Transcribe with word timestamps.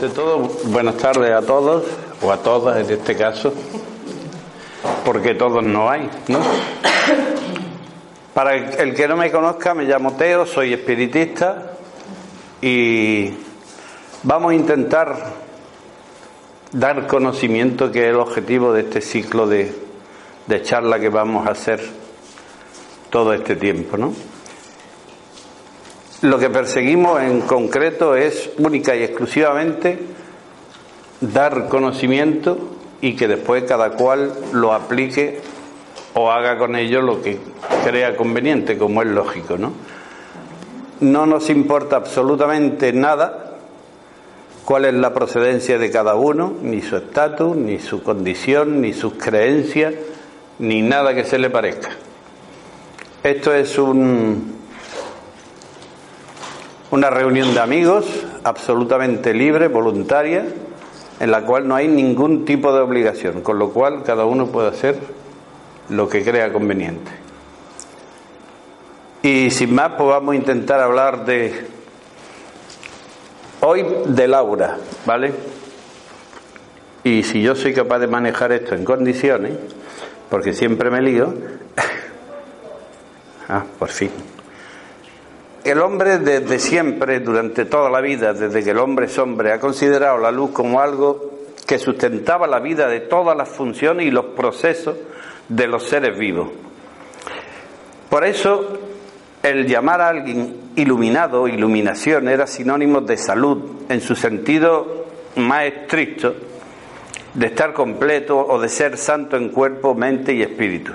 Ante 0.00 0.14
todo, 0.14 0.38
buenas 0.64 0.96
tardes 0.96 1.30
a 1.30 1.42
todos, 1.42 1.84
o 2.22 2.32
a 2.32 2.38
todas 2.38 2.78
en 2.78 2.90
este 2.90 3.14
caso, 3.14 3.52
porque 5.04 5.34
todos 5.34 5.62
no 5.62 5.90
hay, 5.90 6.08
¿no? 6.28 6.38
Para 8.32 8.54
el 8.54 8.94
que 8.94 9.06
no 9.06 9.18
me 9.18 9.30
conozca, 9.30 9.74
me 9.74 9.84
llamo 9.84 10.12
Teo, 10.12 10.46
soy 10.46 10.72
espiritista 10.72 11.72
y 12.62 13.30
vamos 14.22 14.52
a 14.52 14.54
intentar 14.54 15.34
dar 16.72 17.06
conocimiento, 17.06 17.92
que 17.92 18.04
es 18.04 18.08
el 18.08 18.20
objetivo 18.20 18.72
de 18.72 18.80
este 18.80 19.02
ciclo 19.02 19.46
de, 19.46 19.70
de 20.46 20.62
charla 20.62 20.98
que 20.98 21.10
vamos 21.10 21.46
a 21.46 21.50
hacer 21.50 21.78
todo 23.10 23.34
este 23.34 23.54
tiempo, 23.54 23.98
¿no? 23.98 24.14
Lo 26.22 26.38
que 26.38 26.50
perseguimos 26.50 27.22
en 27.22 27.40
concreto 27.40 28.14
es 28.14 28.50
única 28.58 28.94
y 28.94 29.02
exclusivamente 29.02 29.98
dar 31.22 31.68
conocimiento 31.68 32.58
y 33.00 33.16
que 33.16 33.26
después 33.26 33.64
cada 33.64 33.92
cual 33.92 34.32
lo 34.52 34.74
aplique 34.74 35.40
o 36.12 36.30
haga 36.30 36.58
con 36.58 36.76
ello 36.76 37.00
lo 37.00 37.22
que 37.22 37.38
crea 37.84 38.16
conveniente, 38.16 38.76
como 38.76 39.00
es 39.00 39.08
lógico, 39.08 39.56
¿no? 39.56 39.72
No 41.00 41.24
nos 41.24 41.48
importa 41.48 41.96
absolutamente 41.96 42.92
nada 42.92 43.56
cuál 44.66 44.84
es 44.84 44.94
la 44.94 45.14
procedencia 45.14 45.78
de 45.78 45.90
cada 45.90 46.16
uno, 46.16 46.52
ni 46.60 46.82
su 46.82 46.98
estatus, 46.98 47.56
ni 47.56 47.78
su 47.78 48.02
condición, 48.02 48.82
ni 48.82 48.92
sus 48.92 49.14
creencias, 49.14 49.94
ni 50.58 50.82
nada 50.82 51.14
que 51.14 51.24
se 51.24 51.38
le 51.38 51.48
parezca. 51.48 51.90
Esto 53.22 53.54
es 53.54 53.78
un, 53.78 54.59
una 56.90 57.10
reunión 57.10 57.54
de 57.54 57.60
amigos 57.60 58.06
absolutamente 58.42 59.32
libre, 59.32 59.68
voluntaria, 59.68 60.44
en 61.20 61.30
la 61.30 61.42
cual 61.42 61.68
no 61.68 61.74
hay 61.74 61.86
ningún 61.86 62.44
tipo 62.44 62.72
de 62.72 62.80
obligación, 62.80 63.42
con 63.42 63.58
lo 63.58 63.70
cual 63.70 64.02
cada 64.02 64.24
uno 64.24 64.46
puede 64.46 64.68
hacer 64.68 64.98
lo 65.88 66.08
que 66.08 66.24
crea 66.24 66.52
conveniente. 66.52 67.10
Y 69.22 69.50
sin 69.50 69.74
más, 69.74 69.92
pues 69.98 70.08
vamos 70.08 70.32
a 70.32 70.36
intentar 70.36 70.80
hablar 70.80 71.26
de 71.26 71.66
hoy 73.60 73.84
de 74.06 74.28
Laura, 74.28 74.78
¿vale? 75.04 75.32
Y 77.04 77.22
si 77.22 77.42
yo 77.42 77.54
soy 77.54 77.74
capaz 77.74 77.98
de 77.98 78.06
manejar 78.06 78.52
esto 78.52 78.74
en 78.74 78.84
condiciones, 78.84 79.52
porque 80.30 80.54
siempre 80.54 80.90
me 80.90 81.02
lío, 81.02 81.34
ah, 83.48 83.64
por 83.78 83.90
fin. 83.90 84.10
El 85.62 85.80
hombre 85.80 86.18
desde 86.18 86.58
siempre, 86.58 87.20
durante 87.20 87.66
toda 87.66 87.90
la 87.90 88.00
vida, 88.00 88.32
desde 88.32 88.64
que 88.64 88.70
el 88.70 88.78
hombre 88.78 89.06
es 89.06 89.18
hombre, 89.18 89.52
ha 89.52 89.60
considerado 89.60 90.16
la 90.16 90.30
luz 90.30 90.52
como 90.52 90.80
algo 90.80 91.32
que 91.66 91.78
sustentaba 91.78 92.46
la 92.46 92.60
vida 92.60 92.88
de 92.88 93.00
todas 93.00 93.36
las 93.36 93.48
funciones 93.48 94.06
y 94.06 94.10
los 94.10 94.26
procesos 94.26 94.96
de 95.48 95.66
los 95.66 95.84
seres 95.84 96.18
vivos. 96.18 96.48
Por 98.08 98.24
eso, 98.24 98.78
el 99.42 99.66
llamar 99.66 100.00
a 100.00 100.08
alguien 100.08 100.72
iluminado, 100.76 101.46
iluminación, 101.46 102.28
era 102.28 102.46
sinónimo 102.46 103.02
de 103.02 103.18
salud, 103.18 103.82
en 103.90 104.00
su 104.00 104.16
sentido 104.16 105.06
más 105.36 105.66
estricto, 105.66 106.34
de 107.34 107.46
estar 107.46 107.74
completo 107.74 108.38
o 108.38 108.58
de 108.58 108.68
ser 108.68 108.96
santo 108.96 109.36
en 109.36 109.50
cuerpo, 109.50 109.94
mente 109.94 110.32
y 110.32 110.42
espíritu. 110.42 110.92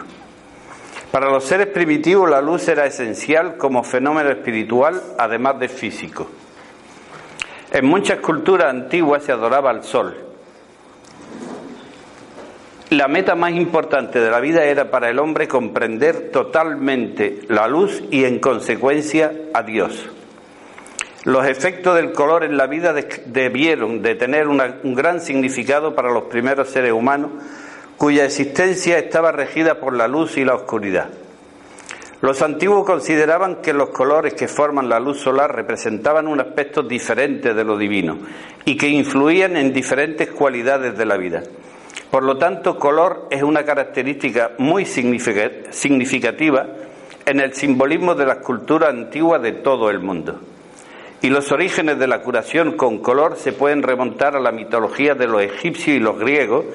Para 1.16 1.30
los 1.30 1.46
seres 1.46 1.68
primitivos 1.68 2.30
la 2.30 2.42
luz 2.42 2.68
era 2.68 2.86
esencial 2.86 3.56
como 3.56 3.86
fenómeno 3.86 4.30
espiritual, 4.32 5.02
además 5.18 5.58
de 5.62 5.70
físico. 5.70 6.28
En 7.72 7.86
muchas 7.86 8.20
culturas 8.20 8.70
antiguas 8.70 9.24
se 9.24 9.32
adoraba 9.32 9.70
al 9.70 9.86
sol. 9.86 10.14
La 12.90 13.08
meta 13.08 13.34
más 13.34 13.54
importante 13.54 14.20
de 14.20 14.30
la 14.30 14.42
vida 14.42 14.66
era 14.66 14.92
para 14.92 15.10
el 15.10 15.18
hombre 15.20 15.48
comprender 15.48 16.32
totalmente 16.32 17.44
la 17.48 17.70
luz 17.70 18.04
y 18.12 18.26
en 18.26 18.40
consecuencia 18.40 19.32
a 19.54 19.64
Dios. 19.64 20.10
Los 21.24 21.48
efectos 21.48 21.96
del 21.96 22.12
color 22.12 22.44
en 22.44 22.58
la 22.58 22.68
vida 22.68 22.94
debieron 23.26 24.02
de 24.02 24.16
tener 24.16 24.50
un 24.50 24.96
gran 24.96 25.22
significado 25.22 25.96
para 25.96 26.12
los 26.12 26.24
primeros 26.24 26.68
seres 26.68 26.92
humanos 26.92 27.32
cuya 27.98 28.26
existencia 28.26 28.98
estaba 28.98 29.32
regida 29.32 29.80
por 29.80 29.96
la 29.96 30.08
luz 30.08 30.38
y 30.38 30.46
la 30.46 30.56
oscuridad. 30.56 31.10
Los 32.22 32.42
antiguos 32.42 32.86
consideraban 32.86 33.58
que 33.58 33.74
los 33.74 33.90
colores 33.90 34.34
que 34.34 34.48
forman 34.48 34.90
la 34.90 35.00
luz 35.00 35.20
solar 35.20 35.56
representaban 35.56 36.28
un 36.28 36.40
aspecto 36.40 36.82
diferente 36.82 37.54
de 37.54 37.64
lo 37.64 37.78
divino 37.78 38.18
y 38.64 38.78
que 38.78 38.88
influían 38.88 39.58
en 39.58 39.74
diferentes 39.74 40.32
cualidades 40.32 40.98
de 40.98 41.06
la 41.06 41.18
vida. 41.18 41.44
Por 42.10 42.24
lo 42.24 42.38
tanto, 42.38 42.80
color 42.80 43.28
es 43.30 43.44
una 43.44 43.64
característica 43.64 44.52
muy 44.58 44.86
significativa 44.86 46.68
en 47.26 47.40
el 47.40 47.54
simbolismo 47.54 48.16
de 48.16 48.26
las 48.26 48.38
culturas 48.38 48.90
antiguas 48.90 49.42
de 49.42 49.52
todo 49.52 49.90
el 49.90 50.00
mundo. 50.00 50.40
Y 51.22 51.30
los 51.30 51.52
orígenes 51.52 51.98
de 51.98 52.08
la 52.08 52.22
curación 52.22 52.74
con 52.74 53.00
color 53.00 53.36
se 53.38 53.52
pueden 53.52 53.84
remontar 53.84 54.36
a 54.36 54.40
la 54.40 54.52
mitología 54.52 55.16
de 55.16 55.28
los 55.28 55.42
egipcios 55.42 55.98
y 55.98 56.00
los 56.00 56.20
griegos, 56.20 56.66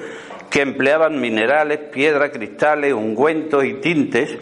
que 0.51 0.61
empleaban 0.61 1.19
minerales, 1.19 1.79
piedras, 1.79 2.29
cristales, 2.31 2.93
ungüentos 2.93 3.63
y 3.63 3.75
tintes, 3.75 4.37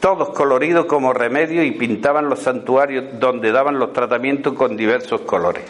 todos 0.00 0.30
coloridos 0.30 0.86
como 0.86 1.12
remedio 1.12 1.62
y 1.62 1.70
pintaban 1.70 2.28
los 2.28 2.40
santuarios 2.40 3.20
donde 3.20 3.52
daban 3.52 3.78
los 3.78 3.92
tratamientos 3.92 4.54
con 4.54 4.76
diversos 4.76 5.20
colores. 5.20 5.64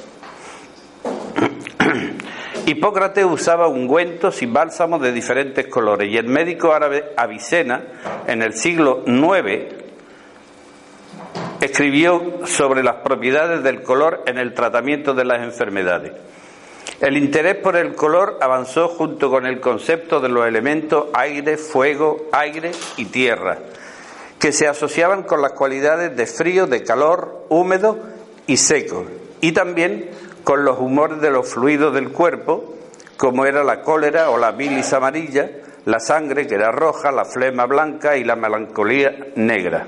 Hipócrates 2.67 3.27
usaba 3.27 3.69
ungüentos 3.69 4.41
y 4.43 4.47
bálsamos 4.47 5.03
de 5.03 5.12
diferentes 5.12 5.67
colores 5.67 6.11
y 6.11 6.16
el 6.16 6.28
médico 6.28 6.72
árabe 6.72 7.12
Avicena 7.15 7.83
en 8.27 8.41
el 8.41 8.55
siglo 8.55 9.05
IX 9.06 9.84
escribió 11.61 12.47
sobre 12.47 12.83
las 12.83 12.97
propiedades 12.97 13.62
del 13.62 13.83
color 13.83 14.22
en 14.27 14.39
el 14.39 14.55
tratamiento 14.55 15.12
de 15.12 15.27
las 15.27 15.43
enfermedades. 15.43 16.12
El 17.00 17.16
interés 17.16 17.56
por 17.56 17.77
el 17.77 17.94
color 17.94 18.38
avanzó 18.41 18.88
junto 18.88 19.28
con 19.28 19.47
el 19.47 19.60
concepto 19.60 20.21
de 20.21 20.28
los 20.28 20.47
elementos 20.47 21.06
aire, 21.12 21.56
fuego, 21.56 22.27
aire 22.32 22.71
y 22.97 23.06
tierra, 23.06 23.59
que 24.38 24.53
se 24.53 24.69
asociaban 24.69 25.25
con 25.25 25.43
las 25.43 25.53
cualidades 25.53 26.16
de 26.16 26.27
frío, 26.27 26.66
de 26.66 26.84
calor, 26.84 27.47
húmedo 27.49 27.99
y 28.47 28.56
seco, 28.56 29.04
y 29.41 29.53
también 29.53 30.10
con 30.44 30.65
los 30.65 30.78
humores 30.78 31.21
de 31.21 31.31
los 31.31 31.49
fluidos 31.49 31.94
del 31.94 32.10
cuerpo, 32.10 32.75
como 33.16 33.44
era 33.44 33.65
la 33.65 33.83
cólera 33.83 34.31
o 34.31 34.38
la 34.38 34.53
bilis 34.53 34.93
amarilla, 34.93 35.50
la 35.86 35.98
sangre 35.98 36.47
que 36.47 36.54
era 36.54 36.71
roja, 36.71 37.10
la 37.10 37.24
flema 37.24 37.66
blanca 37.66 38.16
y 38.16 38.24
la 38.24 38.36
melancolía 38.36 39.16
negra. 39.34 39.86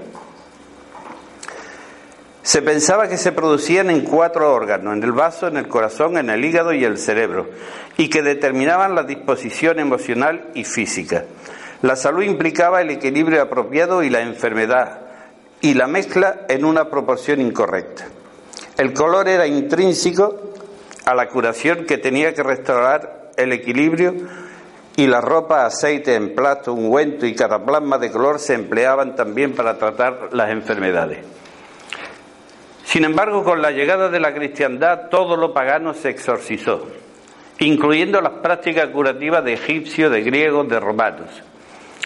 Se 2.47 2.63
pensaba 2.63 3.09
que 3.09 3.17
se 3.17 3.33
producían 3.33 3.91
en 3.91 4.03
cuatro 4.03 4.55
órganos, 4.55 4.97
en 4.97 5.03
el 5.03 5.11
vaso, 5.11 5.49
en 5.49 5.57
el 5.57 5.67
corazón, 5.67 6.17
en 6.17 6.31
el 6.31 6.45
hígado 6.45 6.73
y 6.73 6.85
el 6.85 6.97
cerebro, 6.97 7.49
y 7.97 8.09
que 8.09 8.23
determinaban 8.23 8.95
la 8.95 9.03
disposición 9.03 9.81
emocional 9.81 10.53
y 10.55 10.63
física. 10.63 11.25
La 11.83 11.97
salud 11.97 12.23
implicaba 12.23 12.83
el 12.83 12.91
equilibrio 12.91 13.43
apropiado 13.43 14.05
y 14.05 14.11
la 14.11 14.21
enfermedad, 14.21 15.01
y 15.61 15.75
la 15.75 15.89
mezcla 15.89 16.43
en 16.49 16.65
una 16.65 16.89
proporción 16.89 17.41
incorrecta. 17.41 18.07
El 18.79 18.93
color 18.93 19.27
era 19.27 19.49
intrínseco 19.49 20.53
a 21.05 21.17
la 21.17 21.29
curación 21.29 21.85
que 21.85 21.99
tenía 21.99 22.33
que 22.33 22.45
restaurar 22.45 23.33
el 23.37 23.53
equilibrio 23.55 24.15
y 24.95 25.09
la 25.09 25.21
ropa, 25.21 25.67
aceite, 25.67 26.15
emplasto, 26.15 26.75
ungüento 26.75 27.27
y 27.27 27.35
cataplasma 27.35 27.99
de 27.99 28.13
color 28.13 28.39
se 28.39 28.55
empleaban 28.55 29.17
también 29.17 29.53
para 29.53 29.79
tratar 29.79 30.29
las 30.31 30.51
enfermedades. 30.51 31.19
Sin 32.87 33.05
embargo, 33.05 33.43
con 33.43 33.61
la 33.61 33.73
llegada 33.73 34.09
de 34.09 34.21
la 34.21 34.33
cristiandad, 34.33 35.09
todo 35.11 35.37
lo 35.37 35.53
pagano 35.53 35.93
se 35.93 36.09
exorcizó, 36.09 36.87
incluyendo 37.59 38.21
las 38.21 38.35
prácticas 38.35 38.91
curativas 38.91 39.45
de 39.45 39.55
egipcios, 39.55 40.13
de 40.13 40.23
griegos, 40.23 40.69
de 40.69 40.79
romanos. 40.79 41.29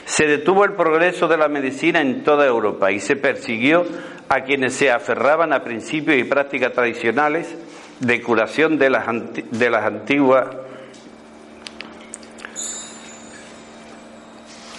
Se 0.07 0.27
detuvo 0.27 0.65
el 0.65 0.73
progreso 0.73 1.29
de 1.29 1.37
la 1.37 1.49
medicina 1.49 2.01
en 2.01 2.25
toda 2.25 2.47
Europa 2.47 2.91
y 2.91 2.99
se 2.99 3.15
persiguió 3.17 3.85
a 4.31 4.41
quienes 4.41 4.73
se 4.73 4.91
aferraban 4.91 5.53
a 5.53 5.63
principios 5.63 6.17
y 6.17 6.25
prácticas 6.25 6.73
tradicionales 6.73 7.55
de 8.01 8.23
curación 8.23 8.79
de 8.79 8.89
las, 8.89 9.07
de 9.51 9.71
las 9.71 9.85
antiguas 9.85 10.47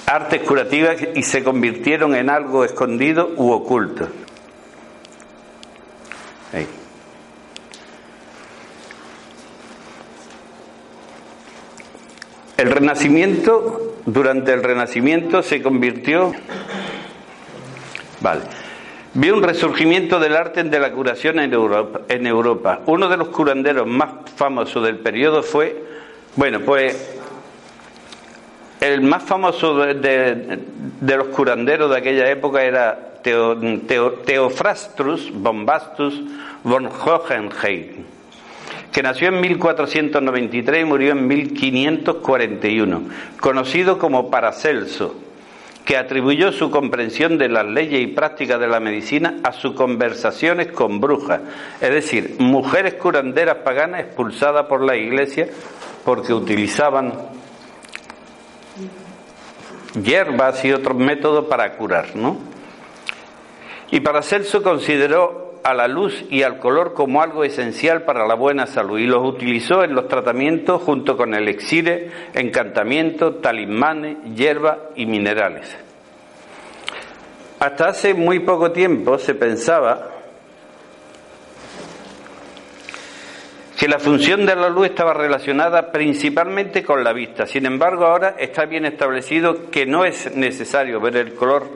artes 0.08 0.42
curativas 0.42 0.98
y 1.14 1.22
se 1.22 1.44
convirtieron 1.44 2.16
en 2.16 2.32
algo 2.32 2.66
escondido 2.66 3.30
u 3.38 3.52
oculto. 3.52 4.10
El 12.58 12.70
Renacimiento, 12.70 13.96
durante 14.06 14.54
el 14.54 14.62
Renacimiento 14.62 15.42
se 15.42 15.62
convirtió, 15.64 16.32
vale, 18.20 18.42
Vio 19.14 19.36
un 19.36 19.44
resurgimiento 19.44 20.22
del 20.22 20.38
arte 20.38 20.64
de 20.64 20.80
la 20.80 20.94
curación 20.94 21.40
en 21.40 21.52
Europa, 21.52 22.02
en 22.08 22.26
Europa. 22.26 22.80
Uno 22.86 23.10
de 23.10 23.18
los 23.18 23.28
curanderos 23.28 23.86
más 23.86 24.10
famosos 24.38 24.86
del 24.86 25.00
periodo 25.00 25.44
fue, 25.44 25.84
bueno, 26.38 26.62
pues 26.62 27.20
el 28.80 29.02
más 29.02 29.24
famoso 29.24 29.76
de, 29.76 30.60
los 31.02 31.28
curanderos 31.28 31.90
de 31.90 31.98
aquella 31.98 32.30
época 32.30 32.64
era 32.64 33.12
Theophrastus 33.24 35.32
Bombastus 35.34 36.22
von 36.64 36.88
Hohenheim, 36.88 38.06
que 38.92 39.04
nació 39.04 39.30
en 39.30 39.42
1493 39.42 40.82
y 40.82 40.86
murió 40.86 41.12
en 41.12 41.28
1541, 41.28 43.04
conocido 43.40 43.98
como 43.98 44.30
Paracelso 44.30 45.16
que 45.86 45.98
atribuyó 45.98 46.52
su 46.52 46.70
comprensión 46.70 47.38
de 47.38 47.50
las 47.50 47.66
leyes 47.66 48.02
y 48.02 48.08
prácticas 48.08 48.60
de 48.60 48.68
la 48.68 48.80
medicina 48.80 49.40
a 49.44 49.52
sus 49.52 49.74
conversaciones 49.74 50.68
con 50.68 51.02
brujas, 51.02 51.42
es 51.82 51.90
decir, 51.90 52.36
mujeres 52.40 52.96
curanderas 52.96 53.58
paganas 53.58 54.02
expulsadas 54.02 54.68
por 54.68 54.84
la 54.84 54.96
iglesia 54.96 55.48
porque 56.06 56.34
utilizaban 56.34 57.14
hierbas 59.94 60.64
y 60.66 60.72
otros 60.72 60.98
métodos 60.98 61.46
para 61.46 61.78
curar, 61.78 62.16
¿no? 62.16 62.38
Y 63.92 64.00
Paracelso 64.00 64.64
consideró 64.64 65.60
a 65.64 65.74
la 65.74 65.88
luz 65.88 66.26
y 66.30 66.44
al 66.44 66.58
color 66.58 66.94
como 66.94 67.22
algo 67.22 67.44
esencial 67.44 68.04
para 68.04 68.26
la 68.26 68.36
buena 68.36 68.66
salud 68.66 68.98
y 68.98 69.06
los 69.06 69.28
utilizó 69.28 69.84
en 69.84 69.94
los 69.94 70.08
tratamientos 70.08 70.82
junto 70.82 71.18
con 71.18 71.34
elixires, 71.34 72.12
encantamientos, 72.34 73.42
talismanes, 73.42 74.18
hierbas 74.36 74.78
y 74.96 75.06
minerales. 75.06 75.76
Hasta 77.60 77.90
hace 77.90 78.14
muy 78.14 78.40
poco 78.40 78.72
tiempo 78.72 79.20
se 79.20 79.36
pensaba 79.36 80.21
que 83.82 83.88
la 83.88 83.98
función 83.98 84.46
de 84.46 84.56
la 84.56 84.70
luz 84.70 84.90
estaba 84.90 85.12
relacionada 85.12 85.92
principalmente 85.92 86.84
con 86.84 87.04
la 87.04 87.14
vista. 87.14 87.48
Sin 87.48 87.66
embargo, 87.66 88.06
ahora 88.06 88.36
está 88.38 88.66
bien 88.66 88.86
establecido 88.86 89.72
que 89.72 89.88
no 89.88 90.06
es 90.06 90.36
necesario 90.36 91.02
ver 91.02 91.18
el 91.18 91.34
color 91.34 91.68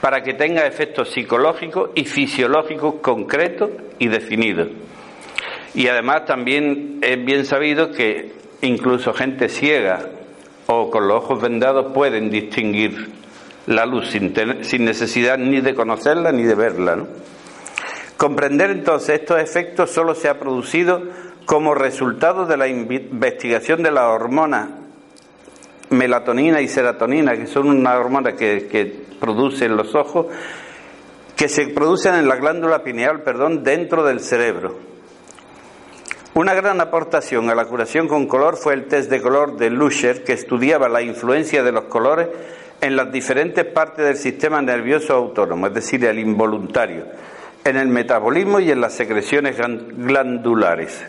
para 0.00 0.24
que 0.24 0.34
tenga 0.34 0.66
efectos 0.66 1.10
psicológicos 1.10 1.90
y 1.94 2.04
fisiológicos 2.04 2.96
concretos 3.00 3.70
y 4.00 4.08
definidos. 4.08 4.70
Y 5.72 5.86
además 5.86 6.24
también 6.26 6.98
es 7.00 7.24
bien 7.24 7.46
sabido 7.46 7.92
que 7.92 8.32
incluso 8.62 9.12
gente 9.12 9.48
ciega 9.48 10.00
o 10.66 10.90
con 10.90 11.06
los 11.06 11.18
ojos 11.18 11.40
vendados 11.40 11.92
pueden 11.94 12.28
distinguir 12.30 13.08
la 13.68 13.86
luz 13.86 14.10
sin, 14.10 14.34
necesidad 14.84 15.38
ni 15.38 15.60
de 15.60 15.76
conocerla 15.76 16.32
ni 16.32 16.42
de 16.42 16.56
verla. 16.56 17.04
Comprender 18.20 18.68
entonces 18.68 19.20
estos 19.20 19.40
efectos 19.40 19.92
solo 19.92 20.14
se 20.14 20.28
ha 20.28 20.38
producido 20.38 21.04
como 21.46 21.74
resultado 21.74 22.44
de 22.44 22.58
la 22.58 22.68
investigación 22.68 23.82
de 23.82 23.90
las 23.90 24.04
hormonas 24.08 24.68
melatonina 25.88 26.60
y 26.60 26.68
serotonina, 26.68 27.34
que 27.34 27.46
son 27.46 27.68
una 27.68 27.98
hormona 27.98 28.32
que, 28.36 28.68
que 28.70 29.06
producen 29.18 29.74
los 29.74 29.94
ojos, 29.94 30.26
que 31.34 31.48
se 31.48 31.68
producen 31.68 32.14
en 32.14 32.28
la 32.28 32.36
glándula 32.36 32.84
pineal, 32.84 33.22
perdón, 33.22 33.64
dentro 33.64 34.04
del 34.04 34.20
cerebro. 34.20 34.76
Una 36.34 36.52
gran 36.52 36.78
aportación 36.82 37.48
a 37.48 37.54
la 37.54 37.64
curación 37.64 38.06
con 38.06 38.26
color 38.26 38.58
fue 38.58 38.74
el 38.74 38.84
test 38.84 39.08
de 39.08 39.22
color 39.22 39.56
de 39.56 39.70
Lusher, 39.70 40.24
que 40.24 40.34
estudiaba 40.34 40.90
la 40.90 41.00
influencia 41.00 41.62
de 41.62 41.72
los 41.72 41.84
colores 41.84 42.28
en 42.82 42.96
las 42.96 43.10
diferentes 43.10 43.64
partes 43.64 44.04
del 44.04 44.16
sistema 44.18 44.60
nervioso 44.60 45.14
autónomo, 45.14 45.68
es 45.68 45.72
decir, 45.72 46.04
el 46.04 46.18
involuntario, 46.18 47.06
en 47.64 47.76
el 47.76 47.88
metabolismo 47.88 48.60
y 48.60 48.70
en 48.70 48.80
las 48.80 48.94
secreciones 48.94 49.56
glandulares. 49.56 51.04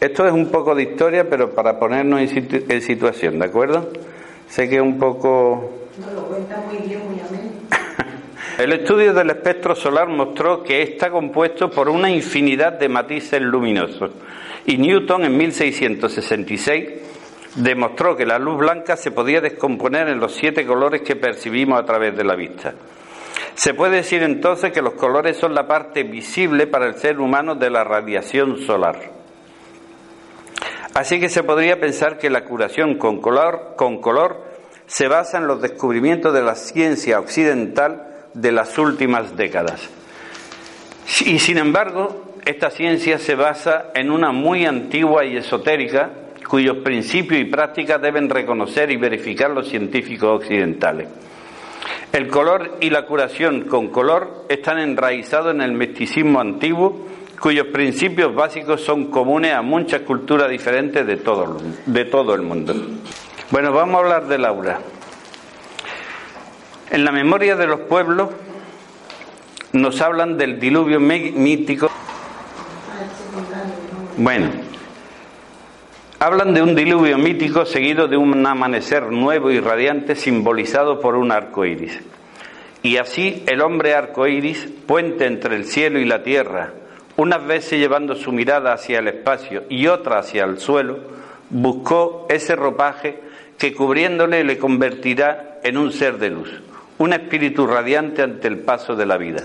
Esto 0.00 0.26
es 0.26 0.32
un 0.32 0.50
poco 0.50 0.74
de 0.74 0.84
historia, 0.84 1.28
pero 1.28 1.54
para 1.54 1.78
ponernos 1.78 2.20
en, 2.20 2.80
situación, 2.80 3.38
¿de 3.38 3.44
acuerdo? 3.44 3.90
Sé 4.48 4.68
que 4.68 4.76
es 4.76 4.82
un 4.82 4.98
poco... 4.98 5.88
No, 5.98 6.12
lo 6.12 6.26
cuenta 6.26 6.62
muy 6.66 6.78
bien, 6.88 7.00
muy 7.10 7.20
amén. 7.20 7.52
El 8.58 8.72
estudio 8.72 9.12
del 9.12 9.30
espectro 9.30 9.74
solar 9.74 10.08
mostró 10.08 10.62
que 10.62 10.82
está 10.82 11.10
compuesto 11.10 11.70
por 11.70 11.88
una 11.88 12.10
infinidad 12.10 12.72
de 12.74 12.88
matices 12.88 13.40
luminosos 13.42 14.10
y 14.66 14.78
Newton 14.78 15.24
en 15.24 15.36
1666 15.36 16.88
demostró 17.56 18.16
que 18.16 18.26
la 18.26 18.38
luz 18.38 18.58
blanca 18.58 18.96
se 18.96 19.10
podía 19.10 19.40
descomponer 19.40 20.08
en 20.08 20.20
los 20.20 20.34
siete 20.34 20.66
colores 20.66 21.02
que 21.02 21.16
percibimos 21.16 21.80
a 21.80 21.84
través 21.84 22.16
de 22.16 22.24
la 22.24 22.36
vista. 22.36 22.74
Se 23.60 23.74
puede 23.74 23.96
decir 23.96 24.22
entonces 24.22 24.72
que 24.72 24.80
los 24.80 24.94
colores 24.94 25.36
son 25.36 25.54
la 25.54 25.68
parte 25.68 26.02
visible 26.02 26.66
para 26.66 26.86
el 26.86 26.94
ser 26.94 27.20
humano 27.20 27.54
de 27.56 27.68
la 27.68 27.84
radiación 27.84 28.56
solar. 28.62 29.10
Así 30.94 31.20
que 31.20 31.28
se 31.28 31.42
podría 31.42 31.78
pensar 31.78 32.16
que 32.16 32.30
la 32.30 32.46
curación 32.46 32.94
con 32.94 33.20
color, 33.20 33.74
con 33.76 34.00
color 34.00 34.46
se 34.86 35.08
basa 35.08 35.36
en 35.36 35.46
los 35.46 35.60
descubrimientos 35.60 36.32
de 36.32 36.40
la 36.40 36.54
ciencia 36.54 37.20
occidental 37.20 38.06
de 38.32 38.50
las 38.50 38.78
últimas 38.78 39.36
décadas. 39.36 39.90
Y 41.26 41.38
sin 41.38 41.58
embargo, 41.58 42.36
esta 42.46 42.70
ciencia 42.70 43.18
se 43.18 43.34
basa 43.34 43.90
en 43.94 44.10
una 44.10 44.32
muy 44.32 44.64
antigua 44.64 45.26
y 45.26 45.36
esotérica 45.36 46.08
cuyos 46.48 46.78
principios 46.78 47.38
y 47.42 47.44
prácticas 47.44 48.00
deben 48.00 48.30
reconocer 48.30 48.90
y 48.90 48.96
verificar 48.96 49.50
los 49.50 49.68
científicos 49.68 50.40
occidentales. 50.40 51.08
El 52.12 52.26
color 52.28 52.78
y 52.80 52.90
la 52.90 53.06
curación 53.06 53.62
con 53.62 53.88
color 53.88 54.46
están 54.48 54.78
enraizados 54.78 55.54
en 55.54 55.60
el 55.60 55.72
misticismo 55.72 56.40
antiguo 56.40 57.06
cuyos 57.40 57.68
principios 57.68 58.34
básicos 58.34 58.82
son 58.82 59.06
comunes 59.06 59.54
a 59.54 59.62
muchas 59.62 60.02
culturas 60.02 60.50
diferentes 60.50 61.06
de 61.06 61.16
todo, 61.16 61.56
de 61.86 62.04
todo 62.04 62.34
el 62.34 62.42
mundo. 62.42 62.74
Bueno, 63.50 63.72
vamos 63.72 63.94
a 63.94 63.98
hablar 63.98 64.26
de 64.26 64.38
Laura. 64.38 64.78
En 66.90 67.04
la 67.04 67.12
memoria 67.12 67.56
de 67.56 67.66
los 67.66 67.80
pueblos 67.80 68.28
nos 69.72 70.00
hablan 70.00 70.36
del 70.36 70.60
diluvio 70.60 71.00
mítico. 71.00 71.90
Bueno, 74.16 74.50
hablan 76.22 76.52
de 76.52 76.60
un 76.60 76.74
diluvio 76.74 77.16
mítico 77.16 77.64
seguido 77.64 78.06
de 78.06 78.18
un 78.18 78.46
amanecer 78.46 79.04
nuevo 79.04 79.50
y 79.50 79.58
radiante 79.58 80.14
simbolizado 80.14 81.00
por 81.00 81.16
un 81.16 81.32
arco 81.32 81.64
iris. 81.64 81.98
Y 82.82 82.98
así 82.98 83.42
el 83.46 83.62
hombre 83.62 83.94
arco 83.94 84.26
iris, 84.26 84.68
puente 84.86 85.24
entre 85.24 85.56
el 85.56 85.64
cielo 85.64 85.98
y 85.98 86.04
la 86.04 86.22
tierra, 86.22 86.74
unas 87.16 87.46
veces 87.46 87.78
llevando 87.78 88.16
su 88.16 88.32
mirada 88.32 88.74
hacia 88.74 88.98
el 88.98 89.08
espacio 89.08 89.64
y 89.70 89.86
otra 89.86 90.18
hacia 90.18 90.44
el 90.44 90.58
suelo, 90.58 90.98
buscó 91.48 92.26
ese 92.28 92.54
ropaje 92.54 93.18
que 93.56 93.72
cubriéndole 93.72 94.44
le 94.44 94.58
convertirá 94.58 95.58
en 95.62 95.78
un 95.78 95.90
ser 95.90 96.18
de 96.18 96.28
luz, 96.28 96.50
un 96.98 97.14
espíritu 97.14 97.66
radiante 97.66 98.20
ante 98.20 98.46
el 98.46 98.58
paso 98.58 98.94
de 98.94 99.06
la 99.06 99.16
vida. 99.16 99.42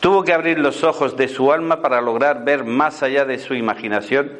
Tuvo 0.00 0.24
que 0.24 0.32
abrir 0.32 0.58
los 0.58 0.84
ojos 0.84 1.16
de 1.16 1.28
su 1.28 1.52
alma 1.52 1.80
para 1.80 2.00
lograr 2.00 2.44
ver 2.44 2.64
más 2.64 3.02
allá 3.02 3.24
de 3.24 3.38
su 3.38 3.54
imaginación 3.54 4.32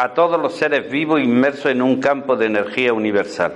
a 0.00 0.14
todos 0.14 0.40
los 0.40 0.54
seres 0.54 0.90
vivos 0.90 1.20
inmersos 1.20 1.66
en 1.66 1.82
un 1.82 2.00
campo 2.00 2.34
de 2.34 2.46
energía 2.46 2.94
universal. 2.94 3.52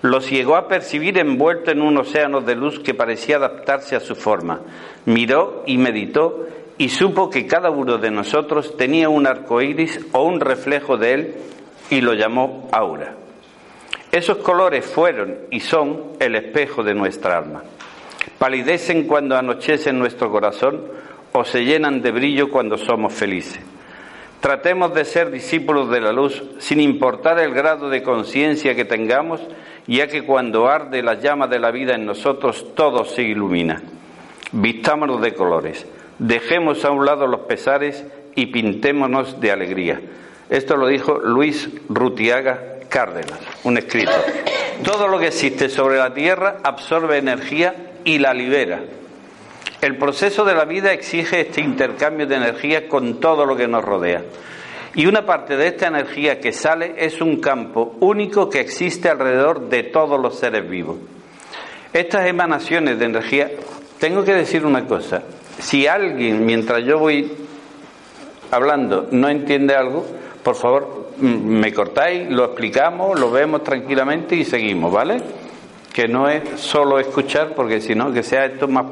Los 0.00 0.30
llegó 0.30 0.56
a 0.56 0.68
percibir 0.68 1.18
envuelto 1.18 1.70
en 1.70 1.82
un 1.82 1.98
océano 1.98 2.40
de 2.40 2.54
luz 2.54 2.78
que 2.78 2.94
parecía 2.94 3.36
adaptarse 3.36 3.94
a 3.94 4.00
su 4.00 4.14
forma. 4.14 4.62
Miró 5.04 5.64
y 5.66 5.76
meditó 5.76 6.46
y 6.78 6.88
supo 6.88 7.28
que 7.28 7.46
cada 7.46 7.68
uno 7.68 7.98
de 7.98 8.10
nosotros 8.10 8.74
tenía 8.78 9.10
un 9.10 9.26
arco 9.26 9.60
iris 9.60 10.00
o 10.12 10.22
un 10.22 10.40
reflejo 10.40 10.96
de 10.96 11.12
él 11.12 11.34
y 11.90 12.00
lo 12.00 12.14
llamó 12.14 12.70
aura. 12.72 13.14
Esos 14.10 14.38
colores 14.38 14.86
fueron 14.86 15.40
y 15.50 15.60
son 15.60 16.12
el 16.20 16.36
espejo 16.36 16.84
de 16.84 16.94
nuestra 16.94 17.36
alma. 17.36 17.62
Palidecen 18.38 19.06
cuando 19.06 19.36
anochece 19.36 19.90
en 19.90 19.98
nuestro 19.98 20.30
corazón 20.30 20.80
o 21.32 21.44
se 21.44 21.66
llenan 21.66 22.00
de 22.00 22.12
brillo 22.12 22.48
cuando 22.48 22.78
somos 22.78 23.12
felices. 23.12 23.75
Tratemos 24.40 24.94
de 24.94 25.04
ser 25.04 25.30
discípulos 25.30 25.90
de 25.90 26.00
la 26.00 26.12
luz 26.12 26.42
sin 26.58 26.80
importar 26.80 27.38
el 27.38 27.52
grado 27.52 27.88
de 27.88 28.02
conciencia 28.02 28.74
que 28.74 28.84
tengamos, 28.84 29.40
ya 29.86 30.08
que 30.08 30.24
cuando 30.24 30.68
arde 30.68 31.02
la 31.02 31.14
llama 31.14 31.46
de 31.46 31.58
la 31.58 31.70
vida 31.70 31.94
en 31.94 32.06
nosotros 32.06 32.74
todo 32.74 33.04
se 33.04 33.22
ilumina. 33.22 33.82
Vistámonos 34.52 35.20
de 35.20 35.34
colores 35.34 35.86
Dejemos 36.18 36.84
a 36.84 36.90
un 36.90 37.04
lado 37.04 37.26
los 37.26 37.40
pesares 37.40 38.04
y 38.34 38.46
pintémonos 38.46 39.38
de 39.40 39.52
alegría. 39.52 40.00
Esto 40.48 40.76
lo 40.76 40.86
dijo 40.86 41.18
Luis 41.18 41.68
Rutiaga 41.88 42.78
Cárdenas, 42.88 43.38
un 43.64 43.76
escritor. 43.76 44.24
Todo 44.82 45.08
lo 45.08 45.18
que 45.18 45.26
existe 45.26 45.68
sobre 45.68 45.98
la 45.98 46.14
tierra 46.14 46.58
absorbe 46.62 47.18
energía 47.18 47.74
y 48.04 48.18
la 48.18 48.32
libera. 48.32 48.80
El 49.80 49.98
proceso 49.98 50.44
de 50.44 50.54
la 50.54 50.64
vida 50.64 50.92
exige 50.92 51.40
este 51.40 51.60
intercambio 51.60 52.26
de 52.26 52.36
energía 52.36 52.88
con 52.88 53.20
todo 53.20 53.44
lo 53.44 53.56
que 53.56 53.68
nos 53.68 53.84
rodea. 53.84 54.22
Y 54.94 55.06
una 55.06 55.26
parte 55.26 55.56
de 55.56 55.68
esta 55.68 55.88
energía 55.88 56.40
que 56.40 56.52
sale 56.52 56.94
es 56.96 57.20
un 57.20 57.38
campo 57.38 57.96
único 58.00 58.48
que 58.48 58.60
existe 58.60 59.10
alrededor 59.10 59.68
de 59.68 59.82
todos 59.82 60.18
los 60.18 60.38
seres 60.38 60.68
vivos. 60.68 60.96
Estas 61.92 62.26
emanaciones 62.26 62.98
de 62.98 63.04
energía, 63.04 63.50
tengo 63.98 64.24
que 64.24 64.32
decir 64.32 64.64
una 64.64 64.86
cosa, 64.86 65.22
si 65.58 65.86
alguien, 65.86 66.46
mientras 66.46 66.82
yo 66.84 66.98
voy 66.98 67.30
hablando, 68.50 69.08
no 69.10 69.28
entiende 69.28 69.74
algo, 69.74 70.06
por 70.42 70.54
favor, 70.54 71.10
me 71.18 71.72
cortáis, 71.72 72.30
lo 72.30 72.44
explicamos, 72.44 73.18
lo 73.18 73.30
vemos 73.30 73.62
tranquilamente 73.62 74.36
y 74.36 74.44
seguimos, 74.44 74.92
¿vale? 74.92 75.18
Que 75.96 76.06
no 76.06 76.28
es 76.28 76.60
solo 76.60 76.98
escuchar, 77.00 77.54
porque 77.54 77.80
si 77.80 77.94
no, 77.94 78.12
que 78.12 78.22
sea 78.22 78.44
esto 78.44 78.68
más 78.68 78.84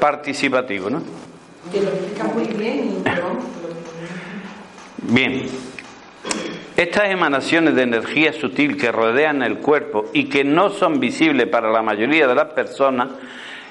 participativo, 0.00 0.90
¿no? 0.90 0.98
lo 0.98 2.34
muy 2.34 2.44
bien. 2.54 3.04
Bien. 5.02 5.46
Estas 6.76 7.10
emanaciones 7.10 7.76
de 7.76 7.82
energía 7.82 8.32
sutil 8.32 8.76
que 8.76 8.90
rodean 8.90 9.44
el 9.44 9.58
cuerpo 9.58 10.06
y 10.12 10.24
que 10.24 10.42
no 10.42 10.70
son 10.70 10.98
visibles 10.98 11.46
para 11.46 11.70
la 11.70 11.82
mayoría 11.82 12.26
de 12.26 12.34
las 12.34 12.52
personas 12.52 13.10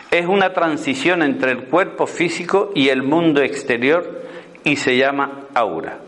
es 0.10 0.26
una 0.26 0.54
transición 0.54 1.24
entre 1.24 1.52
el 1.52 1.66
cuerpo 1.66 2.08
físico 2.08 2.72
y 2.74 2.88
el 2.88 3.04
mundo 3.04 3.42
exterior 3.42 4.24
y 4.64 4.78
se 4.78 4.96
llama 4.96 5.48
aura. 5.54 6.07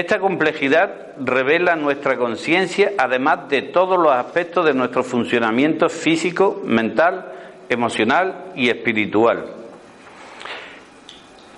Esta 0.00 0.18
complejidad 0.18 1.08
revela 1.22 1.76
nuestra 1.76 2.16
conciencia 2.16 2.92
además 2.96 3.50
de 3.50 3.60
todos 3.60 3.98
los 3.98 4.10
aspectos 4.10 4.64
de 4.64 4.72
nuestro 4.72 5.04
funcionamiento 5.04 5.90
físico, 5.90 6.62
mental, 6.64 7.26
emocional 7.68 8.46
y 8.56 8.70
espiritual. 8.70 9.44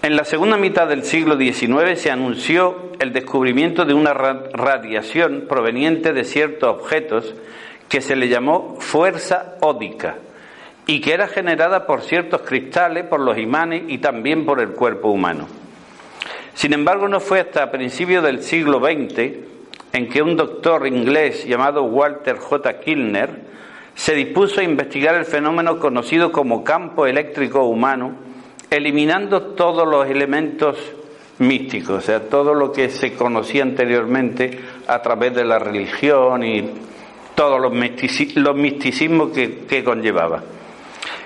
En 0.03 0.17
la 0.17 0.25
segunda 0.25 0.57
mitad 0.57 0.89
del 0.89 1.05
siglo 1.05 1.37
XIX 1.37 1.97
se 1.97 2.11
anunció 2.11 2.91
el 2.99 3.13
descubrimiento 3.13 3.85
de 3.85 3.95
una 3.95 4.13
radiación 4.13 5.45
proveniente 5.49 6.13
de 6.13 6.25
ciertos 6.25 6.69
objetos 6.69 7.37
que 7.89 8.01
se 8.01 8.17
le 8.17 8.29
llamó 8.29 8.75
fuerza 8.81 9.55
ódica 9.61 10.17
y 10.89 11.01
que 11.01 11.15
era 11.15 11.29
generada 11.29 11.87
por 11.87 12.03
ciertos 12.03 12.41
cristales, 12.41 13.05
por 13.05 13.21
los 13.21 13.39
imanes 13.39 13.85
y 13.87 13.99
también 13.99 14.45
por 14.45 14.61
el 14.61 14.71
cuerpo 14.71 15.11
humano. 15.11 15.62
Sin 16.55 16.73
embargo, 16.73 17.09
no 17.09 17.21
fue 17.21 17.41
hasta 17.41 17.71
principios 17.71 18.23
del 18.23 18.43
siglo 18.43 18.79
XX 18.79 19.33
en 19.93 20.09
que 20.09 20.23
un 20.23 20.37
doctor 20.37 20.87
inglés 20.87 21.45
llamado 21.47 21.85
Walter 21.85 22.37
J. 22.39 22.81
Kilner 22.81 23.53
se 23.95 24.15
dispuso 24.15 24.61
a 24.61 24.65
investigar 24.65 25.15
el 25.15 25.25
fenómeno 25.25 25.79
conocido 25.79 26.33
como 26.33 26.65
campo 26.65 27.07
eléctrico 27.07 27.65
humano 27.65 28.15
eliminando 28.71 29.43
todos 29.55 29.87
los 29.87 30.09
elementos 30.09 30.79
místicos, 31.39 31.99
o 31.99 32.01
sea, 32.01 32.21
todo 32.21 32.55
lo 32.55 32.73
que 32.73 32.89
se 32.89 33.13
conocía 33.15 33.63
anteriormente 33.63 34.59
a 34.87 35.03
través 35.03 35.35
de 35.35 35.45
la 35.45 35.59
religión 35.59 36.43
y 36.43 36.71
todos 37.35 37.61
los, 37.61 37.73
misticismos 37.73 39.31
que, 39.33 39.65
que 39.69 39.85
conllevaba. 39.85 40.43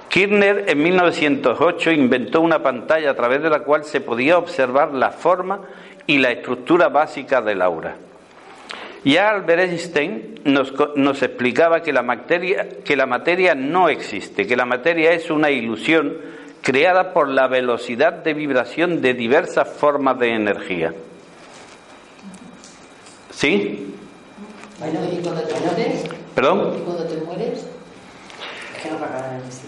Kirchner 0.08 0.64
en 0.68 0.82
1908 0.82 1.90
inventó 1.92 2.40
una 2.40 2.62
pantalla 2.62 3.10
a 3.10 3.14
través 3.14 3.42
de 3.42 3.50
la 3.50 3.60
cual 3.60 3.84
se 3.84 4.00
podía 4.00 4.38
observar 4.38 4.94
la 4.94 5.10
forma 5.10 5.60
y 6.06 6.18
la 6.18 6.30
estructura 6.30 6.88
básica 6.88 7.42
del 7.42 7.62
aura. 7.62 7.96
Ya 9.04 9.30
Albert 9.30 9.70
Einstein 9.70 10.40
nos, 10.44 10.72
nos, 10.96 11.22
explicaba 11.22 11.80
que 11.80 11.92
la, 11.92 12.02
materia, 12.02 12.68
que 12.84 12.96
la 12.96 13.06
materia 13.06 13.54
no 13.54 13.88
existe, 13.88 14.46
que 14.46 14.56
la 14.56 14.64
materia 14.64 15.12
es 15.12 15.30
una 15.30 15.50
ilusión 15.50 16.16
creada 16.60 17.12
por 17.12 17.28
la 17.28 17.46
velocidad 17.46 18.12
de 18.12 18.34
vibración 18.34 19.00
de 19.00 19.14
diversas 19.14 19.68
formas 19.68 20.18
de 20.18 20.34
energía. 20.34 20.92
¿Sí? 23.30 23.94
¿y 24.78 25.22
cuando 25.22 25.42
te 25.42 25.60
mueres? 25.60 26.04
¿Perdón? 26.34 26.74
¿Y 26.76 26.80
cuando 26.80 27.04
te 27.04 27.16
mueres? 27.18 27.66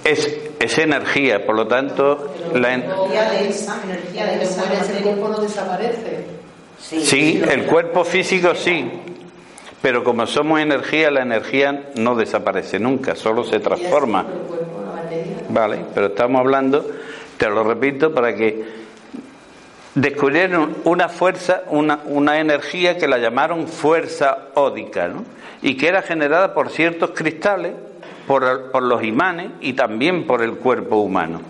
Es, 0.04 0.38
es 0.58 0.78
energía, 0.78 1.44
por 1.44 1.56
lo 1.56 1.66
tanto, 1.66 2.34
la 2.54 2.74
energía 2.74 3.30
de 3.30 3.48
esa, 3.48 3.80
energía 3.84 4.26
de 4.26 4.42
esa 4.42 4.64
mueres, 4.64 4.90
el 4.90 5.02
cuerpo 5.02 5.28
no 5.28 5.38
desaparece. 5.40 6.26
Sí, 6.80 7.00
sí, 7.00 7.42
el 7.48 7.66
cuerpo 7.66 8.04
físico 8.04 8.54
sí, 8.54 8.90
pero 9.82 10.04
como 10.04 10.26
somos 10.26 10.60
energía, 10.60 11.10
la 11.10 11.22
energía 11.22 11.90
no 11.96 12.14
desaparece 12.14 12.78
nunca, 12.78 13.14
solo 13.14 13.44
se 13.44 13.60
transforma. 13.60 14.26
Vale, 15.48 15.84
pero 15.94 16.06
estamos 16.08 16.40
hablando, 16.40 16.86
te 17.36 17.48
lo 17.48 17.64
repito, 17.64 18.14
para 18.14 18.34
que 18.34 18.64
descubrieron 19.94 20.76
una 20.84 21.08
fuerza, 21.08 21.62
una, 21.68 22.00
una 22.04 22.38
energía 22.38 22.96
que 22.96 23.08
la 23.08 23.18
llamaron 23.18 23.66
fuerza 23.66 24.48
ódica, 24.54 25.08
¿no? 25.08 25.24
y 25.62 25.76
que 25.76 25.88
era 25.88 26.02
generada 26.02 26.54
por 26.54 26.70
ciertos 26.70 27.10
cristales, 27.10 27.72
por, 28.28 28.70
por 28.70 28.82
los 28.84 29.02
imanes 29.02 29.52
y 29.60 29.72
también 29.72 30.26
por 30.26 30.42
el 30.42 30.56
cuerpo 30.58 30.96
humano. 30.96 31.40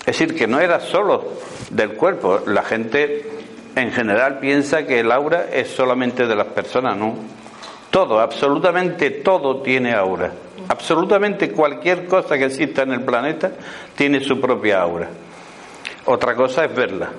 Es 0.00 0.18
decir, 0.18 0.34
que 0.34 0.46
no 0.46 0.60
era 0.60 0.80
solo 0.80 1.34
del 1.68 1.92
cuerpo, 1.92 2.40
la 2.46 2.62
gente 2.62 3.28
en 3.76 3.92
general 3.92 4.38
piensa 4.38 4.86
que 4.86 5.00
el 5.00 5.12
aura 5.12 5.46
es 5.52 5.68
solamente 5.68 6.26
de 6.26 6.34
las 6.34 6.46
personas, 6.46 6.96
no. 6.96 7.16
Todo, 7.90 8.20
absolutamente 8.20 9.10
todo 9.10 9.62
tiene 9.62 9.92
aura. 9.92 10.32
Absolutamente 10.68 11.50
cualquier 11.50 12.06
cosa 12.06 12.38
que 12.38 12.46
exista 12.46 12.82
en 12.82 12.92
el 12.92 13.02
planeta 13.02 13.50
tiene 13.96 14.20
su 14.20 14.40
propia 14.40 14.80
aura. 14.80 15.08
Otra 16.06 16.34
cosa 16.36 16.64
es 16.64 16.74
verla. 16.74 17.10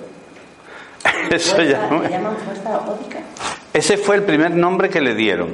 Eso 1.30 1.62
ya 1.62 1.90
Ese 3.74 3.98
fue 3.98 4.16
el 4.16 4.24
primer 4.24 4.52
nombre 4.52 4.90
que 4.90 5.02
le 5.02 5.14
dieron. 5.14 5.50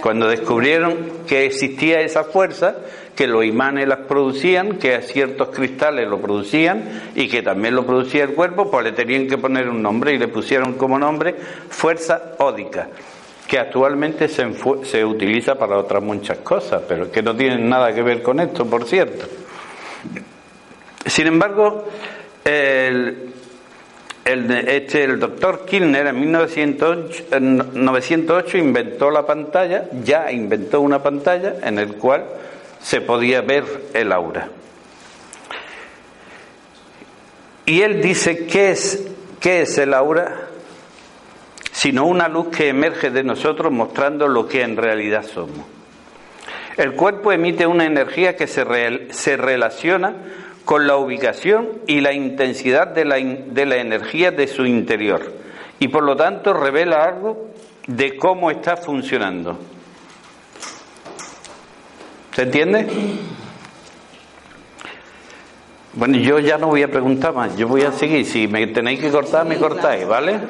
Cuando 0.00 0.28
descubrieron 0.28 0.96
que 1.26 1.44
existía 1.44 2.00
esa 2.00 2.24
fuerza, 2.24 2.76
que 3.14 3.26
los 3.26 3.44
imanes 3.44 3.86
las 3.86 4.00
producían, 4.00 4.78
que 4.78 5.00
ciertos 5.02 5.50
cristales 5.50 6.08
lo 6.08 6.20
producían 6.20 7.12
y 7.14 7.28
que 7.28 7.42
también 7.42 7.74
lo 7.74 7.84
producía 7.84 8.24
el 8.24 8.32
cuerpo, 8.32 8.70
pues 8.70 8.84
le 8.84 8.92
tenían 8.92 9.28
que 9.28 9.36
poner 9.36 9.68
un 9.68 9.82
nombre 9.82 10.14
y 10.14 10.18
le 10.18 10.28
pusieron 10.28 10.74
como 10.74 10.98
nombre 10.98 11.34
fuerza 11.68 12.32
ódica 12.38 12.88
que 13.46 13.58
actualmente 13.58 14.28
se, 14.28 14.46
se 14.84 15.04
utiliza 15.04 15.56
para 15.56 15.76
otras 15.76 16.02
muchas 16.02 16.38
cosas, 16.38 16.82
pero 16.88 17.10
que 17.12 17.22
no 17.22 17.36
tienen 17.36 17.68
nada 17.68 17.92
que 17.92 18.00
ver 18.00 18.22
con 18.22 18.40
esto, 18.40 18.64
por 18.64 18.86
cierto. 18.86 19.26
Sin 21.04 21.26
embargo, 21.26 21.86
el, 22.44 23.31
el, 24.24 24.50
este, 24.50 25.04
el 25.04 25.18
doctor 25.18 25.64
Kilner 25.64 26.08
en 26.08 26.20
1908, 26.20 28.58
inventó 28.58 29.10
la 29.10 29.26
pantalla, 29.26 29.86
ya 30.04 30.30
inventó 30.30 30.80
una 30.80 31.02
pantalla 31.02 31.54
en 31.62 31.78
el 31.78 31.94
cual 31.94 32.24
se 32.80 33.00
podía 33.00 33.40
ver 33.40 33.64
el 33.94 34.12
aura. 34.12 34.48
Y 37.66 37.82
él 37.82 38.00
dice, 38.02 38.46
¿qué 38.46 38.70
es, 38.70 39.04
qué 39.40 39.62
es 39.62 39.78
el 39.78 39.94
aura? 39.94 40.48
sino 41.72 42.06
una 42.06 42.28
luz 42.28 42.48
que 42.56 42.68
emerge 42.68 43.10
de 43.10 43.24
nosotros 43.24 43.72
mostrando 43.72 44.28
lo 44.28 44.46
que 44.46 44.62
en 44.62 44.76
realidad 44.76 45.24
somos. 45.24 45.66
El 46.76 46.92
cuerpo 46.92 47.32
emite 47.32 47.66
una 47.66 47.86
energía 47.86 48.36
que 48.36 48.46
se, 48.46 48.64
se 49.10 49.36
relaciona 49.36 50.14
con 50.64 50.86
la 50.86 50.96
ubicación 50.96 51.68
y 51.86 52.00
la 52.00 52.12
intensidad 52.12 52.88
de 52.88 53.04
la, 53.04 53.16
de 53.16 53.66
la 53.66 53.76
energía 53.76 54.30
de 54.30 54.46
su 54.46 54.64
interior 54.66 55.32
y 55.78 55.88
por 55.88 56.04
lo 56.04 56.16
tanto 56.16 56.52
revela 56.52 57.04
algo 57.04 57.48
de 57.88 58.16
cómo 58.16 58.50
está 58.50 58.76
funcionando. 58.76 59.58
¿Se 62.34 62.42
entiende? 62.42 62.86
Bueno, 65.94 66.16
yo 66.16 66.38
ya 66.38 66.56
no 66.56 66.68
voy 66.68 66.82
a 66.82 66.88
preguntar 66.88 67.34
más, 67.34 67.56
yo 67.56 67.68
voy 67.68 67.82
a 67.82 67.92
seguir. 67.92 68.24
Si 68.24 68.48
me 68.48 68.66
tenéis 68.68 69.00
que 69.00 69.10
cortar, 69.10 69.44
me 69.44 69.58
cortáis, 69.58 70.06
¿vale? 70.06 70.40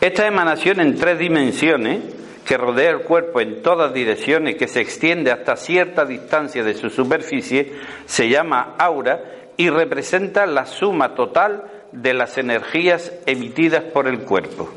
Esta 0.00 0.26
emanación 0.26 0.80
en 0.80 0.96
tres 0.96 1.18
dimensiones, 1.18 2.11
que 2.44 2.56
rodea 2.56 2.90
el 2.90 3.00
cuerpo 3.00 3.40
en 3.40 3.62
todas 3.62 3.94
direcciones, 3.94 4.56
que 4.56 4.68
se 4.68 4.80
extiende 4.80 5.30
hasta 5.30 5.56
cierta 5.56 6.04
distancia 6.04 6.64
de 6.64 6.74
su 6.74 6.90
superficie, 6.90 7.72
se 8.06 8.28
llama 8.28 8.74
aura 8.78 9.20
y 9.56 9.70
representa 9.70 10.46
la 10.46 10.66
suma 10.66 11.14
total 11.14 11.64
de 11.92 12.14
las 12.14 12.38
energías 12.38 13.12
emitidas 13.26 13.84
por 13.84 14.08
el 14.08 14.20
cuerpo, 14.20 14.70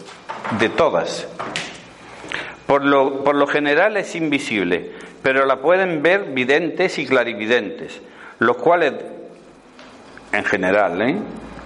de 0.60 0.70
todas. 0.70 1.28
Por 2.68 2.84
lo, 2.84 3.24
por 3.24 3.36
lo 3.36 3.48
general 3.48 3.98
es 3.98 4.16
invisible, 4.16 4.92
pero 5.24 5.46
la 5.46 5.62
pueden 5.62 6.02
ver 6.04 6.26
videntes 6.26 7.00
y 7.00 7.06
clarividentes, 7.06 8.02
los 8.40 8.58
cuales, 8.58 8.94
en 10.32 10.44
general, 10.44 11.02
¿eh? 11.02 11.16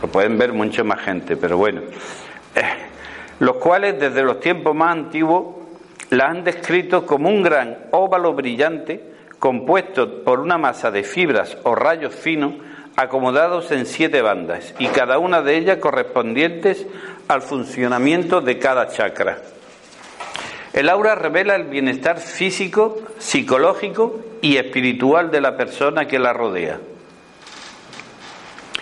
lo 0.02 0.08
pueden 0.08 0.38
ver 0.38 0.54
mucha 0.54 0.84
más 0.84 1.02
gente, 1.02 1.36
pero 1.36 1.58
bueno, 1.58 1.82
eh, 2.56 2.62
los 3.40 3.56
cuales 3.58 4.00
desde 4.00 4.24
los 4.24 4.40
tiempos 4.40 4.76
más 4.76 4.92
antiguos 4.92 5.59
la 6.10 6.28
han 6.28 6.44
descrito 6.44 7.06
como 7.06 7.30
un 7.30 7.44
gran 7.44 7.78
óvalo 7.92 8.34
brillante 8.34 9.04
compuesto 9.38 10.24
por 10.24 10.40
una 10.40 10.58
masa 10.58 10.92
de 10.92 11.04
fibras 11.04 11.58
o 11.64 11.76
rayos 11.76 12.14
finos 12.14 12.54
acomodados 12.96 13.72
en 13.72 13.86
siete 13.86 14.22
bandas 14.22 14.74
y 14.80 14.88
cada 14.88 15.20
una 15.20 15.42
de 15.42 15.58
ellas 15.58 15.78
correspondientes 15.78 16.86
al 17.28 17.42
funcionamiento 17.42 18.42
de 18.42 18.58
cada 18.60 18.90
chakra. 18.90 19.38
El 20.74 20.90
aura 20.90 21.16
revela 21.16 21.56
el 21.56 21.64
bienestar 21.64 22.20
físico, 22.20 22.98
psicológico 23.18 24.20
y 24.42 24.58
espiritual 24.58 25.32
de 25.32 25.42
la 25.42 25.56
persona 25.58 26.08
que 26.08 26.20
la 26.20 26.34
rodea. 26.34 26.80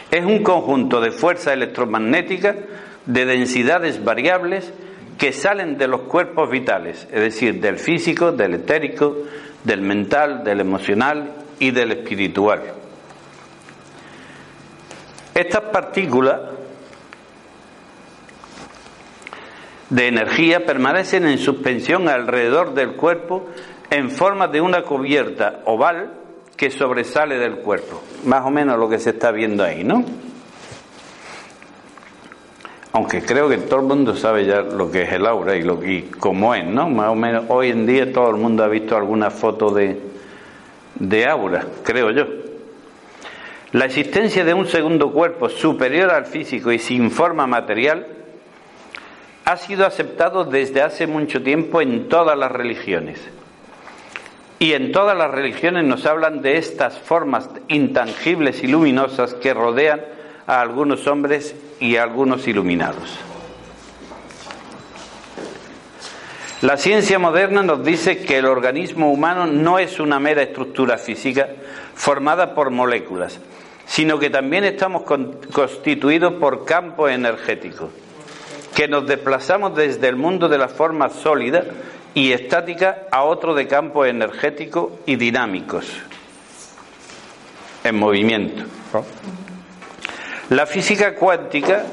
Es 0.09 0.25
un 0.25 0.41
conjunto 0.41 1.01
de 1.01 1.11
fuerzas 1.11 1.53
electromagnéticas 1.53 2.55
de 3.05 3.25
densidades 3.25 4.03
variables 4.03 4.73
que 5.17 5.33
salen 5.33 5.77
de 5.77 5.87
los 5.87 6.01
cuerpos 6.01 6.49
vitales, 6.49 7.07
es 7.11 7.21
decir, 7.21 7.59
del 7.59 7.77
físico, 7.77 8.31
del 8.31 8.55
etérico, 8.55 9.17
del 9.63 9.81
mental, 9.81 10.43
del 10.43 10.59
emocional 10.59 11.33
y 11.59 11.71
del 11.71 11.91
espiritual. 11.91 12.61
Estas 15.33 15.63
partículas 15.71 16.39
de 19.89 20.07
energía 20.07 20.65
permanecen 20.65 21.27
en 21.27 21.37
suspensión 21.37 22.09
alrededor 22.09 22.73
del 22.73 22.93
cuerpo 22.95 23.47
en 23.89 24.11
forma 24.11 24.47
de 24.47 24.61
una 24.61 24.83
cubierta 24.83 25.61
oval 25.65 26.13
que 26.55 26.71
sobresale 26.71 27.37
del 27.37 27.57
cuerpo. 27.57 28.03
Más 28.25 28.45
o 28.45 28.49
menos 28.49 28.77
lo 28.77 28.89
que 28.89 28.99
se 28.99 29.11
está 29.11 29.31
viendo 29.31 29.63
ahí, 29.63 29.83
¿no? 29.83 30.03
Aunque 32.97 33.21
creo 33.21 33.47
que 33.47 33.59
todo 33.59 33.81
el 33.81 33.85
mundo 33.85 34.15
sabe 34.15 34.43
ya 34.47 34.63
lo 34.63 34.89
que 34.89 35.03
es 35.03 35.11
el 35.13 35.27
aura 35.27 35.55
y, 35.55 35.61
lo, 35.61 35.79
cómo 36.17 36.55
es, 36.55 36.65
¿no? 36.65 36.89
Más 36.89 37.09
o 37.09 37.15
menos 37.15 37.45
hoy 37.47 37.69
en 37.69 37.85
día 37.85 38.11
todo 38.11 38.31
el 38.31 38.37
mundo 38.37 38.63
ha 38.63 38.67
visto 38.67 38.97
alguna 38.97 39.29
foto 39.29 39.69
de, 39.69 40.01
de 40.95 41.27
aura, 41.27 41.63
creo 41.83 42.09
yo. 42.09 42.25
La 43.73 43.85
existencia 43.85 44.43
de 44.43 44.55
un 44.55 44.65
segundo 44.65 45.11
cuerpo 45.11 45.47
superior 45.47 46.09
al 46.09 46.25
físico 46.25 46.71
y 46.71 46.79
sin 46.79 47.11
forma 47.11 47.45
material 47.45 48.07
ha 49.45 49.57
sido 49.57 49.85
aceptado 49.85 50.43
desde 50.45 50.81
hace 50.81 51.05
mucho 51.05 51.43
tiempo 51.43 51.81
en 51.81 52.09
todas 52.09 52.35
las 52.35 52.51
religiones. 52.51 53.21
Y 54.57 54.73
en 54.73 54.91
todas 54.91 55.15
las 55.15 55.29
religiones 55.29 55.83
nos 55.83 56.07
hablan 56.07 56.41
de 56.41 56.57
estas 56.57 56.97
formas 56.97 57.47
intangibles 57.67 58.63
y 58.63 58.67
luminosas 58.67 59.35
que 59.35 59.53
rodean 59.53 60.16
a 60.47 60.61
algunos 60.61 61.05
hombres 61.07 61.55
y 61.79 61.97
a 61.97 62.03
algunos 62.03 62.47
iluminados. 62.47 63.19
La 66.61 66.77
ciencia 66.77 67.19
moderna 67.19 67.61
nos 67.61 67.83
dice 67.83 68.17
que 68.17 68.37
el 68.39 68.45
organismo 68.45 69.11
humano 69.11 69.45
no 69.45 69.77
es 69.77 69.99
una 69.99 70.19
mera 70.19 70.41
estructura 70.41 70.97
física 70.97 71.49
formada 71.93 72.55
por 72.55 72.71
moléculas, 72.71 73.39
sino 73.85 74.17
que 74.17 74.31
también 74.31 74.63
estamos 74.63 75.03
constituidos 75.03 76.33
por 76.33 76.65
campos 76.65 77.11
energéticos, 77.11 77.91
que 78.73 78.87
nos 78.87 79.05
desplazamos 79.05 79.75
desde 79.75 80.07
el 80.07 80.15
mundo 80.15 80.49
de 80.49 80.57
la 80.57 80.67
forma 80.67 81.09
sólida 81.09 81.63
y 82.15 82.31
estática 82.31 83.03
a 83.11 83.23
otro 83.23 83.53
de 83.53 83.67
campos 83.67 84.07
energéticos 84.07 84.93
y 85.05 85.15
dinámicos, 85.15 85.85
en 87.83 87.99
movimiento. 87.99 88.63
La 90.49 90.65
física 90.65 91.13
cuántica 91.15 91.83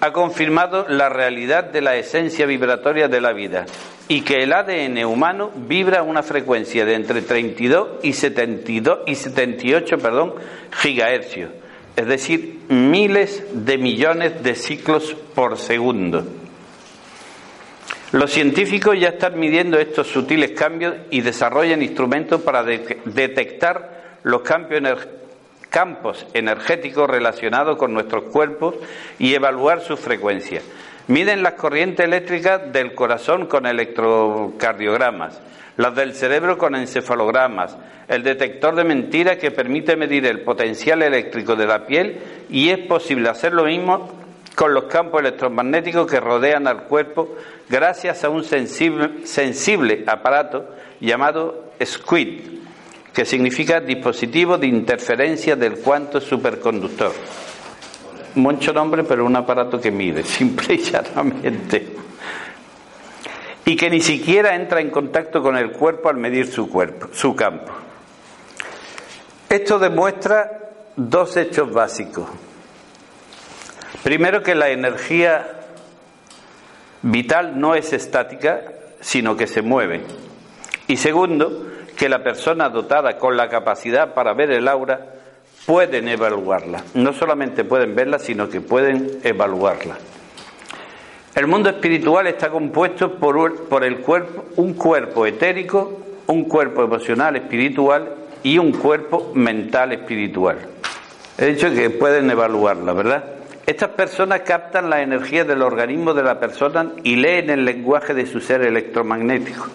ha 0.00 0.12
confirmado 0.12 0.86
la 0.88 1.08
realidad 1.08 1.64
de 1.64 1.80
la 1.80 1.96
esencia 1.96 2.46
vibratoria 2.46 3.08
de 3.08 3.20
la 3.20 3.32
vida 3.32 3.66
y 4.06 4.20
que 4.20 4.44
el 4.44 4.52
ADN 4.52 5.04
humano 5.04 5.50
vibra 5.56 5.98
a 5.98 6.02
una 6.04 6.22
frecuencia 6.22 6.84
de 6.84 6.94
entre 6.94 7.20
32 7.22 7.98
y 8.04 8.12
72 8.12 9.00
y 9.08 9.16
78, 9.16 9.98
perdón, 9.98 10.34
gigahercios, 10.70 11.50
es 11.96 12.06
decir, 12.06 12.60
miles 12.68 13.42
de 13.52 13.76
millones 13.76 14.40
de 14.40 14.54
ciclos 14.54 15.16
por 15.34 15.58
segundo. 15.58 16.24
Los 18.12 18.30
científicos 18.30 19.00
ya 19.00 19.08
están 19.08 19.36
midiendo 19.36 19.80
estos 19.80 20.06
sutiles 20.06 20.52
cambios 20.52 20.94
y 21.10 21.22
desarrollan 21.22 21.82
instrumentos 21.82 22.40
para 22.40 22.62
detectar 22.62 24.18
los 24.22 24.42
cambios 24.42 24.78
energéticos 24.78 25.20
campos 25.70 26.26
energéticos 26.34 27.08
relacionados 27.08 27.78
con 27.78 27.94
nuestros 27.94 28.24
cuerpos 28.24 28.74
y 29.18 29.34
evaluar 29.34 29.80
su 29.80 29.96
frecuencia. 29.96 30.60
Miden 31.06 31.42
las 31.42 31.54
corrientes 31.54 32.04
eléctricas 32.04 32.72
del 32.72 32.94
corazón 32.94 33.46
con 33.46 33.66
electrocardiogramas, 33.66 35.40
las 35.76 35.94
del 35.94 36.14
cerebro 36.14 36.58
con 36.58 36.74
encefalogramas, 36.74 37.76
el 38.08 38.22
detector 38.22 38.74
de 38.74 38.84
mentiras 38.84 39.38
que 39.38 39.50
permite 39.50 39.96
medir 39.96 40.26
el 40.26 40.40
potencial 40.40 41.02
eléctrico 41.02 41.56
de 41.56 41.66
la 41.66 41.86
piel 41.86 42.18
y 42.50 42.68
es 42.68 42.78
posible 42.78 43.28
hacer 43.28 43.52
lo 43.52 43.64
mismo 43.64 44.10
con 44.54 44.74
los 44.74 44.84
campos 44.84 45.20
electromagnéticos 45.20 46.10
que 46.10 46.20
rodean 46.20 46.66
al 46.66 46.84
cuerpo 46.84 47.34
gracias 47.68 48.24
a 48.24 48.28
un 48.28 48.44
sensible 48.44 50.04
aparato 50.06 50.68
llamado 51.00 51.72
SQUID, 51.82 52.40
que 53.12 53.24
significa 53.24 53.80
dispositivo 53.80 54.56
de 54.56 54.66
interferencia 54.66 55.56
del 55.56 55.78
cuanto 55.78 56.20
superconductor. 56.20 57.12
Mucho 58.36 58.72
nombre, 58.72 59.04
pero 59.04 59.24
un 59.24 59.36
aparato 59.36 59.80
que 59.80 59.90
mide, 59.90 60.22
simple 60.24 60.74
y 60.74 60.78
llanamente. 60.78 61.96
Y 63.64 63.76
que 63.76 63.90
ni 63.90 64.00
siquiera 64.00 64.54
entra 64.54 64.80
en 64.80 64.90
contacto 64.90 65.42
con 65.42 65.56
el 65.56 65.72
cuerpo 65.72 66.08
al 66.08 66.16
medir 66.16 66.46
su 66.46 66.68
cuerpo, 66.68 67.08
su 67.12 67.34
campo. 67.34 67.72
Esto 69.48 69.78
demuestra 69.78 70.70
dos 70.96 71.36
hechos 71.36 71.72
básicos. 71.72 72.28
Primero 74.02 74.42
que 74.42 74.54
la 74.54 74.70
energía 74.70 75.60
vital 77.02 77.58
no 77.60 77.74
es 77.74 77.92
estática, 77.92 78.62
sino 79.00 79.36
que 79.36 79.46
se 79.46 79.62
mueve. 79.62 80.04
Y 80.86 80.96
segundo, 80.96 81.66
que 82.00 82.08
la 82.08 82.22
persona 82.22 82.70
dotada 82.70 83.18
con 83.18 83.36
la 83.36 83.50
capacidad 83.50 84.14
para 84.14 84.32
ver 84.32 84.50
el 84.52 84.66
aura 84.68 84.98
pueden 85.66 86.08
evaluarla. 86.08 86.82
No 86.94 87.12
solamente 87.12 87.62
pueden 87.62 87.94
verla, 87.94 88.18
sino 88.18 88.48
que 88.48 88.62
pueden 88.62 89.18
evaluarla. 89.22 89.98
El 91.34 91.46
mundo 91.46 91.68
espiritual 91.68 92.26
está 92.26 92.48
compuesto 92.48 93.16
por, 93.16 93.68
por 93.68 93.84
el 93.84 93.98
cuerpo, 93.98 94.46
un 94.56 94.72
cuerpo 94.72 95.26
etérico, 95.26 96.00
un 96.28 96.44
cuerpo 96.44 96.84
emocional 96.84 97.36
espiritual 97.36 98.14
y 98.42 98.56
un 98.56 98.72
cuerpo 98.72 99.32
mental 99.34 99.92
espiritual. 99.92 100.56
He 101.36 101.48
dicho 101.48 101.70
que 101.70 101.90
pueden 101.90 102.30
evaluarla, 102.30 102.94
¿verdad? 102.94 103.24
Estas 103.66 103.90
personas 103.90 104.40
captan 104.40 104.88
la 104.88 105.02
energía 105.02 105.44
del 105.44 105.60
organismo 105.60 106.14
de 106.14 106.22
la 106.22 106.40
persona 106.40 106.92
y 107.04 107.16
leen 107.16 107.50
el 107.50 107.66
lenguaje 107.66 108.14
de 108.14 108.24
su 108.24 108.40
ser 108.40 108.62
electromagnético. 108.62 109.66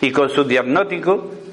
Y 0.00 0.12
con 0.12 0.30
su 0.30 0.44
diagnóstico 0.44 1.43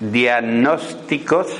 diagnósticos 0.00 1.46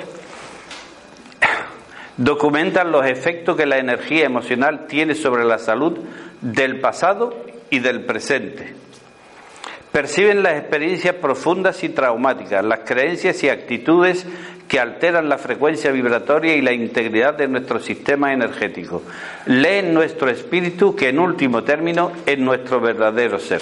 documentan 2.17 2.91
los 2.91 3.07
efectos 3.07 3.57
que 3.57 3.67
la 3.67 3.79
energía 3.79 4.25
emocional 4.25 4.87
tiene 4.89 5.15
sobre 5.15 5.45
la 5.45 5.59
salud 5.59 5.99
del 6.41 6.81
pasado 6.81 7.37
y 7.71 7.79
del 7.79 8.05
presente. 8.05 8.75
Perciben 9.93 10.43
las 10.43 10.59
experiencias 10.59 11.17
profundas 11.17 11.83
y 11.83 11.89
traumáticas, 11.89 12.65
las 12.65 12.81
creencias 12.81 13.43
y 13.43 13.49
actitudes 13.49 14.27
que 14.69 14.79
alteran 14.79 15.29
la 15.29 15.37
frecuencia 15.37 15.91
vibratoria 15.91 16.55
y 16.55 16.63
la 16.63 16.73
integridad 16.73 17.35
de 17.35 17.49
nuestro 17.49 17.81
sistema 17.81 18.33
energético. 18.33 19.03
Leen 19.47 19.93
nuestro 19.93 20.31
espíritu, 20.31 20.95
que 20.95 21.09
en 21.09 21.19
último 21.19 21.65
término 21.65 22.13
es 22.25 22.39
nuestro 22.39 22.81
verdadero 22.81 23.41
ser. 23.41 23.61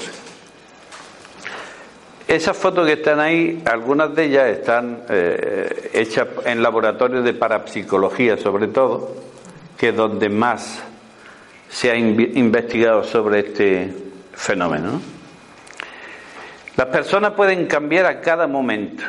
Esas 2.28 2.58
fotos 2.58 2.86
que 2.86 2.92
están 2.92 3.20
ahí, 3.20 3.62
algunas 3.64 4.14
de 4.14 4.24
ellas 4.26 4.48
están 4.48 5.00
eh, 5.08 5.88
hechas 5.94 6.28
en 6.44 6.62
laboratorios 6.62 7.24
de 7.24 7.32
parapsicología, 7.32 8.36
sobre 8.36 8.68
todo, 8.68 9.16
que 9.78 9.88
es 9.88 9.96
donde 9.96 10.28
más 10.28 10.82
se 11.70 11.90
ha 11.90 11.96
investigado 11.96 13.02
sobre 13.02 13.38
este 13.38 13.94
fenómeno. 14.34 15.00
Las 16.76 16.88
personas 16.88 17.32
pueden 17.32 17.64
cambiar 17.64 18.04
a 18.04 18.20
cada 18.20 18.46
momento 18.46 19.04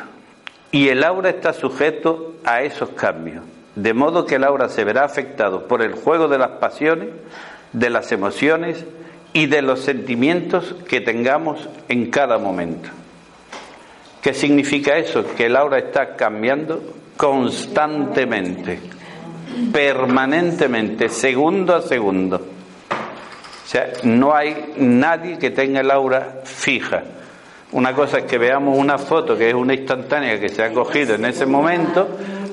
y 0.71 0.88
el 0.88 1.03
aura 1.03 1.29
está 1.29 1.51
sujeto 1.51 2.36
a 2.45 2.62
esos 2.62 2.91
cambios, 2.91 3.43
de 3.75 3.93
modo 3.93 4.25
que 4.25 4.36
el 4.36 4.45
aura 4.45 4.69
se 4.69 4.86
verá 4.86 5.03
afectado 5.03 5.67
por 5.67 5.82
el 5.82 5.91
juego 5.91 6.29
de 6.29 6.38
las 6.38 6.51
pasiones, 6.51 7.10
de 7.73 7.89
las 7.89 8.13
emociones 8.13 8.86
y 9.34 9.47
de 9.47 9.62
los 9.62 9.82
sentimientos 9.82 10.73
que 10.88 11.01
tengamos 11.01 11.67
en 11.89 12.10
cada 12.12 12.38
momento. 12.38 12.89
¿Qué 14.21 14.34
significa 14.34 14.97
eso? 14.97 15.23
Que 15.36 15.45
el 15.45 15.55
aura 15.55 15.79
está 15.79 16.15
cambiando 16.15 16.82
constantemente, 17.15 18.79
permanentemente, 19.71 21.10
segundo 21.10 21.75
a 21.75 21.82
segundo. 21.82 22.38
O 22.38 23.67
sea, 23.67 23.91
no 24.03 24.36
hay 24.36 24.73
nadie 24.77 25.38
que 25.38 25.51
tenga 25.51 25.82
el 25.82 25.91
aura 25.91 26.41
fija. 26.43 27.03
Una 27.71 27.93
cosa 27.93 28.17
es 28.17 28.23
que 28.25 28.38
veamos 28.38 28.77
una 28.77 28.97
foto 28.97 29.38
que 29.38 29.49
es 29.49 29.53
una 29.53 29.75
instantánea 29.75 30.39
que 30.39 30.49
se 30.49 30.63
ha 30.63 30.73
cogido 30.73 31.15
en 31.15 31.25
ese 31.25 31.45
momento, 31.45 32.08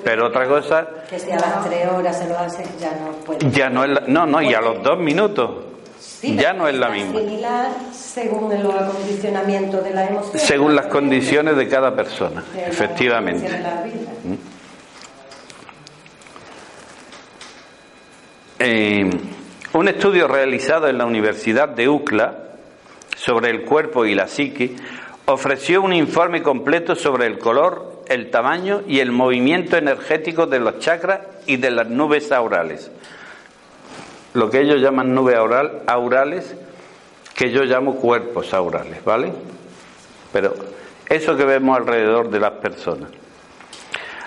pero 0.05 0.27
otra 0.27 0.47
cosa. 0.47 0.87
Que 1.09 1.19
si 1.19 1.31
a 1.33 1.37
las 1.37 1.65
tres 1.67 1.89
horas 1.89 2.19
se 2.19 2.29
lo 2.29 2.39
hace, 2.39 2.65
ya 2.79 2.93
no 3.01 3.13
puede. 3.25 3.51
Ya 3.51 3.71
no, 3.71 3.85
es 3.85 4.09
no, 4.09 4.27
no, 4.27 4.43
y 4.43 4.53
a 4.53 4.61
los 4.61 4.83
dos 4.83 4.99
minutos. 4.99 5.66
Ya 6.23 6.53
no 6.53 6.69
es 6.69 6.75
la 6.75 6.89
misma. 6.89 7.21
según 7.93 8.53
el 8.53 8.71
acondicionamiento 8.71 9.81
de 9.81 9.91
la 9.91 10.07
emoción. 10.07 10.39
Según 10.39 10.75
las 10.75 10.87
condiciones 10.87 11.57
de 11.57 11.69
cada 11.69 11.95
persona, 11.95 12.45
efectivamente. 12.57 13.49
¿Mm? 14.25 14.35
Eh, 18.59 19.11
un 19.75 19.89
estudio 19.89 20.27
realizado 20.27 20.89
en 20.89 20.97
la 20.97 21.05
Universidad 21.05 21.69
de 21.69 21.89
UCLA 21.89 22.35
sobre 23.17 23.51
el 23.51 23.65
cuerpo 23.65 24.07
y 24.07 24.15
la 24.15 24.29
psique 24.29 24.75
ofreció 25.27 25.83
un 25.83 25.93
informe 25.93 26.43
completo 26.43 26.95
sobre 26.95 27.27
el 27.27 27.39
color, 27.39 28.03
el 28.09 28.31
tamaño 28.31 28.83
y 28.87 29.01
el 29.01 29.13
movimiento 29.13 29.77
energético 29.77 30.47
de 30.47 30.61
los 30.61 30.79
chakras 30.79 31.21
y 31.47 31.57
de 31.57 31.71
las 31.71 31.89
nubes 31.89 32.33
aurales. 32.33 32.91
Lo 34.37 34.51
que 34.51 34.61
ellos 34.61 34.83
llaman 34.83 35.15
nubes 35.15 35.35
aurales, 35.87 36.55
que 37.35 37.51
yo 37.51 37.65
llamo 37.65 37.97
cuerpos 37.97 38.53
aurales, 38.53 39.03
¿vale? 39.03 39.33
Pero 40.31 40.55
eso 41.09 41.39
que 41.39 41.47
vemos 41.47 41.75
alrededor 41.75 42.29
de 42.29 42.39
las 42.39 42.51
personas. 42.51 43.09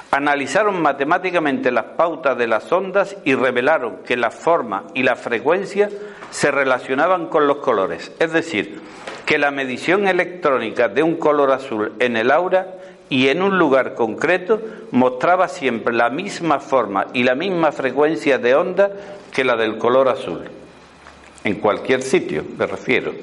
Analizaron 0.10 0.82
matemáticamente 0.82 1.69
las 1.69 1.86
pautas 1.95 2.36
de 2.39 2.48
las 2.48 2.72
ondas 2.72 3.17
y 3.24 3.36
revelaron 3.36 3.98
que 3.98 4.17
la 4.17 4.32
forma 4.32 4.86
y 4.95 5.04
la 5.04 5.15
frecuencia 5.15 5.91
se 6.32 6.50
relacionaban 6.50 7.28
con 7.28 7.45
los 7.45 7.58
colores. 7.58 8.12
Es 8.17 8.34
decir, 8.34 8.82
que 9.28 9.38
la 9.38 9.52
medición 9.52 10.08
electrónica 10.08 10.89
de 10.89 11.04
un 11.04 11.17
color 11.17 11.52
azul 11.52 11.93
en 12.00 12.17
el 12.17 12.32
aura 12.32 12.65
y 13.10 13.28
en 13.28 13.43
un 13.43 13.60
lugar 13.60 13.93
concreto 13.93 14.60
mostraba 14.89 15.48
siempre 15.48 15.93
la 15.93 16.10
misma 16.10 16.60
forma 16.60 17.06
y 17.13 17.22
la 17.22 17.36
misma 17.36 17.72
frecuencia 17.72 18.39
de 18.39 18.56
onda 18.56 18.89
que 19.32 19.44
la 19.44 19.56
del 19.56 19.78
color 19.78 20.10
azul. 20.10 20.50
En 21.44 21.56
cualquier 21.56 22.02
sitio, 22.02 22.44
me 22.58 22.65
refiero. 22.65 23.13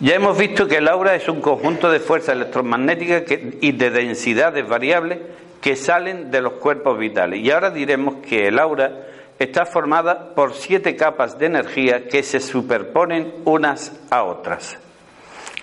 Ya 0.00 0.14
hemos 0.14 0.38
visto 0.38 0.68
que 0.68 0.76
el 0.76 0.86
aura 0.86 1.16
es 1.16 1.28
un 1.28 1.40
conjunto 1.40 1.90
de 1.90 1.98
fuerzas 1.98 2.36
electromagnéticas 2.36 3.24
y 3.60 3.72
de 3.72 3.90
densidades 3.90 4.66
variables 4.66 5.18
que 5.60 5.74
salen 5.74 6.30
de 6.30 6.40
los 6.40 6.54
cuerpos 6.54 6.96
vitales. 6.98 7.40
Y 7.40 7.50
ahora 7.50 7.70
diremos 7.70 8.24
que 8.24 8.46
el 8.46 8.60
aura 8.60 9.06
está 9.40 9.66
formada 9.66 10.34
por 10.34 10.54
siete 10.54 10.94
capas 10.94 11.38
de 11.38 11.46
energía 11.46 12.06
que 12.06 12.22
se 12.22 12.38
superponen 12.38 13.34
unas 13.44 13.92
a 14.10 14.22
otras. 14.22 14.78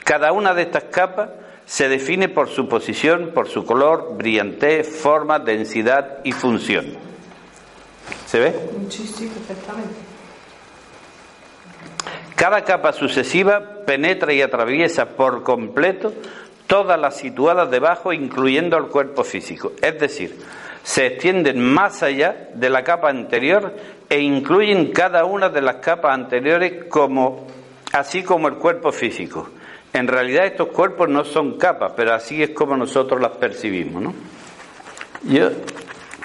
Cada 0.04 0.34
una 0.34 0.54
de 0.54 0.64
estas 0.64 0.84
capas 0.86 1.30
se 1.66 1.90
define 1.90 2.30
por 2.30 2.50
su 2.50 2.68
posición, 2.68 3.32
por 3.34 3.48
su 3.48 3.66
color, 3.66 4.16
brillantez, 4.18 4.88
forma, 4.88 5.40
densidad 5.40 6.20
y 6.24 6.32
función. 6.32 6.86
¿Se 8.28 8.40
ve? 8.40 8.54
Sí, 8.90 9.08
sí, 9.08 9.28
perfectamente. 9.28 9.96
Cada 12.36 12.64
capa 12.64 12.92
sucesiva 12.92 13.86
penetra 13.86 14.34
y 14.34 14.42
atraviesa 14.42 15.16
por 15.16 15.44
completo 15.44 16.14
todas 16.68 17.00
las 17.00 17.18
situadas 17.18 17.72
debajo, 17.72 18.14
incluyendo 18.14 18.78
el 18.78 18.88
cuerpo 18.88 19.24
físico. 19.24 19.72
Es 19.82 20.00
decir, 20.00 20.38
se 20.84 21.08
extienden 21.08 21.60
más 21.62 22.04
allá 22.04 22.50
de 22.54 22.70
la 22.70 22.84
capa 22.84 23.10
anterior 23.10 23.74
e 24.10 24.20
incluyen 24.20 24.92
cada 24.92 25.26
una 25.26 25.50
de 25.50 25.62
las 25.62 25.78
capas 25.78 26.14
anteriores 26.14 26.86
como 26.90 27.48
así 27.92 28.22
como 28.22 28.48
el 28.48 28.56
cuerpo 28.56 28.92
físico. 28.92 29.50
En 29.96 30.08
realidad 30.08 30.46
estos 30.46 30.68
cuerpos 30.68 31.10
no 31.10 31.24
son 31.24 31.58
capas, 31.58 31.94
pero 31.96 32.14
así 32.14 32.44
es 32.44 32.52
como 32.52 32.78
nosotros 32.78 33.20
las 33.20 33.32
percibimos, 33.38 34.04
¿no? 34.04 34.14
Yo 35.24 35.50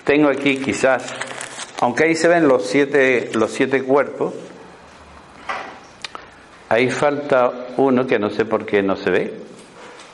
tengo 0.04 0.28
aquí 0.28 0.59
quizás, 0.59 1.14
aunque 1.80 2.04
ahí 2.04 2.14
se 2.14 2.28
ven 2.28 2.46
los 2.46 2.66
siete, 2.66 3.30
los 3.33 3.50
siete 3.50 3.83
cuerpos, 3.83 4.35
Ahí 6.70 6.88
falta 6.88 7.52
uno 7.78 8.06
que 8.06 8.20
no 8.20 8.30
sé 8.30 8.44
por 8.44 8.64
qué 8.64 8.80
no 8.80 8.94
se 8.94 9.11
ve. 9.11 9.35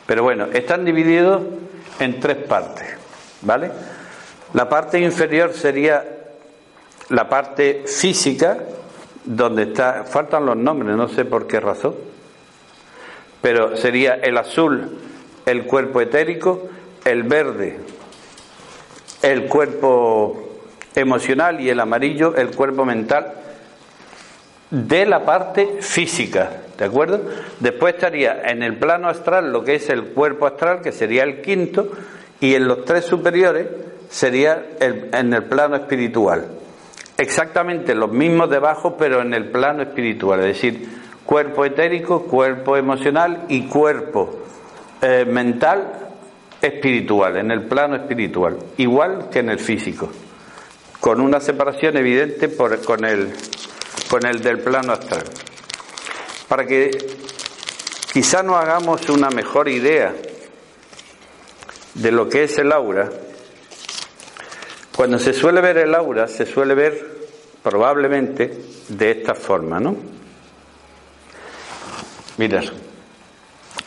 Pero 0.06 0.22
bueno, 0.22 0.46
están 0.54 0.86
divididos 0.86 1.42
en 2.00 2.18
tres 2.18 2.38
partes, 2.38 2.96
¿vale? 3.42 3.70
La 4.54 4.66
parte 4.66 4.98
inferior 4.98 5.52
sería 5.52 6.02
la 7.10 7.28
parte 7.28 7.84
física, 7.86 8.56
donde 9.22 9.64
está, 9.64 10.04
faltan 10.04 10.46
los 10.46 10.56
nombres, 10.56 10.96
no 10.96 11.08
sé 11.08 11.26
por 11.26 11.46
qué 11.46 11.60
razón, 11.60 11.94
pero 13.46 13.76
sería 13.76 14.14
el 14.14 14.36
azul, 14.38 14.98
el 15.46 15.66
cuerpo 15.66 16.00
etérico, 16.00 16.68
el 17.04 17.22
verde, 17.22 17.78
el 19.22 19.44
cuerpo 19.44 20.58
emocional 20.96 21.60
y 21.60 21.70
el 21.70 21.78
amarillo, 21.78 22.34
el 22.34 22.50
cuerpo 22.50 22.84
mental 22.84 23.34
de 24.68 25.06
la 25.06 25.24
parte 25.24 25.76
física, 25.78 26.50
¿de 26.76 26.86
acuerdo? 26.86 27.20
Después 27.60 27.94
estaría 27.94 28.50
en 28.50 28.64
el 28.64 28.78
plano 28.78 29.08
astral 29.08 29.52
lo 29.52 29.62
que 29.62 29.76
es 29.76 29.90
el 29.90 30.06
cuerpo 30.06 30.48
astral, 30.48 30.80
que 30.82 30.90
sería 30.90 31.22
el 31.22 31.40
quinto, 31.40 31.92
y 32.40 32.56
en 32.56 32.66
los 32.66 32.84
tres 32.84 33.04
superiores 33.04 33.68
sería 34.08 34.60
en 34.80 35.32
el 35.32 35.44
plano 35.44 35.76
espiritual. 35.76 36.46
Exactamente 37.16 37.94
los 37.94 38.10
mismos 38.10 38.50
debajo, 38.50 38.96
pero 38.96 39.22
en 39.22 39.34
el 39.34 39.50
plano 39.50 39.84
espiritual, 39.84 40.40
es 40.40 40.46
decir, 40.46 41.05
cuerpo 41.26 41.64
etérico, 41.64 42.22
cuerpo 42.22 42.76
emocional 42.76 43.44
y 43.48 43.66
cuerpo 43.66 44.44
eh, 45.02 45.24
mental 45.26 45.92
espiritual, 46.62 47.36
en 47.36 47.50
el 47.50 47.64
plano 47.64 47.96
espiritual, 47.96 48.56
igual 48.78 49.28
que 49.30 49.40
en 49.40 49.50
el 49.50 49.58
físico, 49.58 50.08
con 51.00 51.20
una 51.20 51.40
separación 51.40 51.96
evidente 51.96 52.48
por, 52.48 52.82
con 52.84 53.04
el 53.04 53.34
con 54.08 54.24
el 54.24 54.40
del 54.40 54.60
plano 54.60 54.92
astral. 54.92 55.24
Para 56.48 56.64
que 56.64 56.90
quizá 58.12 58.42
nos 58.42 58.56
hagamos 58.56 59.08
una 59.08 59.30
mejor 59.30 59.68
idea 59.68 60.14
de 61.94 62.12
lo 62.12 62.28
que 62.28 62.44
es 62.44 62.58
el 62.58 62.72
aura, 62.72 63.10
cuando 64.94 65.18
se 65.18 65.32
suele 65.32 65.60
ver 65.60 65.78
el 65.78 65.94
aura, 65.94 66.28
se 66.28 66.46
suele 66.46 66.74
ver 66.74 67.16
probablemente 67.62 68.50
de 68.88 69.10
esta 69.10 69.34
forma, 69.34 69.80
¿no? 69.80 70.15
Mira, 72.38 72.62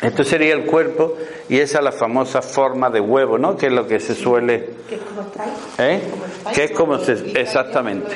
esto 0.01 0.23
sería 0.23 0.53
el 0.53 0.65
cuerpo 0.65 1.17
y 1.49 1.59
esa 1.59 1.79
es 1.79 1.83
la 1.83 1.91
famosa 1.91 2.41
forma 2.41 2.89
de 2.89 2.99
huevo, 2.99 3.37
¿no? 3.37 3.57
Que 3.57 3.67
es 3.67 3.71
lo 3.71 3.87
que 3.87 3.99
se 3.99 4.15
suele... 4.15 4.69
Que 4.87 4.95
es 4.95 5.01
como 5.01 5.31
¿Eh? 5.77 6.01
Que 6.53 6.63
es 6.65 6.71
como 6.71 6.97
se... 6.99 7.13
Exactamente. 7.39 8.15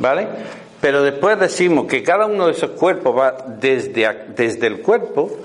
¿Vale? 0.00 0.28
Pero 0.80 1.02
después 1.02 1.38
decimos 1.38 1.86
que 1.86 2.02
cada 2.02 2.26
uno 2.26 2.46
de 2.46 2.52
esos 2.52 2.70
cuerpos 2.70 3.16
va 3.16 3.36
desde, 3.46 4.26
desde 4.34 4.66
el 4.66 4.80
cuerpo 4.80 5.36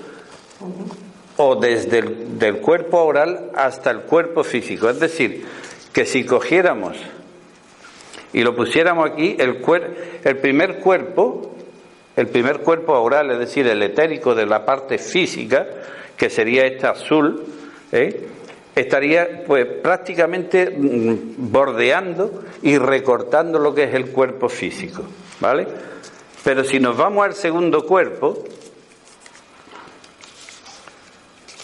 o 1.36 1.56
desde 1.56 1.98
el 1.98 2.38
del 2.38 2.58
cuerpo 2.58 3.02
oral 3.02 3.50
hasta 3.54 3.90
el 3.90 4.02
cuerpo 4.02 4.44
físico. 4.44 4.88
Es 4.88 5.00
decir, 5.00 5.44
que 5.92 6.04
si 6.04 6.24
cogiéramos 6.24 6.96
y 8.32 8.42
lo 8.42 8.54
pusiéramos 8.54 9.10
aquí, 9.10 9.36
el, 9.38 9.60
el 10.24 10.36
primer 10.38 10.78
cuerpo, 10.80 11.53
el 12.16 12.28
primer 12.28 12.60
cuerpo 12.60 12.92
oral, 13.00 13.30
es 13.30 13.38
decir, 13.38 13.66
el 13.66 13.82
etérico 13.82 14.34
de 14.34 14.46
la 14.46 14.64
parte 14.64 14.98
física, 14.98 15.66
que 16.16 16.30
sería 16.30 16.64
este 16.64 16.86
azul, 16.86 17.44
¿eh? 17.90 18.28
estaría 18.74 19.44
pues 19.46 19.66
prácticamente 19.82 20.70
mm, 20.70 21.50
bordeando 21.50 22.44
y 22.62 22.78
recortando 22.78 23.58
lo 23.58 23.74
que 23.74 23.84
es 23.84 23.94
el 23.94 24.10
cuerpo 24.10 24.48
físico. 24.48 25.02
¿Vale? 25.40 25.66
Pero 26.44 26.62
si 26.62 26.78
nos 26.78 26.96
vamos 26.96 27.24
al 27.24 27.34
segundo 27.34 27.84
cuerpo, 27.84 28.44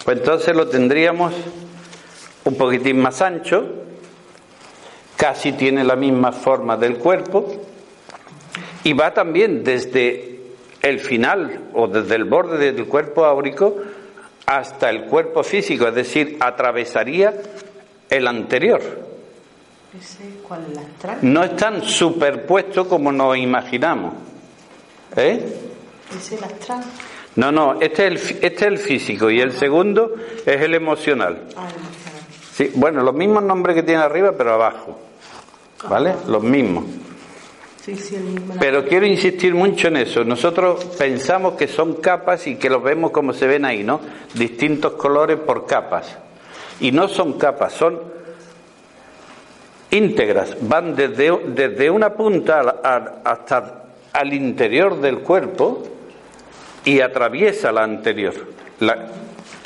pues 0.05 0.19
entonces 0.19 0.57
lo 0.57 0.69
tendríamos 0.69 1.35
un 2.45 2.57
poquitín 2.57 2.99
más 3.01 3.21
ancho, 3.23 3.65
casi 5.17 5.53
tiene 5.53 5.85
la 5.85 5.97
misma 5.97 6.33
forma 6.33 6.77
del 6.77 6.97
cuerpo, 6.97 7.47
y 8.83 8.95
va 8.95 9.13
también 9.13 9.63
desde 9.63 10.30
el 10.83 11.01
final 11.01 11.71
o 11.75 11.87
desde 11.87 12.15
el 12.15 12.25
borde 12.25 12.73
del 12.73 12.87
cuerpo 12.87 13.25
áurico 13.25 13.77
hasta 14.47 14.91
el 14.91 15.05
cuerpo 15.05 15.43
físico, 15.43 15.87
es 15.87 15.95
decir, 15.95 16.37
atravesaría 16.41 17.35
el 18.09 18.27
anterior. 18.27 18.81
No 21.23 21.45
están 21.45 21.83
superpuestos 21.83 22.87
como 22.87 23.13
nos 23.13 23.37
imaginamos. 23.37 24.15
¿Eh? 25.17 25.57
¿Es 26.17 26.33
el 26.33 26.45
astral? 26.45 26.83
No, 27.37 27.53
no, 27.53 27.81
este 27.81 28.07
es, 28.09 28.31
el, 28.31 28.45
este 28.45 28.47
es 28.49 28.63
el 28.63 28.79
físico 28.79 29.31
y 29.31 29.41
el 29.41 29.53
segundo 29.53 30.15
es 30.45 30.61
el 30.61 30.75
emocional. 30.75 31.45
Ah, 31.57 31.69
el 31.69 31.77
emocional. 31.77 32.21
Sí, 32.53 32.73
bueno, 32.75 33.03
los 33.03 33.15
mismos 33.15 33.43
nombres 33.43 33.77
que 33.77 33.83
tiene 33.83 34.03
arriba, 34.03 34.33
pero 34.37 34.55
abajo. 34.55 34.99
¿Vale? 35.89 36.15
Los 36.27 36.43
mismos. 36.43 36.85
Pero 38.59 38.87
quiero 38.87 39.07
insistir 39.07 39.55
mucho 39.55 39.89
en 39.89 39.97
eso. 39.97 40.25
Nosotros 40.25 40.85
pensamos 40.99 41.55
que 41.55 41.67
son 41.67 41.95
capas 41.95 42.47
y 42.47 42.57
que 42.57 42.69
los 42.69 42.83
vemos 42.83 43.11
como 43.11 43.33
se 43.33 43.47
ven 43.47 43.65
ahí, 43.65 43.83
¿no? 43.83 44.01
Distintos 44.35 44.93
colores 44.93 45.39
por 45.39 45.67
capas. 45.67 46.17
Y 46.81 46.93
no 46.93 47.09
son 47.09 47.35
capas, 47.35 47.73
son 47.73 48.01
íntegras, 49.91 50.57
van 50.61 50.95
desde, 50.95 51.37
desde 51.49 51.91
una 51.91 52.15
punta 52.15 52.61
hasta 53.25 53.85
al 54.13 54.33
interior 54.33 55.01
del 55.01 55.21
cuerpo 55.21 55.83
y 56.85 57.01
atraviesa 57.01 57.73
la 57.73 57.83
anterior, 57.83 58.35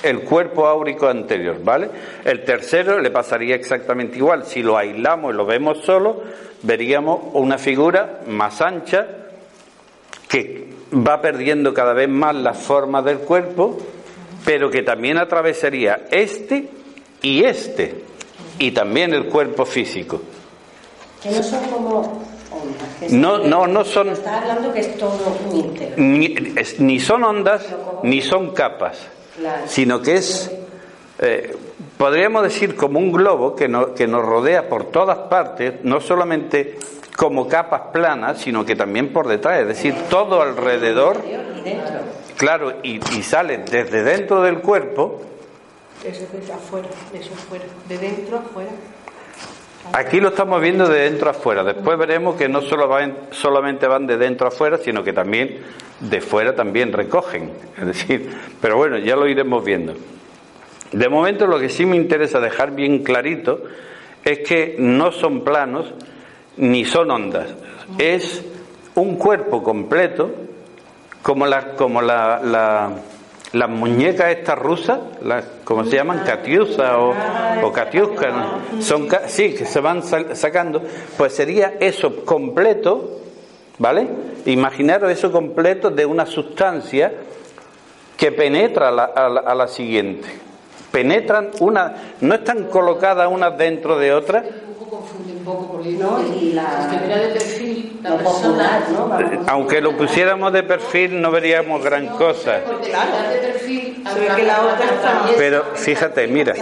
el 0.05 0.21
cuerpo 0.21 0.67
áurico 0.67 1.09
anterior, 1.09 1.59
¿vale? 1.63 1.91
El 2.25 2.45
tercero 2.45 3.01
le 3.01 3.11
pasaría 3.11 3.55
exactamente 3.55 4.19
igual. 4.19 4.45
Si 4.45 4.63
lo 4.63 4.77
aislamos 4.77 5.33
y 5.33 5.37
lo 5.37 5.47
vemos 5.47 5.79
solo, 5.85 6.23
veríamos 6.63 7.21
una 7.33 7.59
figura 7.59 8.21
más 8.27 8.61
ancha 8.61 9.07
que 10.29 10.69
va 10.93 11.21
perdiendo 11.21 11.73
cada 11.73 11.95
vez 11.95 12.09
más 12.09 12.35
la 12.35 12.55
forma 12.55 13.03
del 13.03 13.19
cuerpo, 13.19 13.79
pero 14.45 14.71
que 14.71 14.83
también 14.83 15.19
atravesaría 15.19 16.07
este 16.11 16.69
y 17.23 17.45
este, 17.45 18.03
y 18.59 18.71
también 18.73 19.15
el 19.15 19.27
cuerpo 19.27 19.65
físico. 19.65 20.21
Que 21.23 21.31
no 21.31 21.43
son 21.43 21.65
como 21.71 22.25
no, 23.11 23.39
no, 23.39 23.67
no 23.67 23.85
son. 23.85 24.11
Está 24.11 24.41
hablando 24.41 24.73
que 24.73 24.81
es 24.81 24.99
todo 24.99 25.37
un 25.51 25.75
Ni, 25.97 26.35
ni 26.79 27.01
son 27.01 27.25
ondas, 27.25 27.67
ni 28.03 28.21
son 28.21 28.53
capas, 28.53 28.99
sino 29.67 30.01
que 30.03 30.17
es, 30.17 30.51
eh, 31.19 31.57
podríamos 31.97 32.43
decir, 32.43 32.77
como 32.77 32.99
un 32.99 33.13
globo 33.13 33.55
que, 33.55 33.71
que 33.97 34.07
nos 34.07 34.25
rodea 34.25 34.69
por 34.69 34.91
todas 34.91 35.19
partes, 35.29 35.85
no 35.85 36.01
solamente 36.01 36.79
como 37.17 37.49
capas 37.49 37.83
planas, 37.93 38.41
sino 38.41 38.65
que 38.65 38.75
también 38.77 39.13
por 39.13 39.29
detrás, 39.29 39.61
es 39.61 39.69
decir, 39.69 39.95
todo 40.11 40.43
alrededor. 40.43 41.23
Claro, 42.37 42.75
y, 42.83 43.01
y 43.17 43.23
sale 43.23 43.59
desde 43.59 44.03
dentro 44.03 44.43
del 44.43 44.61
cuerpo. 44.61 45.23
Eso 46.05 46.25
es 46.37 46.51
afuera, 46.51 46.89
eso 47.15 47.33
afuera, 47.33 47.65
de 47.89 47.99
dentro 47.99 48.39
afuera. 48.39 48.71
Aquí 49.93 50.21
lo 50.21 50.29
estamos 50.29 50.61
viendo 50.61 50.89
de 50.89 51.11
dentro 51.11 51.31
afuera. 51.31 51.63
Después 51.63 51.99
veremos 51.99 52.37
que 52.37 52.49
no 52.49 52.63
solo 52.63 52.89
solamente 53.31 53.87
van 53.87 54.07
de 54.07 54.17
dentro 54.17 54.49
afuera, 54.49 54.79
sino 54.79 55.05
que 55.05 55.13
también 55.13 55.59
de 56.01 56.21
fuera 56.21 56.55
también 56.55 56.93
recogen. 56.93 57.53
Es 57.79 57.87
decir, 57.87 58.31
pero 58.61 58.77
bueno, 58.77 58.99
ya 58.99 59.17
lo 59.17 59.29
iremos 59.29 59.65
viendo. 59.65 59.95
De 60.93 61.09
momento 61.09 61.47
lo 61.47 61.59
que 61.59 61.69
sí 61.69 61.85
me 61.87 61.97
interesa 61.97 62.41
dejar 62.41 62.71
bien 62.73 63.03
clarito 63.03 63.63
es 64.25 64.41
que 64.41 64.77
no 64.79 65.13
son 65.13 65.43
planos 65.43 65.93
ni 66.57 66.85
son 66.85 67.11
ondas. 67.11 67.55
Es 67.99 68.45
un 68.95 69.17
cuerpo 69.17 69.63
completo, 69.63 70.31
como 71.23 71.47
la, 71.47 71.75
como 71.75 72.01
la 72.01 72.91
las 73.55 73.69
muñecas 73.71 74.31
estas 74.31 74.59
rusas, 74.59 74.99
las, 75.23 75.45
¿cómo 75.63 75.85
se 75.85 75.97
llaman? 75.97 76.25
Katiusa 76.27 76.99
o, 76.99 77.15
o 77.63 77.73
Katiuska, 77.73 78.33
son, 78.81 79.09
sí, 79.27 79.55
que 79.55 79.65
se 79.65 79.81
van 79.81 80.03
sacando, 80.03 80.83
pues 81.17 81.35
sería 81.35 81.75
eso 81.79 82.25
completo, 82.25 83.21
¿vale? 83.79 84.09
Imaginaros 84.47 85.11
eso 85.11 85.31
completo 85.31 85.91
de 85.91 86.05
una 86.05 86.27
sustancia 86.27 87.13
que 88.17 88.33
penetra 88.33 88.89
a 88.89 89.55
la, 89.55 89.69
siguiente. 89.69 90.29
Penetran 90.91 91.51
una, 91.61 91.95
no 92.21 92.35
están 92.35 92.65
colocadas 92.65 93.29
unas 93.31 93.57
dentro 93.57 93.99
de 93.99 94.13
otras, 94.13 94.45
aunque 99.47 99.81
lo 99.81 99.97
pusiéramos 99.97 100.53
de 100.53 100.63
perfil 100.63 101.21
no 101.21 101.31
veríamos 101.31 101.83
gran 101.83 102.09
cosa. 102.09 102.61
Pero 105.37 105.65
fíjate, 105.75 106.27
mira. 106.27 106.55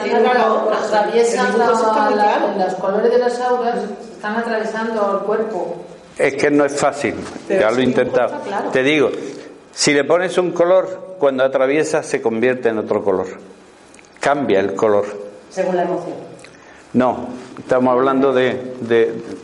los 2.59 2.75
colores 2.75 3.13
de 3.13 3.19
las 3.19 3.41
auras 3.41 3.79
están 4.15 4.37
atravesando 4.37 5.19
el 5.19 5.27
cuerpo. 5.27 5.85
Es 6.19 6.35
que 6.35 6.51
no 6.51 6.65
es 6.65 6.79
fácil, 6.79 7.15
ya 7.49 7.71
lo 7.71 7.79
he 7.79 7.85
intentado. 7.85 8.43
Te 8.73 8.83
digo, 8.83 9.11
si 9.73 9.95
le 9.95 10.05
pones 10.05 10.37
un 10.39 10.53
color, 10.53 11.17
cuando 11.19 11.45
atraviesa 11.45 12.03
se 12.03 12.21
convierte 12.21 12.69
en 12.69 12.79
otro 12.79 13.03
color. 13.03 13.27
Cambia 14.21 14.61
el 14.61 14.75
color. 14.75 15.07
Según 15.51 15.77
la 15.77 15.83
emoción. 15.83 16.17
No, 16.93 17.29
estamos 17.63 17.93
hablando 17.93 18.33
de, 18.33 18.75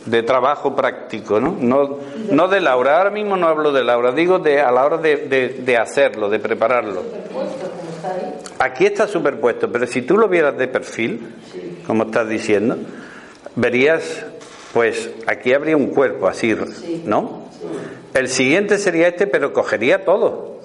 de, 0.05 0.23
trabajo 0.23 0.75
práctico, 0.75 1.39
¿no? 1.39 1.55
¿no? 1.59 1.97
No 2.31 2.47
de 2.47 2.59
Laura, 2.59 2.97
ahora 2.97 3.09
mismo 3.09 3.37
no 3.37 3.47
hablo 3.47 3.71
de 3.71 3.83
Laura, 3.83 4.11
digo 4.11 4.39
de, 4.39 4.61
a 4.61 4.71
la 4.71 4.85
hora 4.85 4.97
de, 4.97 5.17
de 5.65 5.77
hacerlo, 5.77 6.29
de 6.29 6.39
prepararlo. 6.39 7.01
Aquí 8.59 8.85
está 8.85 9.07
superpuesto, 9.07 9.71
pero 9.71 9.87
si 9.87 10.01
tú 10.01 10.17
lo 10.17 10.27
vieras 10.27 10.57
de 10.57 10.67
perfil, 10.67 11.33
como 11.87 12.03
estás 12.03 12.27
diciendo, 12.27 12.77
verías, 13.55 14.25
pues 14.73 15.09
aquí 15.25 15.53
habría 15.53 15.77
un 15.77 15.87
cuerpo 15.87 16.27
así, 16.27 16.55
¿no? 17.05 17.49
El 18.13 18.27
siguiente 18.27 18.77
sería 18.77 19.07
este, 19.07 19.27
pero 19.27 19.53
cogería 19.53 20.03
todo 20.03 20.59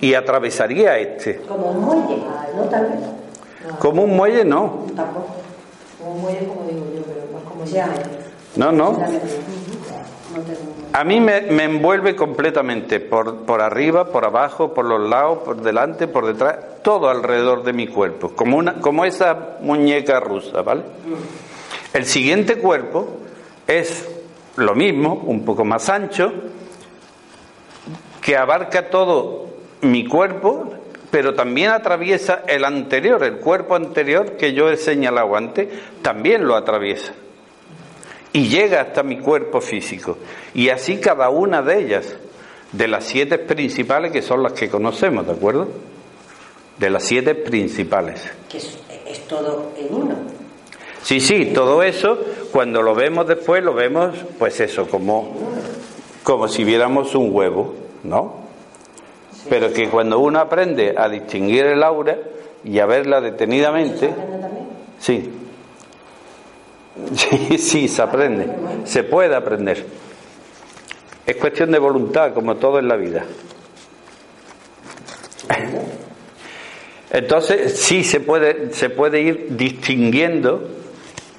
y 0.00 0.14
atravesaría 0.14 0.98
este. 0.98 1.40
Como 1.40 1.70
un 1.72 1.84
muelle, 1.84 2.22
¿no? 2.56 2.62
Tal 2.64 2.86
vez. 2.86 3.78
Como 3.78 4.04
un 4.04 4.16
muelle, 4.16 4.44
no. 4.44 4.86
Tampoco. 4.96 5.37
No, 8.56 8.72
no. 8.72 8.98
A 10.92 11.04
mí 11.04 11.20
me, 11.20 11.64
envuelve 11.64 12.16
completamente, 12.16 13.00
por, 13.00 13.44
por, 13.44 13.60
arriba, 13.60 14.06
por 14.06 14.24
abajo, 14.24 14.74
por 14.74 14.84
los 14.84 15.08
lados, 15.08 15.38
por 15.44 15.60
delante, 15.60 16.08
por 16.08 16.26
detrás, 16.26 16.56
todo 16.82 17.08
alrededor 17.08 17.62
de 17.62 17.72
mi 17.72 17.86
cuerpo, 17.86 18.30
como, 18.34 18.56
una, 18.56 18.74
como 18.80 19.04
esa 19.04 19.56
muñeca 19.60 20.20
rusa, 20.20 20.62
¿vale? 20.62 20.82
El 21.92 22.04
siguiente 22.04 22.56
cuerpo 22.56 23.08
es 23.66 24.08
lo 24.56 24.74
mismo, 24.74 25.14
un 25.26 25.44
poco 25.44 25.64
más 25.64 25.88
ancho, 25.88 26.32
que 28.20 28.36
abarca 28.36 28.90
todo 28.90 29.46
mi 29.82 30.06
cuerpo, 30.06 30.74
pero 31.10 31.34
también 31.34 31.70
atraviesa 31.70 32.42
el 32.46 32.64
anterior, 32.64 33.22
el 33.24 33.38
cuerpo 33.38 33.74
anterior 33.74 34.36
que 34.36 34.52
yo 34.52 34.70
he 34.70 34.76
señalado 34.76 35.36
antes, 35.36 35.68
también 36.02 36.46
lo 36.46 36.54
atraviesa. 36.54 37.12
Y 38.32 38.48
llega 38.48 38.82
hasta 38.82 39.02
mi 39.02 39.18
cuerpo 39.18 39.60
físico. 39.60 40.18
Y 40.54 40.68
así 40.68 40.98
cada 40.98 41.30
una 41.30 41.62
de 41.62 41.78
ellas, 41.80 42.16
de 42.72 42.88
las 42.88 43.04
siete 43.04 43.38
principales 43.38 44.12
que 44.12 44.22
son 44.22 44.42
las 44.42 44.52
que 44.52 44.68
conocemos, 44.68 45.26
¿de 45.26 45.32
acuerdo? 45.32 45.68
De 46.78 46.90
las 46.90 47.04
siete 47.04 47.34
principales. 47.34 48.30
Que 48.48 48.58
es, 48.58 48.78
es 49.06 49.26
todo 49.26 49.72
en 49.76 49.94
uno. 49.94 50.16
Sí, 51.02 51.20
sí, 51.20 51.46
todo 51.54 51.82
eso, 51.82 52.18
cuando 52.52 52.82
lo 52.82 52.94
vemos 52.94 53.26
después, 53.26 53.64
lo 53.64 53.72
vemos, 53.72 54.14
pues 54.38 54.60
eso, 54.60 54.86
como, 54.88 55.34
como 56.22 56.48
si 56.48 56.64
viéramos 56.64 57.14
un 57.14 57.34
huevo, 57.34 57.74
¿no? 58.02 58.47
Pero 59.48 59.72
que 59.72 59.88
cuando 59.88 60.18
uno 60.18 60.40
aprende 60.40 60.94
a 60.96 61.08
distinguir 61.08 61.66
el 61.66 61.82
aura 61.82 62.18
y 62.64 62.78
a 62.78 62.86
verla 62.86 63.20
detenidamente, 63.20 64.10
sí, 64.98 65.30
sí, 67.14 67.58
sí, 67.58 67.88
se 67.88 68.02
aprende, 68.02 68.48
se 68.84 69.04
puede 69.04 69.34
aprender. 69.34 69.84
Es 71.26 71.36
cuestión 71.36 71.70
de 71.70 71.78
voluntad, 71.78 72.32
como 72.32 72.56
todo 72.56 72.78
en 72.78 72.88
la 72.88 72.96
vida. 72.96 73.24
Entonces, 77.10 77.78
sí 77.80 78.04
se 78.04 78.20
puede, 78.20 78.72
se 78.72 78.90
puede 78.90 79.20
ir 79.20 79.46
distinguiendo 79.50 80.68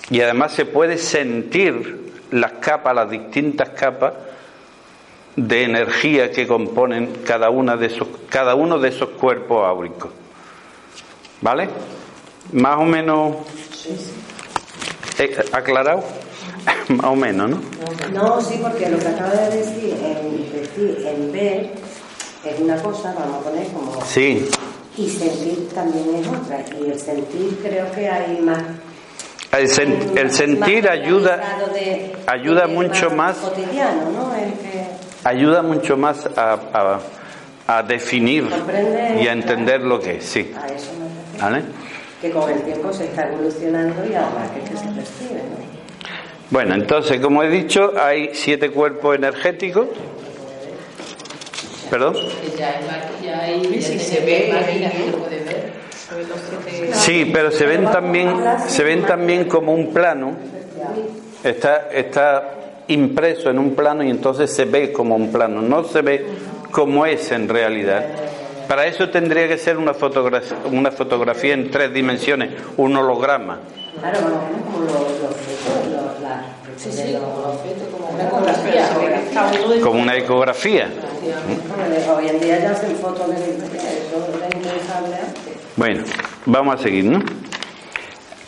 y 0.09 0.21
además 0.21 0.53
se 0.53 0.65
puede 0.65 0.97
sentir 0.97 2.11
las 2.31 2.53
capas, 2.53 2.95
las 2.95 3.09
distintas 3.09 3.69
capas 3.69 4.13
de 5.47 5.63
energía 5.63 6.31
que 6.31 6.47
componen 6.47 7.21
cada, 7.25 7.49
una 7.49 7.77
de 7.77 7.87
esos, 7.87 8.07
cada 8.29 8.55
uno 8.55 8.79
de 8.79 8.89
esos 8.89 9.09
cuerpos 9.09 9.65
áuricos. 9.65 10.11
¿Vale? 11.41 11.69
Más 12.51 12.77
o 12.77 12.83
menos 12.83 13.35
aclarado. 15.51 16.03
Más 16.89 17.05
o 17.05 17.15
menos, 17.15 17.49
¿no? 17.49 17.61
No, 18.13 18.41
sí, 18.41 18.59
porque 18.61 18.89
lo 18.89 18.99
que 18.99 19.07
acaba 19.07 19.31
de 19.31 19.57
decir 19.57 19.95
en, 20.03 20.51
decir, 20.51 21.05
en 21.07 21.31
ver 21.31 21.71
es 22.43 22.59
una 22.59 22.81
cosa, 22.81 23.13
vamos 23.17 23.37
a 23.37 23.49
poner 23.49 23.67
como. 23.67 24.05
Sí. 24.05 24.49
Y 24.97 25.09
sentir 25.09 25.69
también 25.73 26.15
es 26.15 26.27
otra. 26.27 26.63
Y 26.79 26.89
el 26.89 26.99
sentir 26.99 27.59
creo 27.63 27.91
que 27.91 28.09
hay 28.09 28.41
más. 28.41 28.61
El, 29.51 30.17
el 30.17 30.31
sentir 30.31 30.89
ayuda, 30.89 31.57
ayuda 32.27 32.67
mucho 32.67 33.09
más. 33.11 33.37
Cotidiano, 33.37 34.11
¿no? 34.11 34.33
Ayuda 35.23 35.61
mucho 35.61 35.97
más 35.97 36.25
a, 36.35 36.99
a, 37.67 37.83
definir 37.83 38.49
y 39.21 39.27
a 39.27 39.31
entender 39.31 39.81
lo 39.81 39.99
que 39.99 40.17
es, 40.17 40.25
sí. 40.25 40.51
¿Vale? 41.39 41.63
Que 42.21 42.31
con 42.31 42.49
el 42.49 42.61
tiempo 42.63 42.91
se 42.91 43.05
está 43.05 43.27
evolucionando 43.27 44.05
y 44.05 44.15
ahora 44.15 44.49
que, 44.53 44.75
se 44.75 44.87
percibe, 44.87 45.35
¿no? 45.35 45.69
Bueno, 46.49 46.73
entonces, 46.73 47.21
como 47.21 47.43
he 47.43 47.49
dicho, 47.49 47.93
hay 47.97 48.31
siete 48.33 48.71
cuerpos 48.71 49.15
energéticos. 49.15 49.87
¿Perdón? 51.89 52.15
Sí, 56.93 57.29
pero 57.33 57.51
se 57.51 57.65
ven 57.65 57.85
también, 57.91 58.35
se 58.67 58.83
ven 58.83 59.05
también 59.05 59.45
como 59.45 59.73
un 59.73 59.91
plano 59.91 60.35
Está, 61.43 61.87
está 61.91 62.58
impreso 62.89 63.49
en 63.49 63.57
un 63.59 63.75
plano 63.75 64.03
y 64.03 64.09
entonces 64.09 64.51
se 64.51 64.65
ve 64.65 64.91
como 64.91 65.15
un 65.15 65.31
plano, 65.31 65.61
no 65.61 65.83
se 65.83 66.01
ve 66.01 66.25
como 66.71 67.05
es 67.05 67.31
en 67.31 67.47
realidad. 67.47 68.05
Para 68.67 68.85
eso 68.85 69.09
tendría 69.09 69.47
que 69.47 69.57
ser 69.57 69.77
una 69.77 69.93
fotografía, 69.93 70.57
una 70.71 70.91
fotografía 70.91 71.53
en 71.53 71.71
tres 71.71 71.91
dimensiones, 71.93 72.51
un 72.77 72.95
holograma. 72.95 73.59
Claro, 73.99 74.19
como 77.99 78.09
una 78.13 78.23
ecografía. 78.23 79.81
Como 79.83 80.01
una 80.01 80.17
ecografía. 80.17 80.89
Hoy 82.15 82.27
en 82.27 82.39
día 82.39 82.59
ya 82.59 82.71
hacen 82.71 82.95
fotos 82.95 83.27
de. 83.27 83.57
Bueno, 85.75 86.03
vamos 86.45 86.75
a 86.75 86.83
seguir, 86.83 87.05
¿no? 87.05 87.19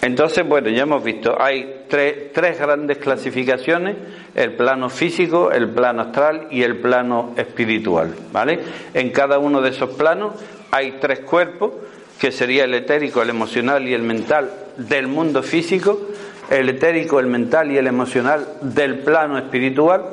Entonces, 0.02 0.48
bueno, 0.48 0.70
ya 0.70 0.82
hemos 0.82 1.04
visto, 1.04 1.40
hay 1.40 1.84
tres, 1.88 2.60
grandes 2.60 2.98
clasificaciones, 2.98 3.98
el 4.34 4.54
plano 4.54 4.90
físico, 4.90 5.52
el 5.52 5.70
plano 5.70 6.02
astral 6.02 6.48
y 6.50 6.64
el 6.64 6.78
plano 6.78 7.34
espiritual, 7.38 8.16
¿vale? 8.32 8.60
En 8.96 9.12
cada 9.12 9.38
uno 9.38 9.62
de 9.62 9.70
esos 9.70 9.92
planos 9.92 10.34
hay 10.72 10.94
tres 11.00 11.20
cuerpos, 11.20 11.74
que 12.20 12.32
sería 12.32 12.64
el 12.64 12.74
etérico, 12.74 13.22
el 13.22 13.30
emocional 13.30 13.88
y 13.88 13.94
el 13.94 14.02
mental 14.02 14.52
del 14.78 15.08
mundo 15.08 15.44
físico, 15.44 16.02
el 16.50 16.70
etérico, 16.70 17.20
el 17.20 17.28
mental 17.28 17.72
y 17.72 17.78
el 17.78 17.86
emocional 17.88 18.48
del 18.62 19.00
plano 19.00 19.38
espiritual 19.38 20.06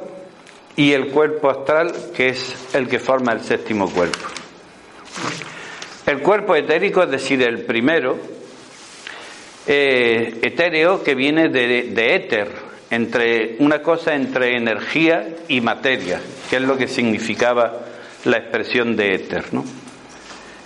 y 0.76 0.92
el 0.92 1.08
cuerpo 1.08 1.50
astral, 1.50 1.92
que 2.14 2.28
es 2.28 2.74
el 2.74 2.88
que 2.88 2.98
forma 2.98 3.32
el 3.32 3.40
séptimo 3.40 3.90
cuerpo. 3.90 4.18
El 6.06 6.20
cuerpo 6.20 6.54
etérico, 6.54 7.02
es 7.02 7.10
decir, 7.10 7.42
el 7.42 7.62
primero, 7.62 8.18
eh, 9.70 10.40
etéreo 10.42 11.04
que 11.04 11.14
viene 11.14 11.50
de, 11.50 11.90
de 11.90 12.14
éter, 12.14 12.48
entre 12.90 13.56
una 13.58 13.82
cosa 13.82 14.14
entre 14.14 14.56
energía 14.56 15.36
y 15.46 15.60
materia, 15.60 16.20
que 16.48 16.56
es 16.56 16.62
lo 16.62 16.78
que 16.78 16.88
significaba 16.88 17.80
la 18.24 18.38
expresión 18.38 18.96
de 18.96 19.14
éter, 19.14 19.52
¿no? 19.52 19.64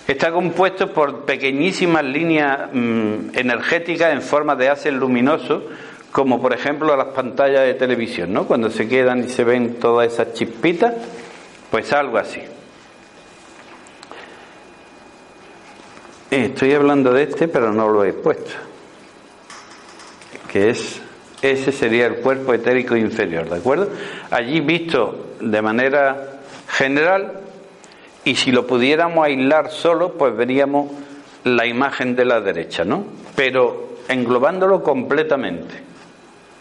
Está 0.06 0.30
compuesto 0.30 0.92
por 0.92 1.24
pequeñísimas 1.24 2.04
líneas 2.04 2.70
mm, 2.72 3.34
energéticas 3.34 4.12
en 4.12 4.22
forma 4.22 4.54
de 4.54 4.68
haces 4.68 4.92
luminoso, 4.92 5.64
como 6.12 6.40
por 6.40 6.52
ejemplo 6.52 6.96
las 6.96 7.08
pantallas 7.08 7.64
de 7.64 7.74
televisión, 7.74 8.32
¿no? 8.32 8.46
Cuando 8.46 8.70
se 8.70 8.88
quedan 8.88 9.24
y 9.24 9.28
se 9.28 9.42
ven 9.42 9.80
todas 9.80 10.12
esas 10.12 10.32
chispitas, 10.34 10.94
pues 11.70 11.92
algo 11.92 12.18
así. 12.18 12.40
Estoy 16.30 16.72
hablando 16.72 17.12
de 17.12 17.24
este, 17.24 17.48
pero 17.48 17.72
no 17.72 17.88
lo 17.88 18.04
he 18.04 18.12
puesto 18.12 18.71
que 20.52 20.70
es 20.70 21.00
ese 21.40 21.72
sería 21.72 22.06
el 22.06 22.16
cuerpo 22.16 22.54
etérico 22.54 22.96
inferior, 22.96 23.48
¿de 23.48 23.56
acuerdo? 23.56 23.88
Allí 24.30 24.60
visto 24.60 25.34
de 25.40 25.60
manera 25.60 26.38
general 26.68 27.40
y 28.24 28.36
si 28.36 28.52
lo 28.52 28.64
pudiéramos 28.64 29.26
aislar 29.26 29.70
solo, 29.70 30.12
pues 30.12 30.36
veríamos 30.36 30.92
la 31.42 31.66
imagen 31.66 32.14
de 32.14 32.24
la 32.24 32.40
derecha, 32.40 32.84
¿no? 32.84 33.04
Pero 33.34 33.96
englobándolo 34.08 34.84
completamente, 34.84 35.74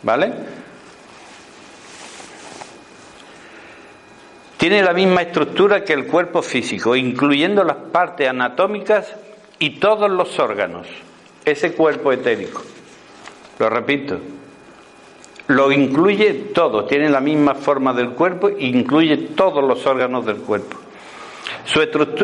¿vale? 0.02 0.34
Tiene 4.58 4.82
la 4.82 4.94
misma 4.94 5.22
estructura 5.22 5.84
que 5.84 5.94
el 5.94 6.08
cuerpo 6.08 6.42
físico, 6.42 6.96
incluyendo 6.96 7.64
las 7.64 7.78
partes 7.92 8.28
anatómicas 8.28 9.16
y 9.60 9.80
todos 9.80 10.10
los 10.10 10.40
órganos, 10.40 10.88
ese 11.46 11.74
cuerpo 11.74 12.12
etérico. 12.12 12.64
Lo 13.62 13.70
repito, 13.70 14.18
lo 15.50 15.72
incluye 15.72 16.34
todo, 16.52 16.86
tiene 16.86 17.08
la 17.12 17.20
misma 17.20 17.54
forma 17.54 17.94
del 17.94 18.10
cuerpo 18.10 18.50
incluye 18.50 19.18
todos 19.36 19.64
los 19.64 19.86
órganos 19.86 20.26
del 20.26 20.38
cuerpo. 20.38 20.80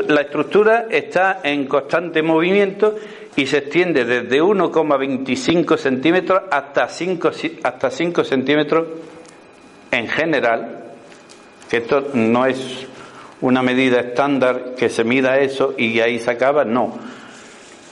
la 0.08 0.22
estructura 0.22 0.88
está 0.90 1.42
en 1.44 1.68
constante 1.68 2.24
movimiento 2.24 2.96
y 3.36 3.46
se 3.46 3.60
extiende 3.60 4.04
desde 4.04 4.42
1,25 4.42 5.78
centímetros 5.78 6.42
hasta 6.50 6.90
5, 6.90 7.30
hasta 7.62 7.92
5 7.92 8.24
centímetros 8.24 8.88
en 9.92 10.08
general, 10.08 10.86
esto 11.72 12.08
no 12.16 12.48
es 12.48 12.88
una 13.42 13.62
medida 13.62 14.00
estándar 14.00 14.74
que 14.76 14.90
se 14.90 15.04
mida 15.04 15.38
eso 15.38 15.76
y 15.78 16.00
ahí 16.00 16.18
se 16.18 16.32
acaba, 16.32 16.66
no 16.66 16.98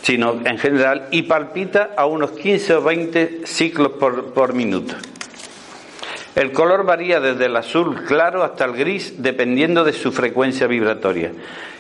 sino 0.06 0.40
en 0.46 0.60
general, 0.60 1.08
y 1.10 1.24
palpita 1.24 1.90
a 1.98 2.06
unos 2.06 2.30
15 2.34 2.76
o 2.76 2.84
20 2.84 3.42
ciclos 3.46 3.94
por, 3.94 4.54
minuto. 4.54 4.94
El 6.36 6.52
color 6.52 6.86
varía 6.86 7.20
desde 7.20 7.46
el 7.48 7.56
azul 7.56 8.04
claro 8.04 8.44
hasta 8.44 8.66
el 8.66 8.74
gris 8.74 9.24
dependiendo 9.24 9.84
de 9.84 9.94
su 9.94 10.12
frecuencia 10.12 10.68
vibratoria. 10.68 11.32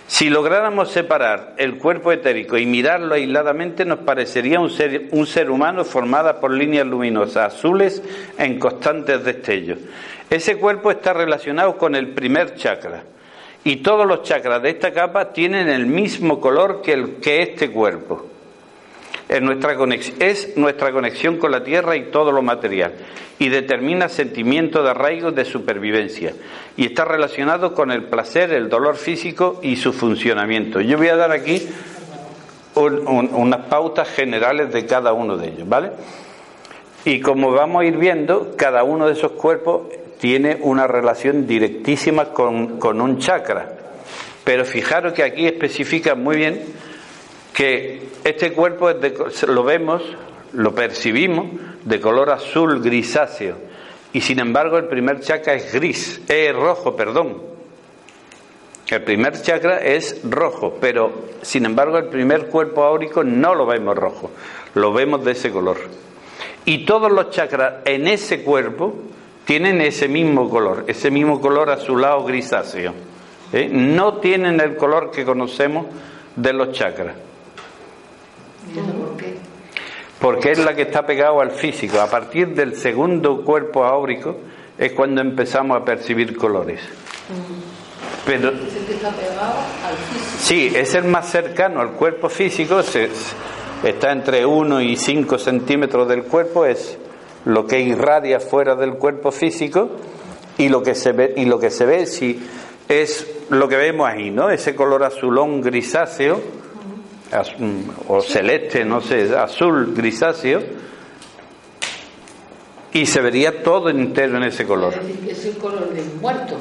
Si 0.07 0.31
lográramos 0.31 0.89
separar 0.89 1.53
el 1.59 1.77
cuerpo 1.77 2.11
etérico 2.11 2.57
y 2.57 2.65
mirarlo 2.65 3.13
aisladamente, 3.13 3.85
nos 3.85 3.99
parecería 3.99 4.59
un 4.59 4.71
ser, 4.71 5.09
un 5.11 5.27
ser 5.27 5.51
humano 5.51 5.85
formado 5.85 6.39
por 6.39 6.51
líneas 6.51 6.87
luminosas 6.87 7.53
azules 7.53 8.01
en 8.39 8.57
constantes 8.57 9.23
destellos. 9.23 9.77
Ese 10.31 10.57
cuerpo 10.57 10.89
está 10.89 11.13
relacionado 11.13 11.77
con 11.77 11.93
el 11.93 12.07
primer 12.07 12.55
chakra, 12.55 13.03
y 13.65 13.77
todos 13.77 14.05
los 14.05 14.21
chakras 14.21 14.61
de 14.61 14.69
esta 14.69 14.93
capa 14.93 15.33
tienen 15.33 15.67
el 15.69 15.87
mismo 15.87 16.39
color 16.39 16.83
que, 16.83 16.93
el, 16.93 17.15
que 17.15 17.41
este 17.41 17.71
cuerpo. 17.71 18.27
Es 19.27 19.41
nuestra, 19.41 19.75
conexión, 19.75 21.37
con 21.37 21.51
la 21.51 21.63
tierra 21.63 21.95
y 21.95 22.11
todo 22.11 22.31
lo 22.31 22.43
material 22.43 22.93
y 23.39 23.49
determina 23.49 24.07
sentimiento 24.07 24.83
de 24.83 24.91
arraigo 24.91 25.31
de 25.31 25.45
supervivencia 25.45 26.35
y 26.77 26.85
está 26.85 27.05
relacionado 27.05 27.73
con 27.73 27.89
el 27.89 28.03
placer, 28.03 28.53
el 28.53 28.69
dolor 28.69 28.97
físico 28.97 29.59
y 29.63 29.77
su 29.77 29.93
funcionamiento. 29.93 30.79
Yo 30.79 30.99
voy 30.99 31.07
a 31.07 31.15
dar 31.15 31.31
aquí 31.31 31.67
unas 32.75 33.65
pautas 33.65 34.09
generales 34.09 34.71
de 34.71 34.85
cada 34.85 35.11
uno 35.11 35.37
de 35.37 35.47
ellos, 35.47 35.67
¿vale? 35.67 35.89
Y 37.03 37.19
como 37.19 37.51
vamos 37.51 37.81
a 37.81 37.85
ir 37.85 37.97
viendo, 37.97 38.53
cada 38.55 38.83
uno 38.83 39.07
de 39.07 39.13
esos 39.13 39.31
cuerpos 39.31 39.87
tiene 40.25 40.57
una 40.59 40.87
relación 40.87 41.45
directísima 41.45 42.33
con, 42.33 42.81
un 42.81 43.19
chakra. 43.19 43.73
Pero 44.43 44.65
fijaros 44.65 45.13
que 45.13 45.21
aquí 45.21 45.45
especifica 45.45 46.15
muy 46.15 46.37
bien 46.37 46.63
que 47.53 48.09
este 48.23 48.51
cuerpo 48.51 48.89
lo 49.47 49.63
vemos, 49.63 50.01
lo 50.53 50.73
percibimos 50.73 51.45
de 51.83 52.01
color 52.01 52.31
azul 52.31 52.81
grisáceo 52.81 53.55
y 54.13 54.21
sin 54.21 54.39
embargo 54.39 54.79
el 54.79 54.87
primer 54.87 55.19
chakra 55.19 55.53
es 55.53 55.71
gris, 55.71 56.19
es 56.27 56.55
rojo, 56.55 56.95
perdón. 56.95 57.43
El 58.89 59.03
primer 59.03 59.39
chakra 59.39 59.77
es 59.77 60.21
rojo, 60.23 60.79
pero 60.81 61.27
sin 61.43 61.65
embargo 61.65 61.99
el 61.99 62.07
primer 62.07 62.47
cuerpo 62.47 62.83
áurico 62.83 63.23
no 63.23 63.53
lo 63.53 63.67
vemos 63.67 63.95
rojo, 63.95 64.31
lo 64.73 64.91
vemos 64.91 65.23
de 65.23 65.33
ese 65.33 65.51
color. 65.51 65.77
Y 66.65 66.83
todos 66.83 67.11
los 67.11 67.29
chakras 67.29 67.75
en 67.85 68.07
ese 68.07 68.41
cuerpo 68.41 68.95
tienen 69.45 69.79
ese 69.81 70.07
mismo 70.07 70.49
color, 70.49 70.83
ese 70.87 71.11
mismo 71.11 71.39
color 71.39 71.69
azulado 71.69 72.23
grisáceo. 72.25 72.93
¿eh? 73.53 73.69
No 73.71 74.15
tienen 74.17 74.59
el 74.59 74.75
color 74.75 75.11
que 75.11 75.23
conocemos 75.23 75.85
de 76.35 76.53
los 76.53 76.71
chakras. 76.71 77.15
Porque 80.19 80.51
es 80.51 80.59
la 80.59 80.75
que 80.75 80.83
está 80.83 81.05
pegado 81.05 81.39
al 81.39 81.51
físico. 81.51 81.99
A 81.99 82.09
partir 82.09 82.55
del 82.55 82.75
segundo 82.75 83.43
cuerpo 83.43 83.85
áurico 83.85 84.37
es 84.77 84.91
cuando 84.93 85.21
empezamos 85.21 85.79
a 85.79 85.85
percibir 85.85 86.35
colores. 86.35 86.81
Pero. 88.25 88.51
Sí, 90.39 90.71
es 90.75 90.95
el 90.95 91.05
más 91.05 91.29
cercano 91.29 91.79
al 91.79 91.91
cuerpo 91.91 92.29
físico, 92.29 92.81
está 93.83 94.11
entre 94.11 94.45
1 94.45 94.81
y 94.81 94.95
5 94.95 95.37
centímetros 95.37 96.07
del 96.07 96.23
cuerpo, 96.23 96.65
lo 97.45 97.65
que 97.65 97.79
irradia 97.79 98.39
fuera 98.39 98.75
del 98.75 98.95
cuerpo 98.95 99.31
físico 99.31 99.89
y 100.57 100.69
lo 100.69 100.83
que 100.83 100.95
se 100.95 101.11
ve 101.11 101.33
y 101.37 101.45
lo 101.45 101.59
que 101.59 101.69
se 101.69 101.85
ve 101.85 102.05
si 102.05 102.39
es 102.87 103.27
lo 103.49 103.67
que 103.67 103.77
vemos 103.77 104.07
ahí, 104.07 104.31
¿no? 104.31 104.49
Ese 104.49 104.75
color 104.75 105.03
azulón 105.03 105.61
grisáceo 105.61 106.41
o 108.07 108.21
celeste, 108.21 108.85
no 108.85 109.01
sé, 109.01 109.35
azul 109.35 109.93
grisáceo 109.95 110.61
y 112.93 113.05
se 113.05 113.21
vería 113.21 113.61
todo 113.61 113.89
entero 113.89 114.37
en 114.37 114.43
ese 114.43 114.65
color. 114.65 114.93
Es, 115.27 115.45
el 115.45 115.57
color 115.57 115.89
del 115.89 116.05
muerto. 116.21 116.57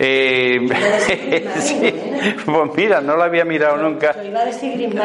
Eh, 0.00 0.60
sí, 1.58 1.92
pues 2.46 2.70
mira, 2.76 3.00
no 3.00 3.16
lo 3.16 3.24
había 3.24 3.44
mirado 3.44 3.78
nunca. 3.78 4.14
Iba 4.24 4.40
a 4.40 4.44
decir. 4.44 4.68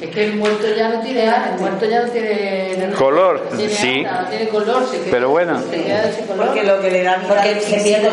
Es 0.00 0.10
que 0.10 0.24
el 0.24 0.36
muerto 0.36 0.66
ya 0.76 0.90
no 0.90 1.00
tiene 1.00 1.24
el 1.24 1.58
muerto 1.58 1.86
ya 1.86 2.02
no 2.02 2.10
tiene 2.10 2.90
Color, 2.96 3.48
tiene 3.56 3.72
sí. 3.72 4.04
alta, 4.04 4.22
no 4.22 4.28
tiene 4.28 4.48
color, 4.48 4.86
se 4.86 4.98
queda, 4.98 5.10
Pero 5.10 5.30
bueno. 5.30 5.60
se 5.60 5.82
queda 5.84 6.02
de 6.02 6.10
ese 6.10 6.26
color. 6.26 6.46
Porque 6.46 6.62
lo 6.64 6.80
que 6.80 6.90
le 6.90 7.02
da 7.02 7.16
vida 7.16 7.28
Porque 7.28 7.48
al 7.48 7.60
se 7.60 7.80
pierde. 7.80 8.08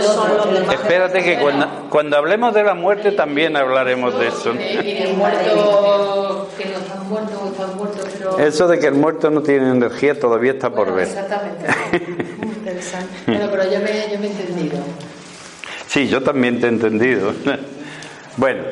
Espérate 0.73 1.23
que 1.23 1.37
cuando, 1.39 1.67
cuando 1.89 2.17
hablemos 2.17 2.53
de 2.53 2.63
la 2.63 2.73
muerte 2.73 3.11
también 3.11 3.55
hablaremos 3.57 4.17
de 4.19 4.27
eso. 4.27 4.53
Y 4.55 4.97
el 4.97 5.13
muerto 5.15 6.49
que 6.57 6.65
no 6.65 6.77
están 6.79 7.09
muertos 7.09 7.37
o 7.41 7.47
están 7.51 7.77
muertos, 7.77 8.07
pero 8.17 8.39
Eso 8.39 8.67
de 8.67 8.79
que 8.79 8.87
el 8.87 8.95
muerto 8.95 9.29
no 9.29 9.41
tiene 9.41 9.69
energía 9.69 10.17
todavía 10.19 10.53
está 10.53 10.69
por 10.69 10.91
Bueno, 10.91 10.95
ver. 10.95 11.07
Exactamente. 11.07 11.65
Interesante. 12.43 13.13
Bueno, 13.27 13.47
pero 13.51 13.63
yo 13.65 13.79
me, 13.79 14.11
yo 14.11 14.19
me 14.19 14.27
he 14.27 14.31
entendido. 14.31 14.77
Sí, 15.95 16.09
yo 16.09 16.21
también 16.21 16.59
te 16.59 16.65
he 16.65 16.69
entendido. 16.69 17.33
Bueno, 18.37 18.63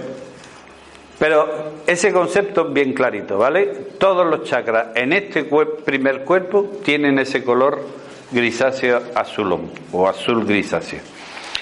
pero 1.18 1.72
ese 1.88 2.12
concepto 2.12 2.66
bien 2.66 2.92
clarito, 2.92 3.38
¿vale? 3.38 3.68
Todos 3.98 4.28
los 4.28 4.44
chakras 4.44 4.88
en 4.96 5.14
este 5.14 5.48
primer 5.86 6.26
cuerpo 6.26 6.70
tienen 6.84 7.18
ese 7.20 7.46
color 7.46 7.80
grisáceo 8.30 9.02
azulón 9.16 9.72
o 9.94 10.06
azul 10.06 10.46
grisáceo. 10.46 11.00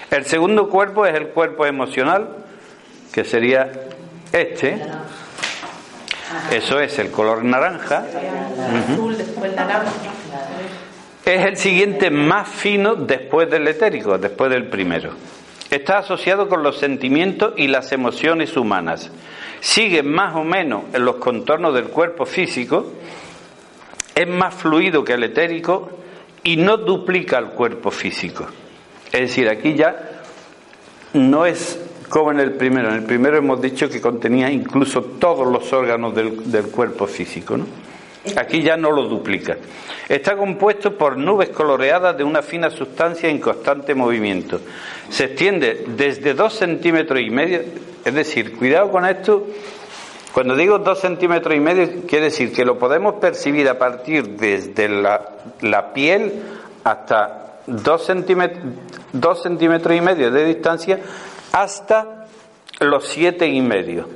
El 0.09 0.25
segundo 0.25 0.67
cuerpo 0.67 1.05
es 1.05 1.13
el 1.13 1.27
cuerpo 1.27 1.67
emocional, 1.67 2.27
que 3.13 3.23
sería 3.23 3.71
este. 4.31 4.81
Eso 6.49 6.79
es 6.79 6.97
el 6.97 7.11
color 7.11 7.43
naranja. 7.43 8.03
Azul, 8.89 9.15
después 9.15 9.55
naranja. 9.55 9.91
Es 11.23 11.45
el 11.45 11.55
siguiente 11.55 12.09
más 12.09 12.47
fino 12.47 12.95
después 12.95 13.47
del 13.47 13.67
etérico, 13.67 14.17
después 14.17 14.49
del 14.49 14.65
primero. 14.65 15.11
Está 15.71 15.99
asociado 15.99 16.49
con 16.49 16.63
los 16.63 16.77
sentimientos 16.77 17.53
y 17.55 17.67
las 17.67 17.93
emociones 17.93 18.57
humanas. 18.57 19.09
Sigue 19.61 20.03
más 20.03 20.35
o 20.35 20.43
menos 20.43 20.83
en 20.93 21.05
los 21.05 21.15
contornos 21.15 21.73
del 21.73 21.85
cuerpo 21.85 22.25
físico, 22.25 22.91
es 24.13 24.27
más 24.27 24.53
fluido 24.53 25.05
que 25.05 25.13
el 25.13 25.23
etérico 25.23 25.89
y 26.43 26.57
no 26.57 26.75
duplica 26.75 27.37
el 27.37 27.51
cuerpo 27.51 27.89
físico. 27.89 28.45
Es 29.13 29.21
decir, 29.21 29.47
aquí 29.47 29.75
ya 29.75 30.23
no 31.13 31.45
es 31.45 31.79
como 32.09 32.31
en 32.31 32.41
el 32.41 32.51
primero. 32.51 32.89
En 32.89 32.95
el 32.95 33.03
primero 33.03 33.37
hemos 33.37 33.61
dicho 33.61 33.89
que 33.89 34.01
contenía 34.01 34.51
incluso 34.51 35.01
todos 35.01 35.47
los 35.47 35.71
órganos 35.71 36.13
del, 36.13 36.51
del 36.51 36.65
cuerpo 36.67 37.07
físico. 37.07 37.55
¿no? 37.55 37.65
Aquí 38.35 38.61
ya 38.61 38.77
no 38.77 38.91
lo 38.91 39.07
duplica. 39.07 39.57
Está 40.07 40.35
compuesto 40.35 40.95
por 40.95 41.17
nubes 41.17 41.49
coloreadas 41.49 42.15
de 42.15 42.23
una 42.23 42.43
fina 42.43 42.69
sustancia 42.69 43.29
en 43.29 43.39
constante 43.39 43.95
movimiento. 43.95 44.59
Se 45.09 45.25
extiende 45.25 45.85
desde 45.87 46.35
dos 46.35 46.53
centímetros 46.53 47.19
y 47.19 47.31
medio. 47.31 47.61
Es 48.05 48.13
decir, 48.13 48.55
cuidado 48.57 48.91
con 48.91 49.05
esto. 49.05 49.47
Cuando 50.33 50.55
digo 50.55 50.77
dos 50.79 50.99
centímetros 50.99 51.55
y 51.55 51.59
medio, 51.59 52.05
quiere 52.07 52.25
decir 52.25 52.53
que 52.53 52.63
lo 52.63 52.77
podemos 52.77 53.15
percibir 53.15 53.67
a 53.67 53.79
partir 53.79 54.29
desde 54.37 54.87
la, 54.87 55.29
la 55.61 55.91
piel 55.91 56.43
hasta 56.83 57.59
dos 57.65 58.05
centímetros, 58.05 58.63
dos 59.13 59.41
centímetros 59.41 59.97
y 59.97 60.01
medio 60.01 60.31
de 60.31 60.45
distancia 60.45 60.99
hasta 61.51 62.27
los 62.79 63.07
siete 63.07 63.47
y 63.47 63.61
medio. 63.61 64.07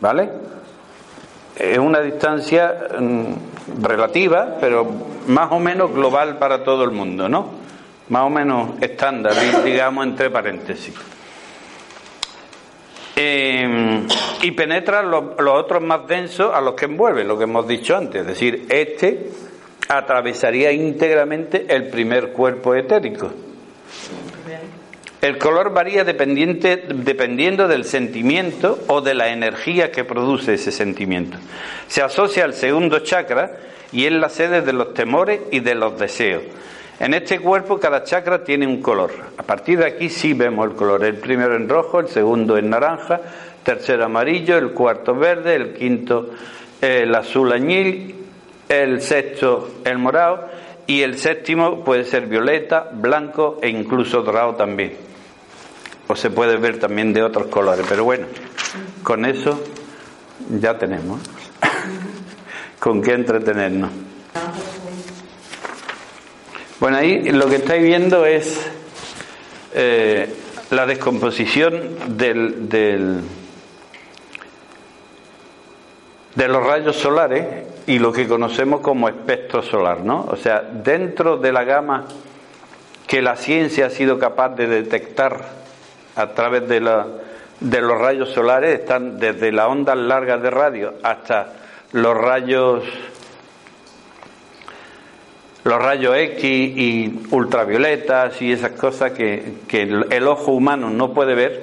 ¿Vale? 0.00 0.30
Es 1.56 1.78
una 1.78 2.00
distancia 2.00 2.74
mm, 2.98 3.82
relativa, 3.82 4.56
pero 4.60 4.86
más 5.28 5.52
o 5.52 5.58
menos 5.60 5.92
global 5.92 6.38
para 6.38 6.64
todo 6.64 6.84
el 6.84 6.90
mundo, 6.90 7.28
¿no? 7.28 7.50
Más 8.08 8.22
o 8.22 8.30
menos 8.30 8.70
estándar, 8.80 9.34
di- 9.34 9.62
digamos 9.70 10.06
entre 10.06 10.30
paréntesis. 10.30 10.94
Eh, 13.14 14.06
y 14.42 14.50
penetra 14.52 15.02
los, 15.02 15.38
los 15.38 15.54
otros 15.60 15.82
más 15.82 16.06
densos 16.06 16.50
a 16.54 16.60
los 16.60 16.74
que 16.74 16.86
envuelve, 16.86 17.24
lo 17.24 17.36
que 17.36 17.44
hemos 17.44 17.68
dicho 17.68 17.96
antes. 17.96 18.22
Es 18.22 18.26
decir, 18.26 18.66
este 18.70 19.30
atravesaría 19.88 20.72
íntegramente 20.72 21.66
el 21.68 21.88
primer 21.88 22.32
cuerpo 22.32 22.74
etérico. 22.74 23.30
El 25.22 25.38
color 25.38 25.72
varía 25.72 26.02
dependiendo 26.02 27.68
del 27.68 27.84
sentimiento 27.84 28.80
o 28.88 29.02
de 29.02 29.14
la 29.14 29.28
energía 29.28 29.92
que 29.92 30.02
produce 30.02 30.54
ese 30.54 30.72
sentimiento. 30.72 31.38
Se 31.86 32.02
asocia 32.02 32.42
al 32.42 32.54
segundo 32.54 32.98
chakra 32.98 33.52
y 33.92 34.04
es 34.04 34.10
la 34.10 34.28
sede 34.28 34.62
de 34.62 34.72
los 34.72 34.94
temores 34.94 35.40
y 35.52 35.60
de 35.60 35.76
los 35.76 35.96
deseos. 35.96 36.42
En 36.98 37.14
este 37.14 37.38
cuerpo 37.38 37.78
cada 37.78 38.02
chakra 38.02 38.42
tiene 38.42 38.66
un 38.66 38.82
color. 38.82 39.12
A 39.38 39.44
partir 39.44 39.78
de 39.78 39.86
aquí 39.86 40.08
sí 40.08 40.34
vemos 40.34 40.66
el 40.68 40.74
color. 40.74 41.04
El 41.04 41.18
primero 41.18 41.54
en 41.54 41.68
rojo, 41.68 42.00
el 42.00 42.08
segundo 42.08 42.58
en 42.58 42.70
naranja, 42.70 43.20
tercero 43.62 44.06
amarillo, 44.06 44.58
el 44.58 44.72
cuarto 44.72 45.14
verde, 45.14 45.54
el 45.54 45.72
quinto 45.74 46.30
el 46.80 47.14
azul 47.14 47.52
añil, 47.52 48.12
el 48.68 49.00
sexto 49.00 49.70
el 49.84 49.98
morado 49.98 50.48
y 50.88 51.02
el 51.02 51.16
séptimo 51.16 51.84
puede 51.84 52.02
ser 52.02 52.26
violeta, 52.26 52.90
blanco 52.92 53.60
e 53.62 53.68
incluso 53.68 54.22
dorado 54.22 54.56
también 54.56 55.11
o 56.12 56.16
se 56.16 56.28
puede 56.30 56.58
ver 56.58 56.78
también 56.78 57.14
de 57.14 57.22
otros 57.22 57.46
colores. 57.46 57.86
Pero 57.88 58.04
bueno, 58.04 58.26
con 59.02 59.24
eso 59.24 59.62
ya 60.60 60.76
tenemos 60.76 61.20
con 62.78 63.00
qué 63.00 63.14
entretenernos. 63.14 63.90
Bueno, 66.80 66.98
ahí 66.98 67.22
lo 67.30 67.46
que 67.48 67.56
estáis 67.56 67.82
viendo 67.82 68.26
es 68.26 68.60
eh, 69.74 70.34
la 70.70 70.84
descomposición 70.84 72.16
del, 72.18 72.68
del- 72.68 73.20
de 76.34 76.48
los 76.48 76.62
rayos 76.66 76.96
solares 76.96 77.46
y 77.86 77.98
lo 77.98 78.12
que 78.12 78.26
conocemos 78.28 78.80
como 78.80 79.08
espectro 79.08 79.62
solar, 79.62 80.00
¿no? 80.00 80.26
O 80.30 80.36
sea, 80.36 80.60
dentro 80.60 81.36
de 81.36 81.52
la 81.52 81.64
gama 81.64 82.04
que 83.06 83.20
la 83.22 83.36
ciencia 83.36 83.86
ha 83.86 83.90
sido 83.90 84.18
capaz 84.18 84.50
de 84.56 84.66
detectar 84.66 85.61
a 86.16 86.26
través 86.28 86.68
de, 86.68 86.80
la- 86.80 87.06
de 87.60 87.80
los 87.80 87.98
rayos 87.98 88.30
solares 88.30 88.80
están 88.80 89.18
desde 89.18 89.52
las 89.52 89.68
ondas 89.68 89.96
largas 89.96 90.42
de 90.42 90.50
radio 90.50 90.94
hasta 91.02 91.52
los 91.92 92.16
rayos 92.16 92.82
los 95.64 95.80
rayos 95.80 96.16
X 96.16 96.42
y 96.44 97.20
ultravioletas 97.30 98.40
y 98.42 98.50
esas 98.52 98.72
cosas 98.72 99.12
que, 99.12 99.58
que 99.68 99.82
el, 99.82 100.26
ojo 100.26 100.50
humano 100.52 100.90
no 100.90 101.14
puede 101.14 101.36
ver, 101.36 101.62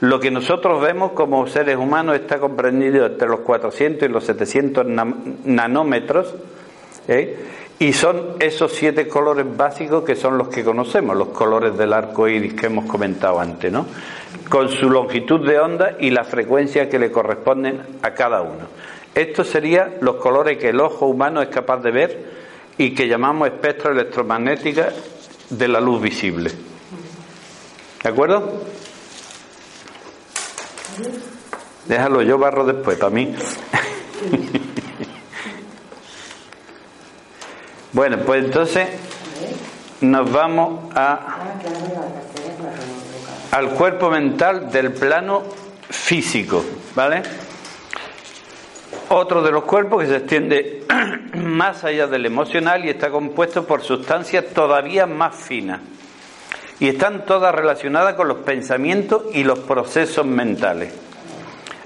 lo 0.00 0.18
que 0.18 0.30
nosotros 0.32 0.80
vemos 0.80 1.12
como 1.12 1.46
seres 1.46 1.76
humanos 1.76 2.16
está 2.16 2.40
comprendido 2.40 3.06
entre 3.06 3.28
los 3.28 3.40
400 3.40 4.08
y 4.08 4.12
los 4.12 4.24
700 4.24 4.86
nam- 4.86 5.36
nanómetros, 5.44 6.34
¿eh? 7.06 7.36
Y 7.78 7.92
son 7.92 8.34
esos 8.40 8.72
siete 8.72 9.06
colores 9.06 9.46
básicos 9.56 10.04
que 10.04 10.16
son 10.16 10.36
los 10.36 10.48
que 10.48 10.64
conocemos, 10.64 11.16
los 11.16 11.28
colores 11.28 11.76
del 11.78 11.92
arco 11.92 12.26
iris 12.26 12.54
que 12.54 12.66
hemos 12.66 12.86
comentado 12.86 13.38
antes, 13.38 13.70
¿no? 13.70 13.86
con 14.48 14.70
su 14.70 14.90
longitud 14.90 15.46
de 15.46 15.58
onda 15.58 15.96
y 16.00 16.10
la 16.10 16.24
frecuencia 16.24 16.88
que 16.88 16.98
le 16.98 17.12
corresponden 17.12 17.82
a 18.02 18.12
cada 18.12 18.42
uno. 18.42 18.66
Estos 19.14 19.48
serían 19.48 19.94
los 20.00 20.16
colores 20.16 20.58
que 20.58 20.70
el 20.70 20.80
ojo 20.80 21.06
humano 21.06 21.42
es 21.42 21.48
capaz 21.48 21.78
de 21.78 21.90
ver 21.90 22.38
y 22.78 22.94
que 22.94 23.08
llamamos 23.08 23.48
espectro 23.48 23.92
electromagnética 23.92 24.90
de 25.50 25.68
la 25.68 25.80
luz 25.80 26.00
visible. 26.00 26.50
¿De 28.02 28.08
acuerdo? 28.08 28.62
Déjalo, 31.86 32.22
yo 32.22 32.38
barro 32.38 32.64
después, 32.64 32.96
para 32.98 33.10
mí. 33.10 33.34
bueno, 37.92 38.18
pues 38.18 38.44
entonces 38.44 38.88
nos 40.02 40.30
vamos 40.30 40.94
a, 40.94 41.38
al 43.50 43.70
cuerpo 43.70 44.10
mental 44.10 44.70
del 44.70 44.92
plano 44.92 45.42
físico, 45.88 46.64
¿vale? 46.94 47.22
Otro 49.08 49.42
de 49.42 49.50
los 49.50 49.64
cuerpos 49.64 50.02
que 50.02 50.08
se 50.08 50.16
extiende 50.16 50.84
más 51.34 51.82
allá 51.84 52.06
del 52.06 52.26
emocional 52.26 52.84
y 52.84 52.90
está 52.90 53.08
compuesto 53.10 53.66
por 53.66 53.82
sustancias 53.82 54.44
todavía 54.52 55.06
más 55.06 55.34
finas. 55.34 55.80
Y 56.80 56.88
están 56.88 57.24
todas 57.24 57.54
relacionadas 57.54 58.14
con 58.14 58.28
los 58.28 58.38
pensamientos 58.38 59.24
y 59.32 59.44
los 59.44 59.60
procesos 59.60 60.26
mentales. 60.26 60.92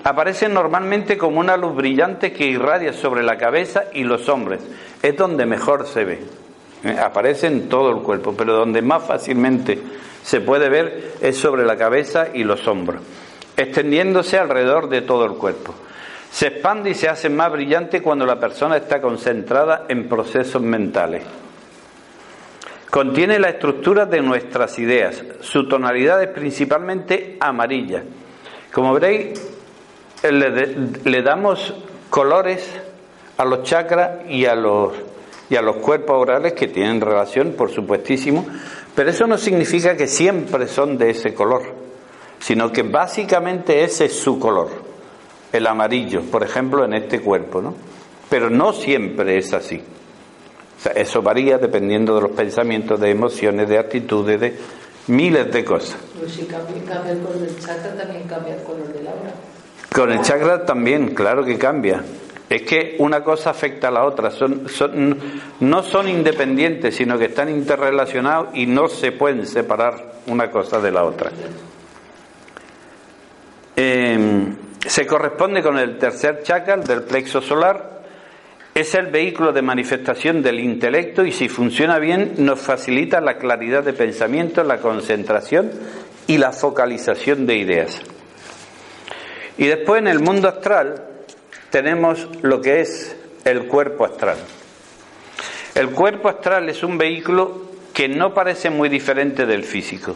Aparecen 0.05 0.53
normalmente 0.53 1.16
como 1.16 1.38
una 1.38 1.57
luz 1.57 1.76
brillante 1.76 2.32
que 2.32 2.46
irradia 2.46 2.92
sobre 2.92 3.22
la 3.22 3.38
cabeza 3.38 3.84
y 3.94 4.03
los 4.03 4.28
hombros. 4.28 4.59
Es 5.03 5.16
donde 5.16 5.44
mejor 5.46 5.86
se 5.86 6.05
ve. 6.05 6.20
¿eh? 6.84 6.96
Aparece 6.98 7.48
en 7.48 7.68
todo 7.68 7.90
el 7.90 8.03
cuerpo, 8.03 8.34
pero 8.36 8.55
donde 8.55 8.82
más 8.82 9.03
fácilmente 9.05 9.78
se 10.22 10.40
puede 10.40 10.68
ver 10.68 11.14
es 11.20 11.36
sobre 11.36 11.64
la 11.64 11.76
cabeza 11.76 12.28
y 12.32 12.44
los 12.44 12.66
hombros, 12.68 13.03
extendiéndose 13.57 14.38
alrededor 14.38 14.88
de 14.88 15.03
todo 15.03 15.24
el 15.24 15.32
cuerpo. 15.32 15.74
Se 16.30 16.46
expande 16.46 16.90
y 16.90 16.94
se 16.94 17.09
hace 17.09 17.28
más 17.28 17.53
brillante 17.53 18.00
cuando 18.00 18.24
la 18.24 18.38
persona 18.38 18.76
está 18.76 19.03
concentrada 19.03 19.84
en 19.88 20.09
procesos 20.09 20.62
mentales. 20.62 21.24
Contiene 22.88 23.38
la 23.38 23.50
estructura 23.50 24.07
de 24.07 24.20
nuestras 24.20 24.78
ideas. 24.78 25.22
Su 25.40 25.66
tonalidad 25.66 26.22
es 26.22 26.28
principalmente 26.28 27.36
amarilla. 27.40 28.03
Como 28.72 28.94
veréis, 28.94 29.40
le, 30.22 30.76
le 31.05 31.22
damos 31.22 31.74
colores 32.09 32.70
a 33.36 33.44
los 33.44 33.62
chakras 33.62 34.26
y 34.28 34.44
a 34.44 34.54
los, 34.54 34.92
y 35.48 35.56
a 35.56 35.62
los 35.62 35.76
cuerpos 35.76 36.16
orales 36.20 36.52
que 36.52 36.68
tienen 36.68 37.00
relación, 37.00 37.52
por 37.52 37.70
supuestísimo, 37.70 38.46
pero 38.94 39.10
eso 39.10 39.26
no 39.26 39.38
significa 39.38 39.96
que 39.96 40.06
siempre 40.06 40.66
son 40.68 40.98
de 40.98 41.10
ese 41.10 41.34
color, 41.34 41.62
sino 42.38 42.70
que 42.70 42.82
básicamente 42.82 43.84
ese 43.84 44.06
es 44.06 44.18
su 44.18 44.38
color, 44.38 44.70
el 45.52 45.66
amarillo, 45.66 46.22
por 46.22 46.42
ejemplo, 46.42 46.84
en 46.84 46.94
este 46.94 47.20
cuerpo, 47.20 47.62
¿no? 47.62 47.74
Pero 48.28 48.50
no 48.50 48.72
siempre 48.72 49.38
es 49.38 49.52
así. 49.52 49.82
eso 50.94 51.22
varía 51.22 51.58
dependiendo 51.58 52.14
de 52.16 52.22
los 52.22 52.30
pensamientos, 52.32 52.98
de 53.00 53.10
emociones, 53.10 53.68
de 53.68 53.78
actitudes, 53.78 54.40
de 54.40 54.56
miles 55.08 55.52
de 55.52 55.64
cosas. 55.64 55.96
Pues 56.18 56.32
si 56.32 56.44
cambia, 56.44 56.82
cambia 56.86 57.12
el 57.12 57.20
color 57.20 57.38
del 57.40 57.58
chakra, 57.58 57.94
también 57.94 58.22
cambia 58.24 58.54
el 58.54 58.62
color 58.62 58.92
del 58.92 59.06
aura. 59.06 59.32
Con 59.94 60.12
el 60.12 60.22
chakra 60.22 60.64
también, 60.64 61.14
claro 61.14 61.44
que 61.44 61.58
cambia. 61.58 62.02
Es 62.53 62.62
que 62.64 62.96
una 62.98 63.24
cosa 63.24 63.48
afecta 63.48 63.88
a 63.88 63.90
la 63.90 64.05
otra, 64.05 64.30
son, 64.30 64.66
no 65.61 65.82
son 65.82 66.07
independientes, 66.07 66.94
sino 66.94 67.18
que 67.18 67.24
están 67.24 67.48
interrelacionados 67.48 68.48
y 68.53 68.66
no 68.66 68.88
se 68.88 69.12
pueden 69.12 69.46
separar 69.46 70.16
una 70.26 70.50
cosa 70.50 70.78
de 70.78 70.90
la 70.90 71.03
otra. 71.05 71.30
Em, 73.74 74.55
se 74.86 75.07
corresponde 75.07 75.62
con 75.62 75.78
el 75.78 75.96
tercer 75.96 76.42
chakra 76.42 76.76
del 76.76 77.05
plexo 77.05 77.40
solar. 77.40 78.03
Es 78.74 78.94
el 78.96 79.07
vehículo 79.07 79.55
de 79.55 79.62
manifestación 79.62 80.42
del 80.42 80.61
intelecto 80.61 81.24
y 81.24 81.32
si 81.32 81.48
funciona 81.48 81.98
bien 81.98 82.34
nos 82.36 82.61
facilita 82.61 83.22
la 83.22 83.38
claridad 83.38 83.82
de 83.82 83.94
pensamiento, 83.94 84.62
la 84.62 84.76
concentración 84.76 85.70
y 86.26 86.36
la 86.36 86.53
focalización 86.53 87.46
de 87.46 87.57
ideas. 87.57 87.98
Y 89.57 89.68
después 89.68 90.03
en 90.03 90.09
el 90.09 90.20
mundo 90.20 90.48
astral 90.48 91.11
tenemos 91.72 92.28
lo 92.42 92.60
que 92.60 92.82
es 92.82 93.16
el 93.44 93.64
cuerpo 93.64 94.04
astral. 94.04 94.36
El 95.74 95.90
cuerpo 95.90 96.28
astral 96.28 96.68
es 96.68 96.84
un 96.84 96.98
vehículo 96.98 97.62
que 97.94 98.08
no 98.08 98.34
parece 98.34 98.68
muy 98.68 98.90
diferente 98.90 99.46
del 99.46 99.64
físico. 99.64 100.14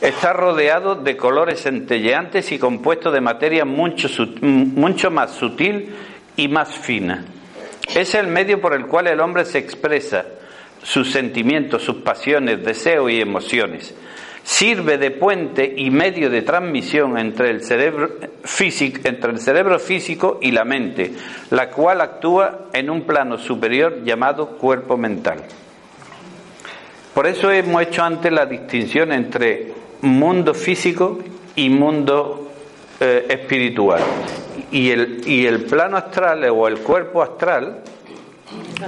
Está 0.00 0.32
rodeado 0.32 0.96
de 0.96 1.16
colores 1.16 1.62
centelleantes 1.62 2.50
y 2.50 2.58
compuesto 2.58 3.12
de 3.12 3.20
materia 3.20 3.64
mucho, 3.64 4.08
mucho 4.42 5.10
más 5.10 5.30
sutil 5.30 5.94
y 6.36 6.48
más 6.48 6.74
fina. 6.76 7.24
Es 7.94 8.14
el 8.16 8.26
medio 8.26 8.60
por 8.60 8.74
el 8.74 8.86
cual 8.86 9.06
el 9.06 9.20
hombre 9.20 9.44
se 9.44 9.58
expresa 9.58 10.26
sus 10.82 11.12
sentimientos, 11.12 11.82
sus 11.82 11.96
pasiones, 12.02 12.64
deseos 12.64 13.10
y 13.12 13.20
emociones 13.20 13.94
sirve 14.46 14.96
de 14.96 15.10
puente 15.10 15.74
y 15.76 15.90
medio 15.90 16.30
de 16.30 16.42
transmisión 16.42 17.18
entre 17.18 17.50
el 17.50 17.64
cerebro 17.64 18.10
físico, 18.44 19.00
entre 19.02 19.32
el 19.32 19.40
cerebro 19.40 19.80
físico 19.80 20.38
y 20.40 20.52
la 20.52 20.64
mente, 20.64 21.12
la 21.50 21.68
cual 21.68 22.00
actúa 22.00 22.68
en 22.72 22.88
un 22.88 23.02
plano 23.02 23.38
superior 23.38 24.04
llamado 24.04 24.50
cuerpo 24.56 24.96
mental. 24.96 25.42
Por 27.12 27.26
eso 27.26 27.50
hemos 27.50 27.82
hecho 27.82 28.04
antes 28.04 28.30
la 28.30 28.46
distinción 28.46 29.10
entre 29.10 29.72
mundo 30.02 30.54
físico 30.54 31.18
y 31.56 31.68
mundo 31.68 32.52
eh, 33.00 33.26
espiritual. 33.28 34.00
Y 34.70 34.90
el, 34.90 35.22
y 35.26 35.44
el 35.44 35.64
plano 35.64 35.96
astral 35.96 36.44
o 36.50 36.68
el 36.68 36.78
cuerpo 36.78 37.20
astral, 37.20 37.80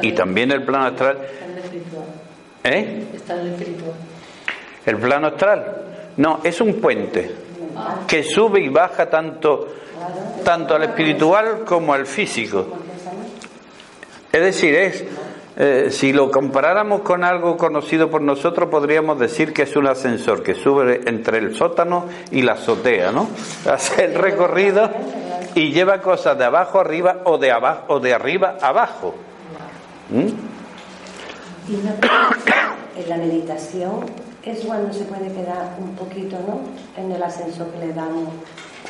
y 0.03 0.13
también 0.13 0.53
el 0.53 0.63
plano 0.63 0.85
astral, 0.87 1.19
¿eh? 2.63 3.07
Está 3.13 3.35
en 3.35 3.41
el 3.41 3.55
espiritual. 3.55 3.95
¿El 4.89 4.97
plano 4.97 5.27
astral? 5.27 5.67
No, 6.17 6.41
es 6.43 6.63
un 6.63 6.81
puente 6.81 7.31
que 8.07 8.23
sube 8.23 8.61
y 8.61 8.71
baja 8.71 9.11
tanto, 9.11 9.69
tanto 10.43 10.75
al 10.75 10.85
espiritual 10.85 11.63
como 11.67 11.93
al 11.93 12.07
físico. 12.07 12.67
Es 14.33 14.41
decir, 14.41 14.75
es, 14.75 15.05
eh, 15.59 15.89
si 15.91 16.15
lo 16.15 16.31
comparáramos 16.31 17.03
con 17.03 17.23
algo 17.23 17.59
conocido 17.59 18.09
por 18.09 18.23
nosotros, 18.23 18.71
podríamos 18.71 19.19
decir 19.19 19.53
que 19.53 19.65
es 19.65 19.77
un 19.77 19.89
ascensor 19.89 20.43
que 20.43 20.55
sube 20.55 21.03
entre 21.05 21.37
el 21.37 21.55
sótano 21.55 22.07
y 22.31 22.41
la 22.41 22.53
azotea, 22.53 23.13
¿no? 23.13 23.29
Hace 23.71 24.07
el 24.07 24.15
recorrido 24.15 24.91
y 25.55 25.71
lleva 25.71 26.01
cosas 26.01 26.39
de 26.39 26.47
abajo 26.47 26.81
arriba 26.81 27.19
o 27.25 27.37
de 27.37 27.53
abajo 27.53 27.85
o 27.89 28.01
de 28.01 28.15
arriba 28.15 28.57
abajo. 28.63 29.15
¿Mm? 30.09 30.29
En 32.97 33.09
la 33.11 33.17
meditación 33.19 34.28
es 34.51 34.61
cuando 34.61 34.93
se 34.93 35.05
puede 35.05 35.33
quedar 35.33 35.77
un 35.81 35.95
poquito, 35.95 36.37
¿no? 36.47 36.61
En 37.01 37.11
el 37.13 37.23
ascenso 37.23 37.71
que 37.73 37.87
le 37.87 37.93
damos. 37.93 38.29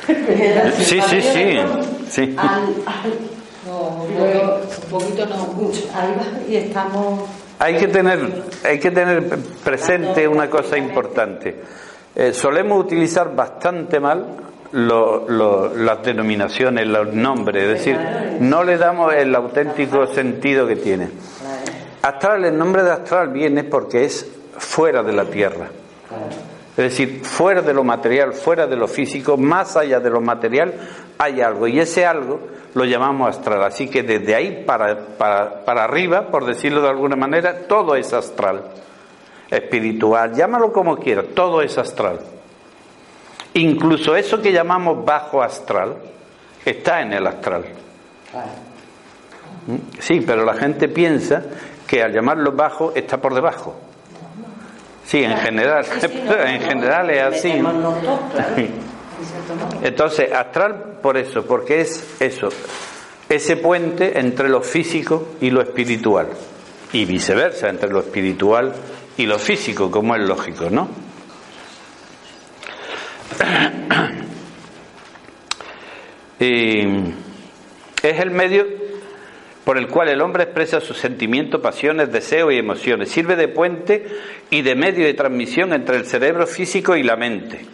sí, 0.77 0.99
sí, 1.01 1.21
sí. 1.21 1.57
sí. 2.09 2.35
no, 3.67 4.03
un 4.03 4.89
poquito 4.89 5.25
no, 5.25 5.47
mucho. 5.53 5.81
y 6.47 6.55
estamos. 6.55 7.29
Hay 7.59 7.75
que 7.75 7.87
tener, 7.87 8.43
hay 8.63 8.79
que 8.79 8.91
tener 8.91 9.37
presente 9.63 10.27
una 10.27 10.49
cosa 10.49 10.77
importante. 10.77 11.61
Eh, 12.15 12.33
solemos 12.33 12.83
utilizar 12.83 13.35
bastante 13.35 13.99
mal 13.99 14.25
las 14.71 16.03
denominaciones, 16.03 16.87
los 16.87 17.13
nombres, 17.13 17.63
es 17.63 17.69
decir, 17.69 17.99
no 18.39 18.63
le 18.63 18.77
damos 18.77 19.13
el 19.13 19.33
auténtico 19.33 20.07
sentido 20.07 20.67
que 20.67 20.75
tiene. 20.75 21.09
Astral, 22.01 22.45
el 22.45 22.57
nombre 22.57 22.83
de 22.83 22.91
astral 22.91 23.29
viene 23.29 23.63
porque 23.63 24.05
es 24.05 24.25
fuera 24.59 25.01
de 25.03 25.13
la 25.13 25.25
tierra. 25.25 25.69
Es 26.71 26.97
decir, 26.97 27.25
fuera 27.25 27.61
de 27.61 27.73
lo 27.73 27.83
material, 27.83 28.33
fuera 28.33 28.65
de 28.65 28.75
lo 28.75 28.87
físico, 28.87 29.35
más 29.35 29.75
allá 29.75 29.99
de 29.99 30.09
lo 30.09 30.21
material, 30.21 30.73
hay 31.17 31.41
algo. 31.41 31.67
Y 31.67 31.79
ese 31.79 32.05
algo 32.05 32.39
lo 32.73 32.85
llamamos 32.85 33.35
astral. 33.35 33.63
Así 33.63 33.89
que 33.89 34.03
desde 34.03 34.35
ahí 34.35 34.63
para, 34.65 34.97
para, 35.17 35.83
arriba, 35.83 36.27
por 36.27 36.45
decirlo 36.45 36.81
de 36.81 36.89
alguna 36.89 37.15
manera, 37.15 37.67
todo 37.67 37.95
es 37.95 38.13
astral. 38.13 38.63
Espiritual, 39.49 40.33
llámalo 40.33 40.71
como 40.71 40.97
quieras, 40.97 41.25
todo 41.33 41.61
es 41.61 41.77
astral. 41.77 42.19
Incluso 43.55 44.15
eso 44.15 44.41
que 44.41 44.51
llamamos 44.51 45.03
bajo 45.03 45.41
astral 45.41 45.97
está 46.63 47.01
en 47.01 47.13
el 47.13 47.25
astral. 47.25 47.65
¿Mm? 49.67 49.99
Sí, 49.99 50.21
pero 50.21 50.45
la 50.45 50.53
gente 50.53 50.87
piensa 50.87 51.43
que 51.87 52.03
al 52.03 52.13
llamarlo 52.13 52.51
bajo 52.51 52.93
está 52.95 53.17
por 53.17 53.33
debajo. 53.33 53.88
Sí, 55.09 55.23
en 55.23 55.37
general, 55.37 55.83
en 56.45 56.61
general 56.61 57.09
es 57.09 57.23
así. 57.23 57.51
Entonces, 59.81 60.31
astral 60.31 60.99
por 61.01 61.17
eso, 61.17 61.43
porque 61.47 61.81
es 61.81 62.21
eso, 62.21 62.49
ese 63.27 63.57
puente 63.57 64.19
entre 64.19 64.49
lo 64.49 64.61
físico 64.61 65.29
y 65.41 65.49
lo 65.49 65.63
espiritual, 65.63 66.27
y 66.93 67.05
viceversa, 67.05 67.69
entre 67.69 67.89
lo 67.89 68.01
espiritual 68.01 68.71
y 69.17 69.25
lo 69.25 69.39
físico, 69.39 69.89
como 69.89 70.15
es 70.15 70.21
lógico, 70.21 70.69
¿no? 70.69 70.87
Y 76.39 76.81
es 78.03 78.19
el 78.19 78.29
medio 78.29 78.78
por 79.63 79.77
el 79.77 79.87
cual 79.87 80.09
el 80.09 80.21
hombre 80.21 80.43
expresa 80.43 80.81
sus 80.81 80.97
sentimientos, 80.97 81.61
pasiones, 81.61 82.11
deseos 82.11 82.53
y 82.53 82.57
emociones. 82.57 83.09
Sirve 83.09 83.35
de 83.35 83.47
puente 83.47 84.07
y 84.49 84.61
de 84.61 84.75
medio 84.75 85.05
de 85.05 85.13
transmisión 85.13 85.73
entre 85.73 85.97
el 85.97 86.05
cerebro 86.05 86.47
físico 86.47 86.95
y 86.95 87.03
la 87.03 87.15
mente. 87.15 87.65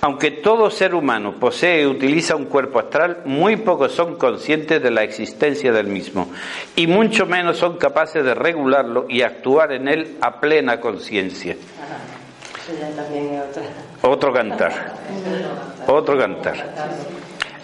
Aunque 0.00 0.30
todo 0.30 0.70
ser 0.70 0.94
humano 0.94 1.34
posee 1.40 1.82
y 1.82 1.86
utiliza 1.86 2.36
un 2.36 2.44
cuerpo 2.44 2.78
astral, 2.78 3.22
muy 3.24 3.56
pocos 3.56 3.92
son 3.92 4.16
conscientes 4.16 4.80
de 4.80 4.90
la 4.92 5.02
existencia 5.02 5.72
del 5.72 5.88
mismo 5.88 6.30
y 6.76 6.86
mucho 6.86 7.26
menos 7.26 7.58
son 7.58 7.78
capaces 7.78 8.24
de 8.24 8.34
regularlo 8.34 9.06
y 9.08 9.22
actuar 9.22 9.72
en 9.72 9.88
él 9.88 10.16
a 10.20 10.38
plena 10.40 10.78
conciencia. 10.78 11.56
Otro 14.02 14.32
cantar. 14.32 14.94
Otro 15.88 16.16
cantar. 16.16 16.56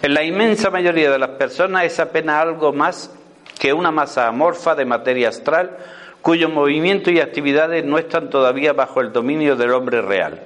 En 0.01 0.13
la 0.13 0.23
inmensa 0.23 0.69
mayoría 0.69 1.11
de 1.11 1.19
las 1.19 1.31
personas 1.31 1.85
es 1.85 1.99
apenas 1.99 2.41
algo 2.41 2.73
más 2.73 3.11
que 3.59 3.73
una 3.73 3.91
masa 3.91 4.27
amorfa 4.27 4.75
de 4.75 4.85
materia 4.85 5.29
astral 5.29 5.77
cuyo 6.21 6.49
movimiento 6.49 7.11
y 7.11 7.19
actividades 7.19 7.85
no 7.85 7.99
están 7.99 8.29
todavía 8.29 8.73
bajo 8.73 8.99
el 8.99 9.13
dominio 9.13 9.55
del 9.55 9.71
hombre 9.71 10.01
real. 10.01 10.41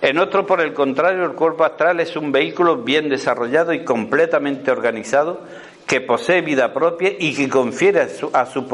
En 0.00 0.18
otro, 0.18 0.46
por 0.46 0.60
el 0.60 0.74
contrario, 0.74 1.24
el 1.24 1.32
cuerpo 1.32 1.64
astral 1.64 2.00
es 2.00 2.16
un 2.16 2.30
vehículo 2.30 2.78
bien 2.78 3.08
desarrollado 3.08 3.72
y 3.72 3.84
completamente 3.84 4.70
organizado 4.70 5.40
que 5.86 6.00
posee 6.00 6.42
vida 6.42 6.72
propia 6.74 7.12
y 7.18 7.34
que 7.34 7.48
confiere 7.48 8.00
a 8.32 8.46
su, 8.46 8.68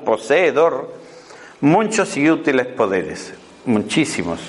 poseedor 0.00 0.94
muchos 1.60 2.16
y 2.16 2.30
útiles 2.30 2.66
poderes, 2.68 3.34
muchísimos. 3.66 4.40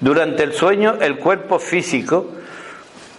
Durante 0.00 0.42
el 0.42 0.54
sueño, 0.54 0.94
el 1.00 1.18
cuerpo 1.18 1.58
físico 1.58 2.30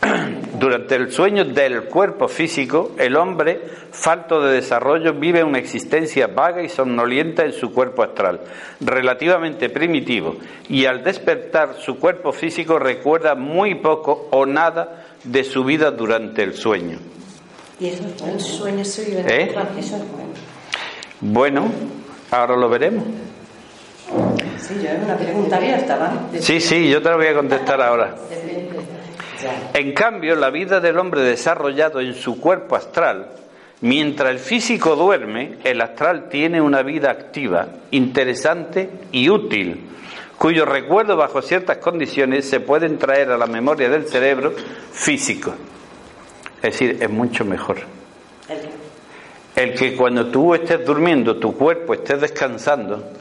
Durante 0.59 0.95
el 0.95 1.11
sueño 1.11 1.43
del 1.43 1.83
cuerpo 1.83 2.27
físico, 2.27 2.91
el 2.97 3.17
hombre, 3.17 3.61
falto 3.91 4.41
de 4.41 4.53
desarrollo, 4.53 5.13
vive 5.13 5.43
una 5.43 5.57
existencia 5.57 6.27
vaga 6.27 6.61
y 6.63 6.69
somnolienta 6.69 7.43
en 7.43 7.51
su 7.51 7.73
cuerpo 7.73 8.03
astral, 8.03 8.39
relativamente 8.79 9.69
primitivo, 9.69 10.37
y 10.69 10.85
al 10.85 11.03
despertar 11.03 11.75
su 11.79 11.99
cuerpo 11.99 12.31
físico 12.31 12.79
recuerda 12.79 13.35
muy 13.35 13.75
poco 13.75 14.29
o 14.31 14.45
nada 14.45 15.05
de 15.23 15.43
su 15.43 15.63
vida 15.65 15.91
durante 15.91 16.43
el 16.43 16.53
sueño. 16.53 16.99
Y 17.79 17.87
eso 17.87 18.03
es 18.05 18.21
bueno. 18.21 18.35
El 18.35 18.85
sueño 18.85 19.19
¿Eh? 19.27 19.55
Eso 19.77 19.95
es 19.97 20.11
bueno. 20.11 20.33
Bueno, 21.19 21.71
ahora 22.31 22.55
lo 22.55 22.69
veremos. 22.69 23.03
Sí, 24.57 24.75
yo 24.81 24.89
es 24.89 25.03
una 25.03 25.17
pregunta 25.17 25.57
abierta, 25.57 25.97
¿vale? 25.97 26.41
Sí, 26.41 26.61
sí, 26.61 26.89
yo 26.89 27.01
te 27.01 27.09
lo 27.09 27.17
voy 27.17 27.27
a 27.27 27.33
contestar 27.33 27.81
ahora. 27.81 28.15
Depende. 28.29 29.04
En 29.73 29.93
cambio, 29.93 30.35
la 30.35 30.49
vida 30.49 30.79
del 30.79 30.97
hombre 30.97 31.21
desarrollado 31.21 31.99
en 32.01 32.13
su 32.13 32.39
cuerpo 32.39 32.75
astral, 32.75 33.27
mientras 33.81 34.29
el 34.31 34.39
físico 34.39 34.95
duerme, 34.95 35.57
el 35.63 35.81
astral 35.81 36.29
tiene 36.29 36.61
una 36.61 36.81
vida 36.83 37.11
activa, 37.11 37.67
interesante 37.91 38.89
y 39.11 39.29
útil, 39.29 39.81
cuyo 40.37 40.65
recuerdo 40.65 41.15
bajo 41.17 41.41
ciertas 41.41 41.77
condiciones 41.77 42.47
se 42.49 42.59
pueden 42.59 42.97
traer 42.97 43.31
a 43.31 43.37
la 43.37 43.47
memoria 43.47 43.89
del 43.89 44.07
cerebro 44.07 44.53
físico. 44.91 45.53
Es 46.57 46.71
decir, 46.79 46.97
es 47.01 47.09
mucho 47.09 47.45
mejor. 47.45 47.77
El- 48.49 48.85
El 49.55 49.73
que 49.73 49.95
cuando 49.95 50.25
tú 50.27 50.53
estés 50.53 50.85
durmiendo, 50.85 51.37
tu 51.37 51.55
cuerpo 51.55 51.93
esté 51.93 52.17
descansando, 52.17 53.11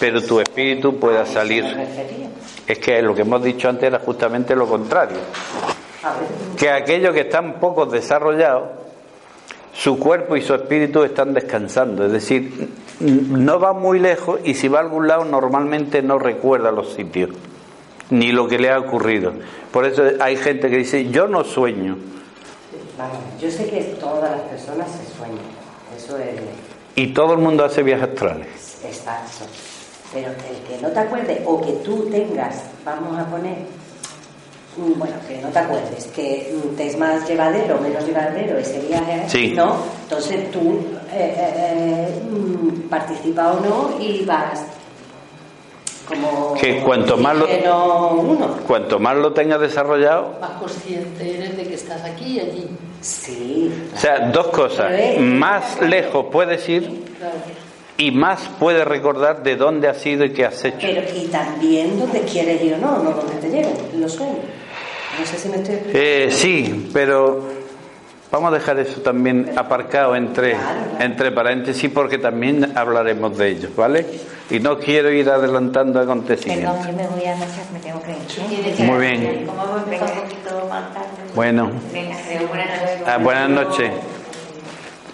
pero 0.00 0.22
tu 0.22 0.40
espíritu 0.40 0.98
pueda 0.98 1.26
salir. 1.26 1.64
Es 2.66 2.78
que 2.78 3.02
lo 3.02 3.14
que 3.14 3.22
hemos 3.22 3.42
dicho 3.42 3.68
antes 3.68 3.84
era 3.84 3.98
justamente 3.98 4.54
lo 4.54 4.66
contrario. 4.66 5.18
Que 6.56 6.70
aquellos 6.70 7.14
que 7.14 7.20
están 7.22 7.54
poco 7.54 7.86
desarrollados, 7.86 8.68
su 9.72 9.98
cuerpo 9.98 10.36
y 10.36 10.42
su 10.42 10.54
espíritu 10.54 11.02
están 11.02 11.32
descansando, 11.32 12.06
es 12.06 12.12
decir, 12.12 12.70
no 13.00 13.58
va 13.58 13.72
muy 13.72 13.98
lejos 13.98 14.40
y 14.44 14.54
si 14.54 14.68
va 14.68 14.78
a 14.78 14.82
algún 14.82 15.08
lado 15.08 15.24
normalmente 15.24 16.02
no 16.02 16.18
recuerda 16.18 16.70
los 16.70 16.92
sitios, 16.92 17.30
ni 18.10 18.32
lo 18.32 18.48
que 18.48 18.58
le 18.58 18.70
ha 18.70 18.78
ocurrido. 18.78 19.32
Por 19.72 19.86
eso 19.86 20.02
hay 20.20 20.36
gente 20.36 20.68
que 20.68 20.78
dice, 20.78 21.08
yo 21.10 21.26
no 21.26 21.44
sueño, 21.44 21.96
yo 23.40 23.50
sé 23.50 23.68
que 23.68 23.80
todas 23.98 24.30
las 24.30 24.40
personas 24.42 24.88
se 24.90 25.16
sueñan. 25.16 25.38
Eso 25.96 26.16
es 26.18 26.40
y 26.94 27.08
todo 27.08 27.32
el 27.34 27.38
mundo 27.38 27.64
hace 27.64 27.82
viajes 27.82 28.10
astrales. 28.10 28.48
exacto. 28.84 29.44
Pero 30.12 30.28
el 30.30 30.36
que 30.68 30.82
no 30.82 30.88
te 30.88 30.98
acuerdes 31.00 31.40
o 31.46 31.60
que 31.60 31.72
tú 31.84 32.08
tengas, 32.10 32.62
vamos 32.84 33.18
a 33.18 33.24
poner, 33.26 33.56
mm, 34.76 34.98
bueno, 34.98 35.14
que 35.26 35.38
no 35.40 35.48
te 35.48 35.58
acuerdes, 35.58 36.04
que 36.08 36.54
mm, 36.54 36.76
te 36.76 36.86
es 36.88 36.98
más 36.98 37.26
llevadero 37.28 37.76
o 37.76 37.80
menos 37.80 38.04
llevadero 38.06 38.58
ese 38.58 38.78
viaje, 38.80 39.22
Sí. 39.28 39.54
¿no? 39.56 39.76
Entonces 40.02 40.50
tú 40.50 40.84
eh, 41.12 41.34
eh, 41.38 42.22
mm, 42.30 42.88
participa 42.88 43.52
o 43.52 43.60
no 43.60 44.00
y 44.00 44.24
vas 44.24 44.64
como 46.06 46.54
Que 46.54 46.80
cuanto 46.82 47.16
más 47.16 47.36
lo- 47.36 47.46
uno. 48.14 48.56
Cuanto 48.66 48.98
más 48.98 49.16
lo 49.16 49.32
tengas 49.32 49.60
desarrollado, 49.60 50.34
Más 50.40 50.50
consciente 50.60 51.36
eres 51.38 51.56
de 51.56 51.64
que 51.68 51.74
estás 51.74 52.02
aquí 52.04 52.36
y 52.36 52.40
allí. 52.40 52.68
Sí. 53.00 53.72
o 53.94 53.98
sea, 53.98 54.30
dos 54.30 54.48
cosas, 54.48 54.92
más 55.18 55.80
lejos 55.80 56.26
puedes 56.30 56.68
ir 56.68 56.82
Claro. 57.18 57.34
Y 58.02 58.10
más 58.10 58.50
puedes 58.58 58.84
recordar 58.84 59.42
de 59.44 59.54
dónde 59.56 59.88
has 59.88 60.04
ido 60.04 60.24
y 60.24 60.30
qué 60.32 60.44
has 60.44 60.64
hecho. 60.64 60.78
Pero 60.80 61.02
y 61.16 61.26
también 61.28 61.98
donde 61.98 62.20
quieres 62.22 62.60
ir 62.62 62.74
o 62.74 62.78
no, 62.78 62.98
no 63.02 63.10
donde 63.12 63.34
te 63.36 63.48
lleven, 63.48 63.72
los 63.98 64.12
sueños. 64.12 64.38
No 65.18 65.26
sé 65.26 65.36
si 65.38 65.48
me 65.48 65.56
estoy 65.58 65.74
explicando. 65.74 66.06
Eh, 66.08 66.28
sí, 66.32 66.90
pero 66.92 67.44
vamos 68.30 68.50
a 68.50 68.54
dejar 68.54 68.78
eso 68.80 69.00
también 69.02 69.52
aparcado 69.56 70.16
entre, 70.16 70.56
entre 70.98 71.30
paréntesis 71.30 71.90
porque 71.92 72.18
también 72.18 72.72
hablaremos 72.76 73.36
de 73.38 73.48
ello, 73.50 73.68
¿vale? 73.76 74.04
Y 74.50 74.58
no 74.58 74.78
quiero 74.78 75.10
ir 75.12 75.30
adelantando 75.30 76.00
Perdón, 76.00 76.18
acontecimientos. 76.18 76.86
yo 76.86 76.92
me 76.94 77.06
voy 77.06 77.24
a 77.24 77.36
marchar, 77.36 77.64
me 77.72 77.78
tengo 77.78 78.02
que 78.02 78.10
ir. 78.12 78.86
Muy 78.86 78.98
bien. 79.00 79.46
Como 79.46 79.62
hemos 79.64 79.82
empezado 79.84 80.12
un 80.12 80.28
poquito 80.28 80.66
más 80.68 80.92
tarde. 80.92 81.06
Bueno, 81.34 81.70
Venga, 81.92 82.16
buenas 82.48 82.80
noches. 82.80 83.06
ah, 83.06 83.18
buenas 83.18 83.48
noches. 83.50 83.90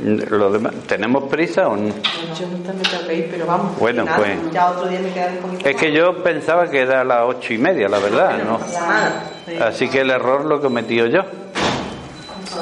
Lo 0.01 0.53
demás, 0.53 0.75
¿Tenemos 0.87 1.25
prisa 1.25 1.67
o 1.67 1.77
no? 1.77 1.89
Yo 1.89 2.47
también 2.65 2.83
tengo 2.89 3.07
que 3.09 3.15
ir, 3.17 3.29
pero 3.31 3.47
vamos. 3.47 3.77
Bueno, 3.79 4.05
nada, 4.05 4.19
pues. 4.19 4.53
Ya 4.53 4.71
otro 4.71 4.89
día 4.89 5.01
me 5.01 5.11
poquito 5.41 5.69
Es 5.69 5.77
que 5.77 5.93
yo 5.93 6.23
pensaba 6.23 6.71
que 6.71 6.83
era 6.83 7.01
a 7.01 7.05
las 7.05 7.23
ocho 7.25 7.53
y 7.53 7.59
media, 7.59 7.89
la 7.89 7.99
verdad, 7.99 8.39
¿no? 8.45 8.61
Así 9.65 9.89
que 9.89 10.03
el 10.03 10.11
error 10.11 10.45
lo 10.45 10.59
he 10.59 10.61
cometido 10.61 11.07
yo. 11.07 11.23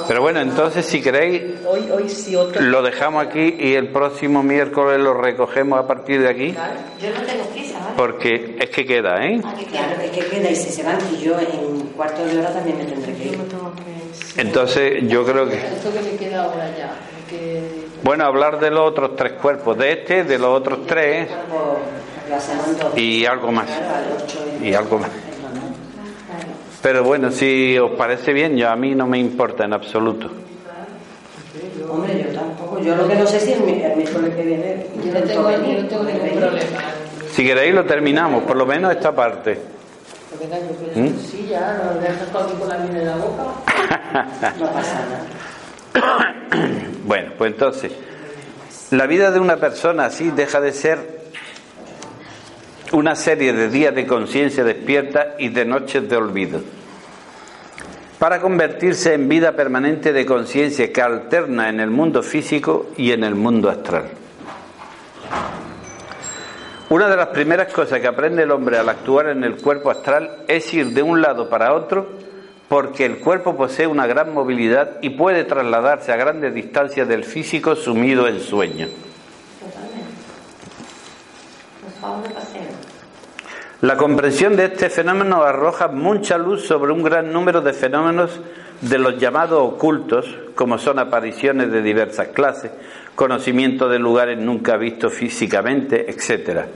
Pero 0.09 0.20
bueno, 0.22 0.41
entonces 0.41 0.84
si 0.84 1.01
queréis 1.01 1.43
Hoy, 1.64 1.89
hoy 1.91 2.09
sí, 2.09 2.34
otro. 2.34 2.61
lo 2.61 2.82
dejamos 2.82 3.24
aquí 3.24 3.55
y 3.59 3.74
el 3.74 3.89
próximo 3.89 4.43
miércoles 4.43 4.99
lo 5.01 5.14
recogemos 5.14 5.78
a 5.78 5.87
partir 5.87 6.22
de 6.22 6.28
aquí. 6.28 6.55
Yo 7.01 7.11
no 7.11 7.22
tengo 7.22 7.45
prisa, 7.53 7.78
¿vale? 7.78 7.93
Porque 7.97 8.57
es 8.59 8.70
que 8.70 8.84
queda, 8.84 9.24
¿eh? 9.24 9.41
Aquí 9.45 9.64
Claro, 9.66 10.01
es 10.03 10.11
que 10.11 10.26
queda 10.26 10.51
y 10.51 10.57
si 10.57 10.70
se 10.70 10.82
van 10.82 10.99
y 11.12 11.22
yo 11.22 11.39
en 11.39 11.89
cuarto 11.97 12.24
de 12.24 12.39
hora 12.39 12.53
también 12.53 12.78
me 12.78 12.84
tendré 12.84 13.12
que 13.14 13.24
Yo 13.26 13.32
ir. 13.32 13.39
me. 13.39 14.43
Entonces 14.43 15.09
yo 15.09 15.24
creo 15.24 15.49
que... 15.49 15.57
Esto 15.57 15.93
que 15.93 16.01
me 16.01 16.16
queda 16.16 16.45
ahora 16.45 16.68
ya. 16.76 16.95
Que 17.29 17.87
Bueno, 18.03 18.24
hablar 18.24 18.61
de 18.61 18.70
los 18.70 18.89
otros 18.89 19.16
tres 19.16 19.33
cuerpos, 19.33 19.77
de 19.79 19.93
este, 19.93 20.24
de 20.24 20.39
los 20.39 20.49
otros 20.61 20.87
tres 20.87 21.29
y 22.97 23.24
algo 23.27 23.51
más. 23.53 23.66
Y 24.62 24.74
algo 24.74 24.99
más. 24.99 25.11
Pero 26.83 27.03
bueno, 27.03 27.31
si 27.33 27.77
os 27.79 27.93
parece 27.93 28.33
bien, 28.33 28.57
yo 28.57 28.68
a 28.70 28.77
mí 28.77 28.95
no 28.95 29.07
me 29.07 29.18
importa 29.18 29.64
en 29.64 29.72
absoluto. 29.72 30.31
Hombre, 31.89 32.24
yo 32.29 32.39
tampoco. 32.39 32.79
Yo 32.81 32.95
lo 32.97 33.09
que 33.09 33.14
no 33.16 33.27
sé 33.27 33.41
si 33.41 33.53
el, 33.53 33.61
mi- 33.62 33.83
el 33.83 33.97
miércoles 33.97 34.35
que 34.35 34.43
viene. 34.43 34.87
yo 35.05 35.12
no 35.12 35.20
tengo, 35.20 35.51
yo 35.51 35.83
no 35.83 35.89
tengo 35.89 36.03
ningún 36.05 36.31
problema. 36.39 36.81
Si 37.33 37.45
queréis 37.45 37.74
lo 37.74 37.85
terminamos, 37.85 38.43
por 38.45 38.57
lo 38.57 38.66
menos 38.66 38.93
esta 38.93 39.12
parte. 39.14 39.59
Que 40.39 41.12
sí, 41.18 41.47
ya, 41.51 41.81
no 41.83 42.01
dejas 42.01 42.29
con 42.59 42.68
la 42.68 42.79
miel 42.79 42.97
en 42.99 43.07
la 43.07 43.16
boca. 43.16 43.43
No 44.59 44.66
pasa 44.72 44.95
nada. 44.95 45.20
Bueno, 47.05 47.32
pues 47.38 47.53
entonces, 47.53 47.92
la 48.90 49.07
vida 49.07 49.30
de 49.30 49.38
una 49.38 49.57
persona 49.59 50.07
así 50.07 50.30
deja 50.30 50.61
de 50.61 50.72
ser 50.72 50.99
una 52.92 53.14
serie 53.14 53.53
de 53.53 53.68
días 53.68 53.94
de 53.94 54.07
conciencia 54.07 54.64
despierta 54.64 55.34
y 55.38 55.49
de 55.49 55.64
noches 55.64 56.09
de 56.09 56.16
olvido, 56.16 56.61
para 58.18 58.40
convertirse 58.40 59.14
en 59.14 59.28
vida 59.28 59.53
permanente 59.53 60.12
de 60.12 60.26
conciencia 60.26 60.92
que 60.92 61.03
alterna 61.03 61.68
en 61.68 61.80
el 61.80 61.90
mundo 61.90 62.22
físico 62.22 62.90
y 62.97 63.12
en 63.12 63.24
el 63.24 63.34
mundo 63.34 63.70
astral. 63.70 64.11
Una 66.88 67.09
de 67.09 67.16
las 67.16 67.28
primeras 67.28 67.72
cosas 67.72 68.01
que 68.01 68.07
aprende 68.07 68.44
el 68.44 68.51
hombre 68.53 68.78
al 68.78 68.88
actuar 68.88 69.28
en 69.28 69.42
el 69.44 69.57
cuerpo 69.57 69.90
astral 69.90 70.44
es 70.47 70.72
ir 70.72 70.86
de 70.86 71.03
un 71.03 71.20
lado 71.20 71.49
para 71.49 71.74
otro 71.74 72.09
porque 72.68 73.06
el 73.06 73.18
cuerpo 73.18 73.56
posee 73.56 73.86
una 73.86 74.06
gran 74.06 74.34
movilidad 74.34 74.98
y 75.00 75.10
puede 75.10 75.44
trasladarse 75.44 76.12
a 76.12 76.16
grandes 76.16 76.52
distancias 76.52 77.06
del 77.06 77.24
físico 77.24 77.76
sumido 77.76 78.26
en 78.26 78.40
sueño. 78.40 78.88
La 83.82 83.96
comprensión 83.96 84.56
de 84.56 84.64
este 84.64 84.90
fenómeno 84.90 85.42
arroja 85.42 85.88
mucha 85.88 86.38
luz 86.38 86.66
sobre 86.66 86.92
un 86.92 87.02
gran 87.02 87.32
número 87.32 87.60
de 87.60 87.72
fenómenos 87.72 88.40
de 88.80 88.98
los 88.98 89.18
llamados 89.18 89.60
ocultos, 89.74 90.26
como 90.54 90.78
son 90.78 90.98
apariciones 90.98 91.70
de 91.70 91.82
diversas 91.82 92.28
clases, 92.28 92.70
conocimiento 93.14 93.88
de 93.88 93.98
lugares 93.98 94.38
nunca 94.38 94.76
vistos 94.76 95.12
físicamente, 95.12 96.10
etcétera. 96.10 96.66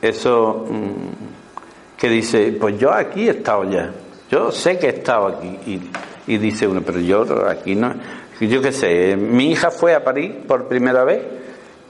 Eso 0.00 0.66
mm, 0.68 1.96
que 1.96 2.08
dice, 2.08 2.56
pues 2.58 2.78
yo 2.78 2.92
aquí 2.92 3.28
he 3.28 3.32
estado 3.32 3.64
ya, 3.70 3.90
yo 4.30 4.50
sé 4.50 4.78
que 4.78 4.86
he 4.86 4.90
estado 4.90 5.26
aquí, 5.26 5.58
y, 5.66 5.90
y 6.32 6.38
dice 6.38 6.66
uno, 6.66 6.82
pero 6.84 7.00
yo 7.00 7.24
aquí 7.48 7.74
no, 7.74 7.94
yo 8.40 8.60
qué 8.60 8.72
sé, 8.72 9.16
mi 9.16 9.50
hija 9.50 9.70
fue 9.70 9.94
a 9.94 10.04
París 10.04 10.32
por 10.46 10.66
primera 10.66 11.04
vez 11.04 11.22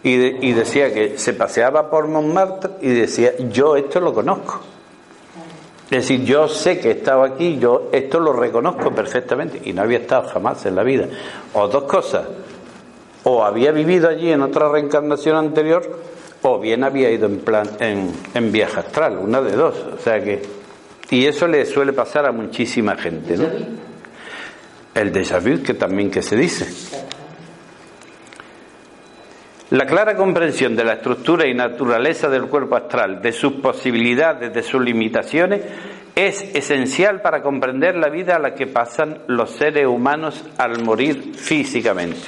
y, 0.02 0.48
y 0.48 0.52
decía 0.52 0.92
que 0.92 1.18
se 1.18 1.32
paseaba 1.32 1.90
por 1.90 2.06
Montmartre 2.06 2.72
y 2.80 2.88
decía, 2.88 3.32
yo 3.50 3.76
esto 3.76 4.00
lo 4.00 4.12
conozco. 4.12 4.60
Es 5.90 6.08
decir, 6.08 6.24
yo 6.24 6.48
sé 6.48 6.80
que 6.80 6.88
he 6.88 6.92
estado 6.92 7.22
aquí, 7.22 7.58
yo 7.58 7.90
esto 7.92 8.18
lo 8.18 8.32
reconozco 8.32 8.92
perfectamente 8.92 9.60
y 9.64 9.72
no 9.72 9.82
había 9.82 9.98
estado 9.98 10.28
jamás 10.28 10.66
en 10.66 10.74
la 10.74 10.82
vida. 10.82 11.06
O 11.54 11.68
dos 11.68 11.84
cosas, 11.84 12.26
o 13.22 13.44
había 13.44 13.70
vivido 13.70 14.08
allí 14.08 14.32
en 14.32 14.42
otra 14.42 14.68
reencarnación 14.68 15.36
anterior, 15.36 16.00
o 16.42 16.58
bien 16.58 16.82
había 16.82 17.10
ido 17.10 17.26
en 17.26 17.38
plan 17.38 17.68
en, 17.78 18.12
en 18.34 18.52
viaje 18.52 18.80
astral, 18.80 19.18
una 19.18 19.40
de 19.40 19.52
dos. 19.52 19.74
O 19.96 20.02
sea 20.02 20.20
que, 20.22 20.42
y 21.10 21.26
eso 21.26 21.46
le 21.46 21.64
suele 21.64 21.92
pasar 21.92 22.26
a 22.26 22.32
muchísima 22.32 22.96
gente, 22.96 23.36
¿no? 23.36 23.46
El 24.94 25.12
déjà 25.12 25.40
vu, 25.40 25.62
que 25.62 25.74
también 25.74 26.10
que 26.10 26.22
se 26.22 26.36
dice. 26.36 26.66
La 29.70 29.84
clara 29.84 30.16
comprensión 30.16 30.76
de 30.76 30.84
la 30.84 30.94
estructura 30.94 31.46
y 31.46 31.52
naturaleza 31.52 32.28
del 32.28 32.46
cuerpo 32.46 32.76
astral, 32.76 33.20
de 33.20 33.32
sus 33.32 33.54
posibilidades, 33.54 34.54
de 34.54 34.62
sus 34.62 34.80
limitaciones, 34.80 35.60
es 36.14 36.54
esencial 36.54 37.20
para 37.20 37.42
comprender 37.42 37.96
la 37.96 38.08
vida 38.08 38.36
a 38.36 38.38
la 38.38 38.54
que 38.54 38.66
pasan 38.66 39.18
los 39.26 39.50
seres 39.50 39.86
humanos 39.86 40.44
al 40.56 40.82
morir 40.82 41.34
físicamente. 41.34 42.20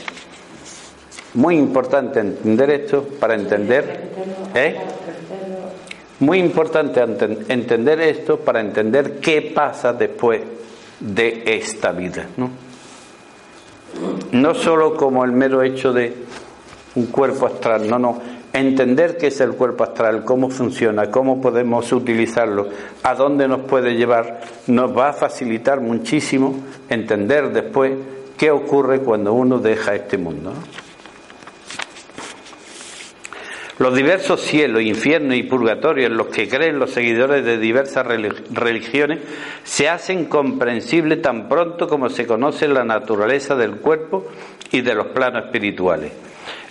Muy 1.34 1.56
importante 1.56 2.20
entender 2.20 2.70
esto 2.70 3.08
para 3.20 3.34
entender. 3.34 4.10
¿eh? 4.54 4.76
Muy 6.20 6.38
importante 6.38 7.00
enten- 7.02 7.44
entender 7.48 8.00
esto 8.00 8.38
para 8.40 8.60
entender 8.60 9.20
qué 9.20 9.52
pasa 9.54 9.92
después 9.92 10.40
de 11.00 11.42
esta 11.46 11.92
vida. 11.92 12.26
¿no? 12.36 12.50
no 14.32 14.54
solo 14.54 14.94
como 14.94 15.24
el 15.24 15.32
mero 15.32 15.62
hecho 15.62 15.92
de 15.92 16.14
un 16.94 17.06
cuerpo 17.06 17.46
astral, 17.46 17.88
no, 17.88 17.98
no, 17.98 18.20
entender 18.52 19.16
qué 19.16 19.28
es 19.28 19.40
el 19.40 19.52
cuerpo 19.52 19.84
astral, 19.84 20.24
cómo 20.24 20.50
funciona, 20.50 21.10
cómo 21.10 21.40
podemos 21.40 21.92
utilizarlo, 21.92 22.68
a 23.02 23.14
dónde 23.14 23.46
nos 23.46 23.60
puede 23.62 23.94
llevar, 23.94 24.40
nos 24.66 24.96
va 24.96 25.10
a 25.10 25.12
facilitar 25.12 25.80
muchísimo 25.80 26.54
entender 26.88 27.52
después 27.52 27.92
qué 28.36 28.50
ocurre 28.50 29.00
cuando 29.00 29.32
uno 29.32 29.58
deja 29.58 29.94
este 29.94 30.18
mundo. 30.18 30.52
Los 33.78 33.94
diversos 33.94 34.40
cielos, 34.40 34.82
infiernos 34.82 35.36
y 35.36 35.44
purgatorios 35.44 36.10
en 36.10 36.16
los 36.16 36.26
que 36.28 36.48
creen 36.48 36.80
los 36.80 36.90
seguidores 36.90 37.44
de 37.44 37.58
diversas 37.58 38.04
relig- 38.04 38.42
religiones 38.50 39.20
se 39.62 39.88
hacen 39.88 40.24
comprensibles 40.24 41.22
tan 41.22 41.48
pronto 41.48 41.86
como 41.86 42.08
se 42.10 42.26
conoce 42.26 42.66
la 42.66 42.82
naturaleza 42.82 43.54
del 43.54 43.76
cuerpo 43.76 44.26
y 44.72 44.80
de 44.80 44.94
los 44.94 45.06
planos 45.08 45.44
espirituales. 45.44 46.12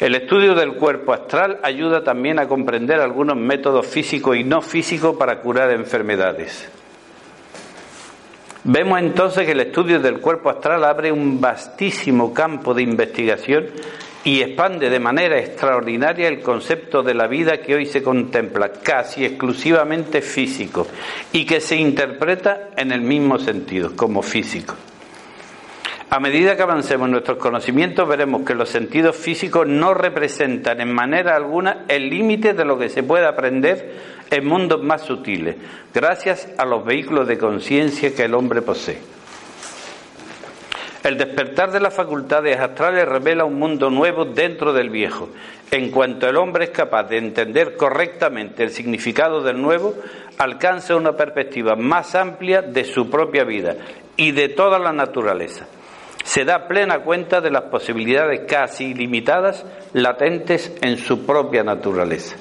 El 0.02 0.16
estudio 0.16 0.54
del 0.54 0.74
cuerpo 0.74 1.14
astral 1.14 1.60
ayuda 1.64 2.04
también 2.04 2.40
a 2.40 2.48
comprender 2.48 3.00
algunos 3.00 3.38
métodos 3.38 3.88
físicos 3.88 4.36
y 4.36 4.44
no 4.44 4.62
físicos 4.62 5.16
para 5.16 5.40
curar 5.40 5.72
enfermedades. 5.72 6.68
Vemos 8.66 9.00
entonces 9.00 9.46
que 9.46 9.54
el 9.54 9.62
estudio 9.62 10.02
del 10.02 10.20
cuerpo 10.20 10.50
astral 10.50 10.84
abre 10.84 11.14
un 11.14 11.40
vastísimo 11.40 12.34
campo 12.34 12.74
de 12.74 12.84
investigación 12.84 13.68
y 14.28 14.42
expande 14.42 14.90
de 14.90 15.00
manera 15.00 15.40
extraordinaria 15.40 16.28
el 16.28 16.42
concepto 16.42 17.02
de 17.02 17.14
la 17.14 17.28
vida 17.28 17.62
que 17.62 17.76
hoy 17.76 17.86
se 17.86 18.04
contempla 18.04 18.74
casi 18.74 19.24
exclusivamente 19.24 20.22
físico 20.22 20.86
y 21.32 21.46
que 21.46 21.62
se 21.62 21.78
interpreta 21.78 22.72
en 22.76 22.92
el 22.92 23.00
mismo 23.00 23.40
sentido, 23.40 23.96
como 23.96 24.22
físico. 24.22 24.76
A 26.10 26.20
medida 26.20 26.58
que 26.58 26.62
avancemos 26.62 27.08
nuestros 27.08 27.38
conocimientos 27.38 28.06
veremos 28.06 28.42
que 28.42 28.54
los 28.54 28.68
sentidos 28.68 29.16
físicos 29.16 29.66
no 29.66 29.94
representan 29.94 30.82
en 30.82 30.94
manera 30.94 31.34
alguna 31.34 31.86
el 31.88 32.10
límite 32.10 32.54
de 32.54 32.66
lo 32.66 32.78
que 32.78 32.90
se 32.90 33.04
puede 33.04 33.26
aprender 33.26 33.94
en 34.30 34.46
mundos 34.46 34.84
más 34.84 35.04
sutiles, 35.04 35.56
gracias 35.94 36.50
a 36.58 36.66
los 36.66 36.84
vehículos 36.84 37.30
de 37.30 37.38
conciencia 37.38 38.14
que 38.14 38.26
el 38.26 38.34
hombre 38.34 38.62
posee. 38.62 39.17
El 41.08 41.18
despertar 41.18 41.72
de 41.72 41.80
las 41.80 41.94
facultades 41.94 42.60
astrales 42.60 43.08
revela 43.08 43.46
un 43.46 43.58
mundo 43.58 43.90
nuevo 43.90 44.26
dentro 44.26 44.74
del 44.74 44.90
viejo. 44.90 45.30
En 45.72 45.90
cuanto 45.90 46.28
el 46.28 46.36
hombre 46.36 46.66
es 46.66 46.72
capaz 46.72 47.06
de 47.06 47.18
entender 47.18 47.78
correctamente 47.78 48.62
el 48.62 48.72
significado 48.72 49.42
del 49.42 49.62
nuevo, 49.62 49.94
alcanza 50.38 50.98
una 50.98 51.14
perspectiva 51.14 51.78
más 51.78 52.14
amplia 52.14 52.62
de 52.62 52.84
su 52.84 53.10
propia 53.10 53.46
vida 53.46 53.78
y 54.18 54.32
de 54.32 54.50
toda 54.50 54.80
la 54.80 54.92
naturaleza. 54.92 55.66
Se 56.26 56.44
da 56.44 56.68
plena 56.68 57.00
cuenta 57.00 57.40
de 57.40 57.52
las 57.52 57.64
posibilidades 57.64 58.42
casi 58.46 58.88
ilimitadas 58.88 59.66
latentes 59.94 60.76
en 60.82 60.98
su 60.98 61.26
propia 61.26 61.64
naturaleza. 61.64 62.36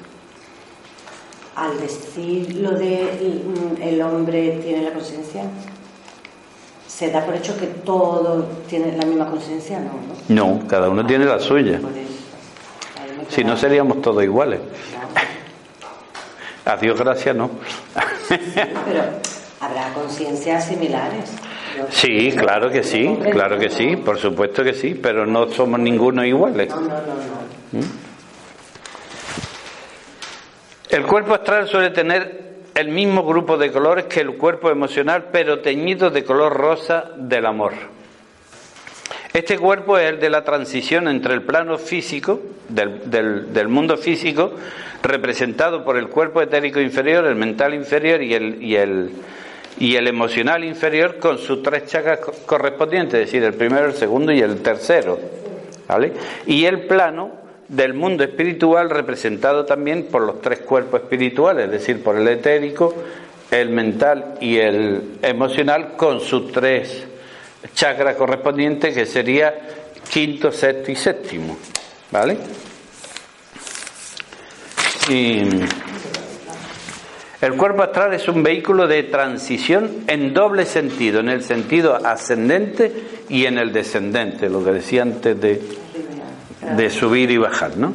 Al 1.55 1.79
decir 1.79 2.57
lo 2.57 2.73
de 2.73 3.45
mm, 3.47 3.81
el 3.81 4.03
hombre 4.03 4.59
tiene 4.61 4.83
la 4.83 4.93
conciencia, 4.93 5.45
se 6.97 7.11
da 7.11 7.25
por 7.27 7.35
hecho 7.35 7.55
que 7.59 7.67
todo 7.67 8.45
tiene 8.69 8.97
la 8.97 9.05
misma 9.05 9.27
conciencia, 9.31 9.79
¿no? 9.81 9.91
¿no? 10.29 10.57
No, 10.59 10.67
cada 10.67 10.89
uno 10.89 11.05
tiene 11.05 11.27
la 11.27 11.39
suya. 11.39 11.79
Si 13.29 13.45
no 13.45 13.55
seríamos 13.57 14.01
todos 14.01 14.23
iguales. 14.25 14.61
Claro. 14.91 15.09
A 16.65 16.77
Dios 16.81 16.99
gracias, 16.99 17.37
no. 17.37 17.51
Pero 18.29 19.03
habrá 19.61 19.93
conciencias 19.93 20.65
similares. 20.67 21.31
Yo- 21.77 21.85
Sí, 21.91 22.33
claro 22.35 22.71
que 22.71 22.83
sí, 22.83 23.05
Comprendo, 23.05 23.31
claro 23.39 23.59
que 23.59 23.69
sí, 23.69 23.97
por 23.97 24.19
supuesto 24.19 24.65
que 24.65 24.73
sí, 24.73 24.95
pero 24.95 25.27
no 25.27 25.49
somos 25.53 25.79
ninguno 25.79 26.25
iguales. 26.25 26.71
No, 26.71 26.81
no, 26.81 26.89
no, 26.89 26.93
no. 27.73 27.81
El 30.89 31.03
cuerpo 31.05 31.35
astral 31.35 31.69
suele 31.69 31.91
tener 31.91 32.46
el 32.77 32.89
mismo 32.89 33.25
grupo 33.25 33.57
de 33.57 33.73
colores 33.73 34.05
que 34.05 34.21
el 34.21 34.37
cuerpo 34.37 34.71
emocional, 34.71 35.29
pero 35.33 35.61
teñido 35.61 36.11
de 36.11 36.25
color 36.25 36.53
rosa 36.55 37.11
del 37.17 37.47
amor. 37.47 37.73
Este 39.33 39.59
cuerpo 39.59 39.99
es 39.99 40.11
el 40.11 40.21
de 40.21 40.31
la 40.31 40.45
transición 40.45 41.09
entre 41.09 41.35
el 41.35 41.43
plano 41.43 41.79
físico, 41.79 42.41
del, 42.69 43.69
mundo 43.69 43.97
físico, 43.97 44.53
representado 45.03 45.85
por 45.85 45.97
el 45.97 46.09
cuerpo 46.09 46.41
etérico 46.43 46.81
inferior, 46.81 47.27
el 47.27 47.35
mental 47.37 47.75
inferior 47.75 48.23
y 48.23 48.35
el, 48.35 48.63
y 49.79 49.97
el, 49.97 50.07
emocional 50.09 50.65
inferior, 50.65 51.19
con 51.19 51.39
sus 51.39 51.63
tres 51.63 51.87
chakras 51.87 52.21
co- 52.21 52.33
correspondientes, 52.47 53.21
es 53.21 53.27
decir, 53.27 53.43
el 53.43 53.55
primero, 53.55 53.87
el 53.87 53.95
segundo 53.95 54.33
y 54.33 54.41
el 54.41 54.63
tercero. 54.63 55.19
¿vale? 55.87 56.13
Y 56.47 56.65
el 56.65 56.87
plano 56.87 57.46
del 57.69 57.95
mundo 57.95 58.23
espiritual 58.25 58.91
representado 58.91 59.65
también 59.65 60.05
por 60.05 60.23
los 60.23 60.41
tres 60.41 60.61
cuerpos 60.61 61.03
espirituales, 61.03 61.67
es 61.67 61.71
decir, 61.73 62.03
por 62.03 62.17
el 62.17 62.29
etérico, 62.29 62.95
el 63.51 63.71
mental 63.71 64.37
y 64.41 64.57
el 64.59 65.19
emocional 65.23 65.97
con 65.97 66.21
sus 66.21 66.53
tres 66.53 67.07
chakras 67.75 68.17
correspondientes 68.17 68.95
que 68.95 69.07
sería 69.07 69.55
quinto, 70.11 70.53
sexto 70.53 70.93
y 70.93 70.97
séptimo, 70.97 71.57
¿vale? 72.11 72.37
Y 75.09 75.43
el 77.41 77.55
cuerpo 77.57 77.83
astral 77.83 78.15
es 78.15 78.29
un 78.29 78.43
vehículo 78.43 78.87
de 78.87 79.05
transición 79.05 80.05
en 80.07 80.33
doble 80.33 80.67
sentido, 80.67 81.21
en 81.21 81.29
el 81.29 81.43
sentido 81.43 81.95
ascendente 81.95 82.93
y 83.29 83.47
en 83.47 83.59
el 83.59 83.73
descendente, 83.73 84.49
lo 84.49 84.65
que 84.65 84.73
decía 84.73 85.03
antes 85.03 85.41
de, 85.41 85.61
de 86.61 86.91
subir 86.91 87.31
y 87.31 87.39
bajar, 87.39 87.77
¿no? 87.77 87.95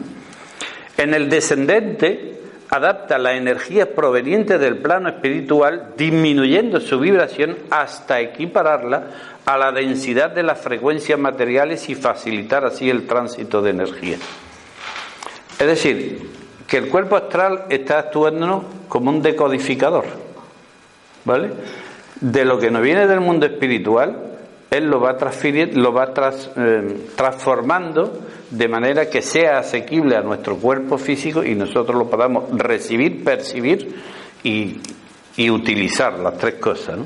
En 0.97 1.13
el 1.13 1.29
descendente 1.29 2.31
adapta 2.69 3.17
la 3.17 3.33
energía 3.33 3.93
proveniente 3.93 4.57
del 4.57 4.77
plano 4.77 5.09
espiritual, 5.09 5.93
disminuyendo 5.97 6.79
su 6.79 6.99
vibración 6.99 7.57
hasta 7.69 8.21
equipararla 8.21 9.03
a 9.45 9.57
la 9.57 9.71
densidad 9.71 10.31
de 10.31 10.43
las 10.43 10.61
frecuencias 10.61 11.19
materiales 11.19 11.89
y 11.89 11.95
facilitar 11.95 12.63
así 12.65 12.89
el 12.89 13.07
tránsito 13.07 13.61
de 13.61 13.71
energía. 13.71 14.17
Es 15.59 15.67
decir, 15.67 16.29
que 16.65 16.77
el 16.77 16.87
cuerpo 16.87 17.17
astral 17.17 17.65
está 17.69 17.99
actuando 17.99 18.63
como 18.87 19.09
un 19.09 19.21
decodificador, 19.21 20.05
¿vale? 21.25 21.49
De 22.21 22.45
lo 22.45 22.57
que 22.57 22.71
nos 22.71 22.81
viene 22.81 23.05
del 23.05 23.19
mundo 23.19 23.45
espiritual, 23.45 24.30
él 24.71 24.85
lo 24.85 25.01
va 25.01 25.17
eh, 26.55 26.97
transformando 27.17 28.19
de 28.49 28.67
manera 28.69 29.09
que 29.09 29.21
sea 29.21 29.59
asequible 29.59 30.15
a 30.15 30.21
nuestro 30.21 30.55
cuerpo 30.55 30.97
físico 30.97 31.43
y 31.43 31.55
nosotros 31.55 31.97
lo 31.97 32.09
podamos 32.09 32.45
recibir, 32.57 33.21
percibir 33.21 33.93
y, 34.43 34.79
utilizar 35.49 36.17
las 36.19 36.37
tres 36.37 36.53
cosas. 36.53 36.99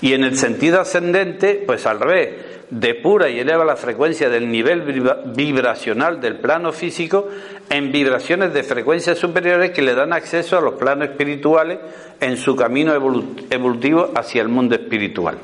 Y 0.00 0.12
en 0.12 0.24
el 0.24 0.36
sentido 0.36 0.80
ascendente, 0.80 1.62
pues 1.64 1.86
al 1.86 2.00
revés, 2.00 2.34
depura 2.68 3.28
y 3.28 3.38
eleva 3.38 3.64
la 3.64 3.76
frecuencia 3.76 4.28
del 4.28 4.50
nivel 4.50 4.82
vibra- 4.82 5.22
vibracional 5.24 6.20
del 6.20 6.40
plano 6.40 6.72
físico 6.72 7.28
en 7.70 7.92
vibraciones 7.92 8.52
de 8.52 8.64
frecuencias 8.64 9.18
superiores 9.18 9.70
que 9.70 9.82
le 9.82 9.94
dan 9.94 10.12
acceso 10.12 10.58
a 10.58 10.60
los 10.60 10.74
planos 10.74 11.10
espirituales 11.10 11.78
en 12.20 12.36
su 12.36 12.56
camino 12.56 12.92
evolu- 12.92 13.44
evolutivo 13.50 14.10
hacia 14.16 14.42
el 14.42 14.48
mundo 14.48 14.74
espiritual. 14.74 15.38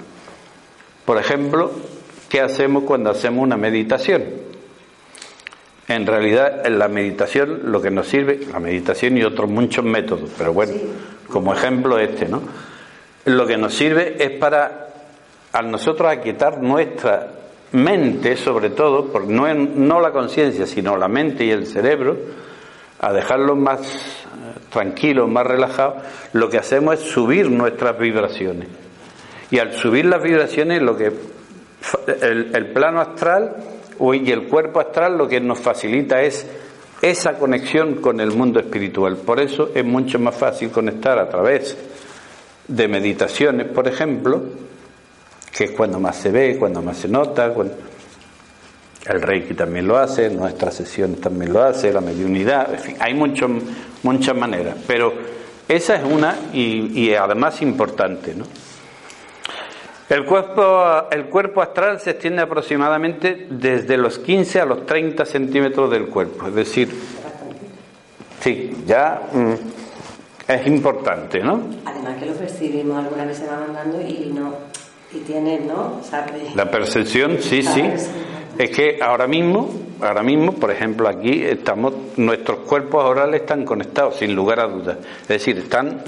Por 1.04 1.18
ejemplo, 1.18 1.70
¿qué 2.28 2.40
hacemos 2.40 2.84
cuando 2.84 3.10
hacemos 3.10 3.42
una 3.42 3.56
meditación? 3.56 4.24
En 5.88 6.06
realidad, 6.06 6.66
en 6.66 6.78
la 6.78 6.88
meditación 6.88 7.62
lo 7.64 7.82
que 7.82 7.90
nos 7.90 8.06
sirve, 8.08 8.40
la 8.52 8.60
meditación 8.60 9.18
y 9.18 9.24
otros 9.24 9.50
muchos 9.50 9.84
métodos, 9.84 10.30
pero 10.38 10.52
bueno, 10.52 10.72
como 11.28 11.52
ejemplo 11.52 11.98
este, 11.98 12.28
¿no? 12.28 12.42
Lo 13.24 13.46
que 13.46 13.56
nos 13.56 13.74
sirve 13.74 14.16
es 14.18 14.30
para 14.38 14.88
a 15.52 15.62
nosotros 15.62 16.10
aquietar 16.10 16.62
nuestra 16.62 17.28
mente, 17.72 18.36
sobre 18.36 18.70
todo, 18.70 19.10
no, 19.26 19.52
no 19.54 20.00
la 20.00 20.10
conciencia, 20.10 20.66
sino 20.66 20.96
la 20.96 21.08
mente 21.08 21.44
y 21.44 21.50
el 21.50 21.66
cerebro, 21.66 22.16
a 23.00 23.12
dejarlos 23.12 23.56
más 23.56 23.80
eh, 23.80 24.60
tranquilos, 24.70 25.28
más 25.28 25.46
relajados, 25.46 26.02
lo 26.32 26.48
que 26.48 26.58
hacemos 26.58 26.94
es 26.94 27.00
subir 27.00 27.50
nuestras 27.50 27.98
vibraciones. 27.98 28.81
Y 29.52 29.58
al 29.58 29.74
subir 29.74 30.06
las 30.06 30.22
vibraciones, 30.22 30.80
lo 30.80 30.96
que 30.96 31.12
el, 32.22 32.66
plano 32.72 33.02
astral 33.02 33.54
y 34.00 34.30
el 34.30 34.44
cuerpo 34.44 34.80
astral 34.80 35.18
lo 35.18 35.28
que 35.28 35.40
nos 35.40 35.58
facilita 35.58 36.22
es 36.22 36.46
esa 37.02 37.34
conexión 37.34 37.96
con 37.96 38.18
el 38.20 38.30
mundo 38.30 38.60
espiritual. 38.60 39.18
Por 39.18 39.40
eso 39.40 39.70
es 39.74 39.84
mucho 39.84 40.18
más 40.18 40.34
fácil 40.36 40.70
conectar 40.70 41.18
a 41.18 41.28
través 41.28 41.76
de 42.66 42.88
meditaciones, 42.88 43.66
por 43.66 43.86
ejemplo, 43.86 44.42
que 45.54 45.64
es 45.64 45.70
cuando 45.72 46.00
más 46.00 46.16
se 46.16 46.30
ve, 46.30 46.56
cuando 46.58 46.80
más 46.80 46.96
se 46.96 47.08
nota, 47.08 47.52
el 49.04 49.20
Reiki 49.20 49.52
también 49.52 49.86
lo 49.86 49.98
hace, 49.98 50.30
nuestras 50.30 50.76
sesiones 50.76 51.20
también 51.20 51.52
lo 51.52 51.62
hace, 51.62 51.92
la 51.92 52.00
mediunidad, 52.00 52.72
en 52.72 52.80
fin, 52.80 52.96
hay 52.98 53.12
muchos 53.12 53.50
muchas 54.02 54.34
maneras, 54.34 54.76
pero 54.86 55.12
esa 55.68 55.96
es 55.96 56.04
una 56.10 56.36
y, 56.54 56.98
y 56.98 57.14
además 57.14 57.60
importante, 57.60 58.34
¿no? 58.34 58.46
El 60.12 60.26
cuerpo, 60.26 61.08
el 61.10 61.24
cuerpo 61.24 61.62
astral 61.62 61.98
se 61.98 62.10
extiende 62.10 62.42
aproximadamente 62.42 63.46
desde 63.48 63.96
los 63.96 64.18
15 64.18 64.60
a 64.60 64.66
los 64.66 64.84
30 64.84 65.24
centímetros 65.24 65.90
del 65.90 66.08
cuerpo, 66.08 66.48
es 66.48 66.54
decir, 66.54 66.90
sí, 68.40 68.84
ya 68.84 69.22
mm, 69.32 70.50
es 70.52 70.66
importante, 70.66 71.40
¿no? 71.40 71.62
Además 71.86 72.18
que 72.18 72.26
lo 72.26 72.34
percibimos, 72.34 73.02
alguna 73.02 73.24
vez 73.24 73.38
se 73.38 73.46
va 73.46 73.56
mandando 73.60 74.02
y 74.02 74.30
no, 74.34 74.52
y 75.14 75.20
tiene, 75.20 75.60
¿no? 75.60 76.02
La 76.56 76.70
percepción, 76.70 77.38
sí, 77.40 77.62
sí. 77.62 77.82
Es 78.58 78.68
que 78.68 78.98
ahora 79.00 79.26
mismo, 79.26 79.70
ahora 80.02 80.22
mismo, 80.22 80.52
por 80.52 80.70
ejemplo, 80.70 81.08
aquí 81.08 81.42
estamos, 81.42 81.94
nuestros 82.18 82.58
cuerpos 82.68 83.02
orales 83.02 83.40
están 83.40 83.64
conectados, 83.64 84.16
sin 84.16 84.34
lugar 84.34 84.60
a 84.60 84.66
dudas. 84.66 84.98
Es 85.22 85.28
decir, 85.28 85.56
están 85.56 86.02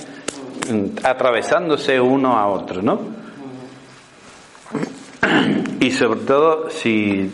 mm, 0.70 1.06
atravesándose 1.06 1.98
uno 1.98 2.36
a 2.36 2.48
otro, 2.48 2.82
¿no? 2.82 3.23
Y 5.80 5.90
sobre 5.90 6.20
todo, 6.20 6.70
si, 6.70 7.30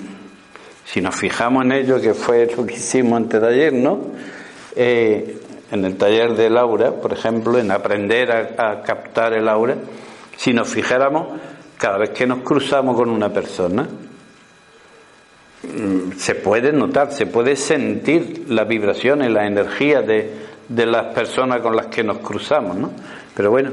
si 0.85 1.01
nos 1.01 1.15
fijamos 1.15 1.65
en 1.65 1.73
ello, 1.73 2.01
que 2.01 2.15
fue 2.15 2.47
lo 2.57 2.67
que 2.67 2.75
hicimos 2.75 3.17
antes 3.17 3.41
de 3.41 3.49
ayer, 3.49 3.73
¿no? 3.73 4.01
Eh, 4.75 5.41
en 5.71 5.85
el 5.85 5.97
taller 5.97 6.35
de 6.35 6.51
Laura, 6.51 6.93
por 6.93 7.13
ejemplo, 7.13 7.59
en 7.59 7.71
aprender 7.71 8.33
a, 8.33 8.83
captar 8.83 9.35
el 9.35 9.49
aura, 9.49 9.77
si 10.37 10.53
nos 10.53 10.69
fijáramos, 10.69 11.29
cada 11.79 11.99
vez 11.99 12.11
que 12.11 12.27
nos 12.27 12.41
cruzamos 12.41 12.97
con 12.97 13.09
una 13.09 13.33
persona, 13.33 13.87
mm, 15.63 16.13
se 16.17 16.35
puede 16.35 16.73
notar, 16.73 17.13
se 17.13 17.27
puede 17.27 17.55
sentir 17.57 18.47
las 18.49 18.67
vibraciones, 18.67 19.31
la 19.31 19.47
energía 19.47 20.03
de, 20.03 20.35
de 20.69 20.87
las 20.87 21.15
personas 21.15 21.61
con 21.61 21.77
las 21.77 21.87
que 21.87 22.03
nos 22.03 22.19
cruzamos, 22.19 22.77
¿no? 22.77 22.91
Pero 23.37 23.51
bueno, 23.51 23.71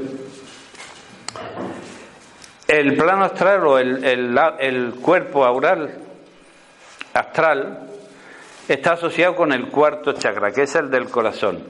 el 2.68 2.96
plano 2.96 3.24
astral 3.24 3.66
o 3.66 3.78
el, 3.78 4.04
el- 4.04 4.94
cuerpo 5.02 5.44
aural 5.44 5.90
astral 7.14 7.80
está 8.68 8.92
asociado 8.92 9.34
con 9.34 9.52
el 9.52 9.68
cuarto 9.68 10.12
chakra, 10.12 10.52
que 10.52 10.62
es 10.62 10.74
el 10.74 10.90
del 10.90 11.08
corazón. 11.08 11.62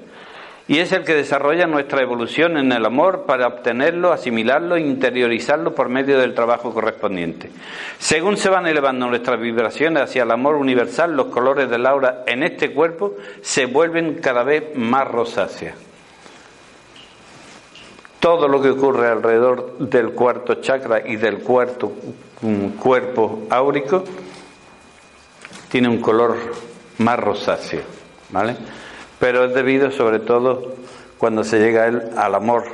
Y 0.66 0.80
es 0.80 0.92
el 0.92 1.02
que 1.04 1.14
desarrolla 1.14 1.66
nuestra 1.66 2.02
evolución 2.02 2.58
en 2.58 2.72
el 2.72 2.84
amor 2.84 3.24
para 3.24 3.46
obtenerlo, 3.46 4.12
asimilarlo 4.12 4.76
e 4.76 4.80
interiorizarlo 4.82 5.74
por 5.74 5.88
medio 5.88 6.18
del 6.18 6.34
trabajo 6.34 6.74
correspondiente. 6.74 7.50
Según 7.98 8.36
se 8.36 8.50
van 8.50 8.66
elevando 8.66 9.06
nuestras 9.06 9.40
vibraciones 9.40 10.02
hacia 10.02 10.24
el 10.24 10.30
amor 10.30 10.56
universal, 10.56 11.16
los 11.16 11.28
colores 11.28 11.70
del 11.70 11.86
aura 11.86 12.22
en 12.26 12.42
este 12.42 12.74
cuerpo 12.74 13.14
se 13.40 13.64
vuelven 13.64 14.16
cada 14.20 14.42
vez 14.42 14.74
más 14.74 15.08
rosáceas. 15.08 15.87
Todo 18.20 18.48
lo 18.48 18.60
que 18.60 18.70
ocurre 18.70 19.08
alrededor 19.08 19.78
del 19.78 20.10
cuarto 20.10 20.56
chakra 20.56 21.06
y 21.06 21.16
del 21.16 21.38
cuarto 21.38 21.92
mm, 22.42 22.68
cuerpo 22.78 23.44
áurico 23.50 24.02
tiene 25.70 25.88
un 25.88 26.00
color 26.00 26.36
más 26.98 27.18
rosáceo, 27.18 27.82
¿vale? 28.30 28.56
Pero 29.20 29.44
es 29.44 29.54
debido 29.54 29.90
sobre 29.90 30.18
todo 30.18 30.74
cuando 31.16 31.44
se 31.44 31.58
llega 31.58 31.86
él 31.86 32.02
al 32.16 32.34
amor 32.34 32.64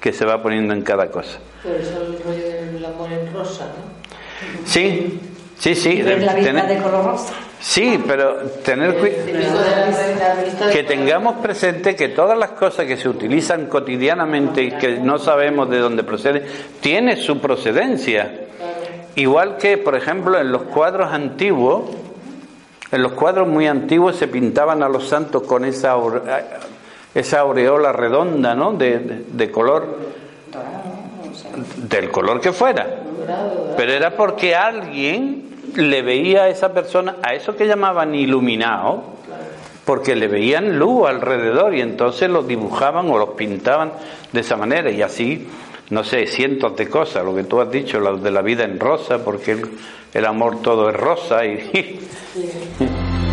que 0.00 0.12
se 0.12 0.24
va 0.24 0.42
poniendo 0.42 0.72
en 0.72 0.82
cada 0.82 1.10
cosa. 1.10 1.38
Por 1.62 1.72
eso 1.72 2.00
el 2.02 2.18
rollo 2.22 2.42
del 2.72 2.84
amor 2.84 3.12
en 3.12 3.32
rosa, 3.34 3.66
¿no? 3.66 4.66
Sí, 4.66 5.20
sí, 5.58 5.74
sí. 5.74 6.00
¿Ves 6.02 6.22
la 6.22 6.34
vista 6.34 6.50
tener- 6.52 6.68
de 6.68 6.82
color 6.82 7.04
rosa? 7.04 7.32
Sí, 7.60 8.02
pero 8.06 8.36
tener 8.64 8.94
que 10.72 10.82
tengamos 10.84 11.36
presente 11.36 11.94
que 11.96 12.08
todas 12.08 12.38
las 12.38 12.50
cosas 12.50 12.86
que 12.86 12.96
se 12.96 13.08
utilizan 13.08 13.66
cotidianamente 13.66 14.62
y 14.62 14.72
que 14.72 14.98
no 14.98 15.18
sabemos 15.18 15.68
de 15.70 15.78
dónde 15.78 16.02
proceden, 16.04 16.44
tiene 16.80 17.16
su 17.16 17.38
procedencia. 17.40 18.40
Igual 19.14 19.56
que, 19.56 19.78
por 19.78 19.94
ejemplo, 19.96 20.38
en 20.38 20.52
los 20.52 20.62
cuadros 20.64 21.10
antiguos, 21.12 21.84
en 22.92 23.02
los 23.02 23.12
cuadros 23.12 23.48
muy 23.48 23.66
antiguos 23.66 24.16
se 24.16 24.28
pintaban 24.28 24.82
a 24.82 24.88
los 24.88 25.08
santos 25.08 25.42
con 25.44 25.64
esa, 25.64 25.96
esa 27.14 27.40
aureola 27.40 27.92
redonda, 27.92 28.54
¿no? 28.54 28.72
De, 28.74 28.98
de- 28.98 29.24
de 29.32 29.50
color, 29.50 29.98
del 31.88 32.10
color 32.10 32.40
que 32.40 32.52
fuera. 32.52 32.86
Pero 33.76 33.92
era 33.92 34.10
porque 34.16 34.54
alguien 34.54 35.45
le 35.76 36.02
veía 36.02 36.44
a 36.44 36.48
esa 36.48 36.72
persona, 36.72 37.16
a 37.22 37.34
eso 37.34 37.56
que 37.56 37.66
llamaban 37.66 38.14
iluminado, 38.14 39.04
porque 39.84 40.16
le 40.16 40.26
veían 40.28 40.78
luz 40.78 41.08
alrededor 41.08 41.74
y 41.74 41.80
entonces 41.80 42.28
los 42.28 42.46
dibujaban 42.48 43.08
o 43.08 43.18
los 43.18 43.30
pintaban 43.30 43.92
de 44.32 44.40
esa 44.40 44.56
manera. 44.56 44.90
Y 44.90 45.02
así, 45.02 45.46
no 45.90 46.02
sé, 46.02 46.26
cientos 46.26 46.76
de 46.76 46.88
cosas, 46.88 47.24
lo 47.24 47.34
que 47.34 47.44
tú 47.44 47.60
has 47.60 47.70
dicho, 47.70 48.00
lo 48.00 48.16
de 48.16 48.30
la 48.30 48.42
vida 48.42 48.64
en 48.64 48.80
rosa, 48.80 49.24
porque 49.24 49.52
el, 49.52 49.70
el 50.12 50.24
amor 50.24 50.60
todo 50.62 50.90
es 50.90 50.96
rosa 50.96 51.44
y 51.44 52.00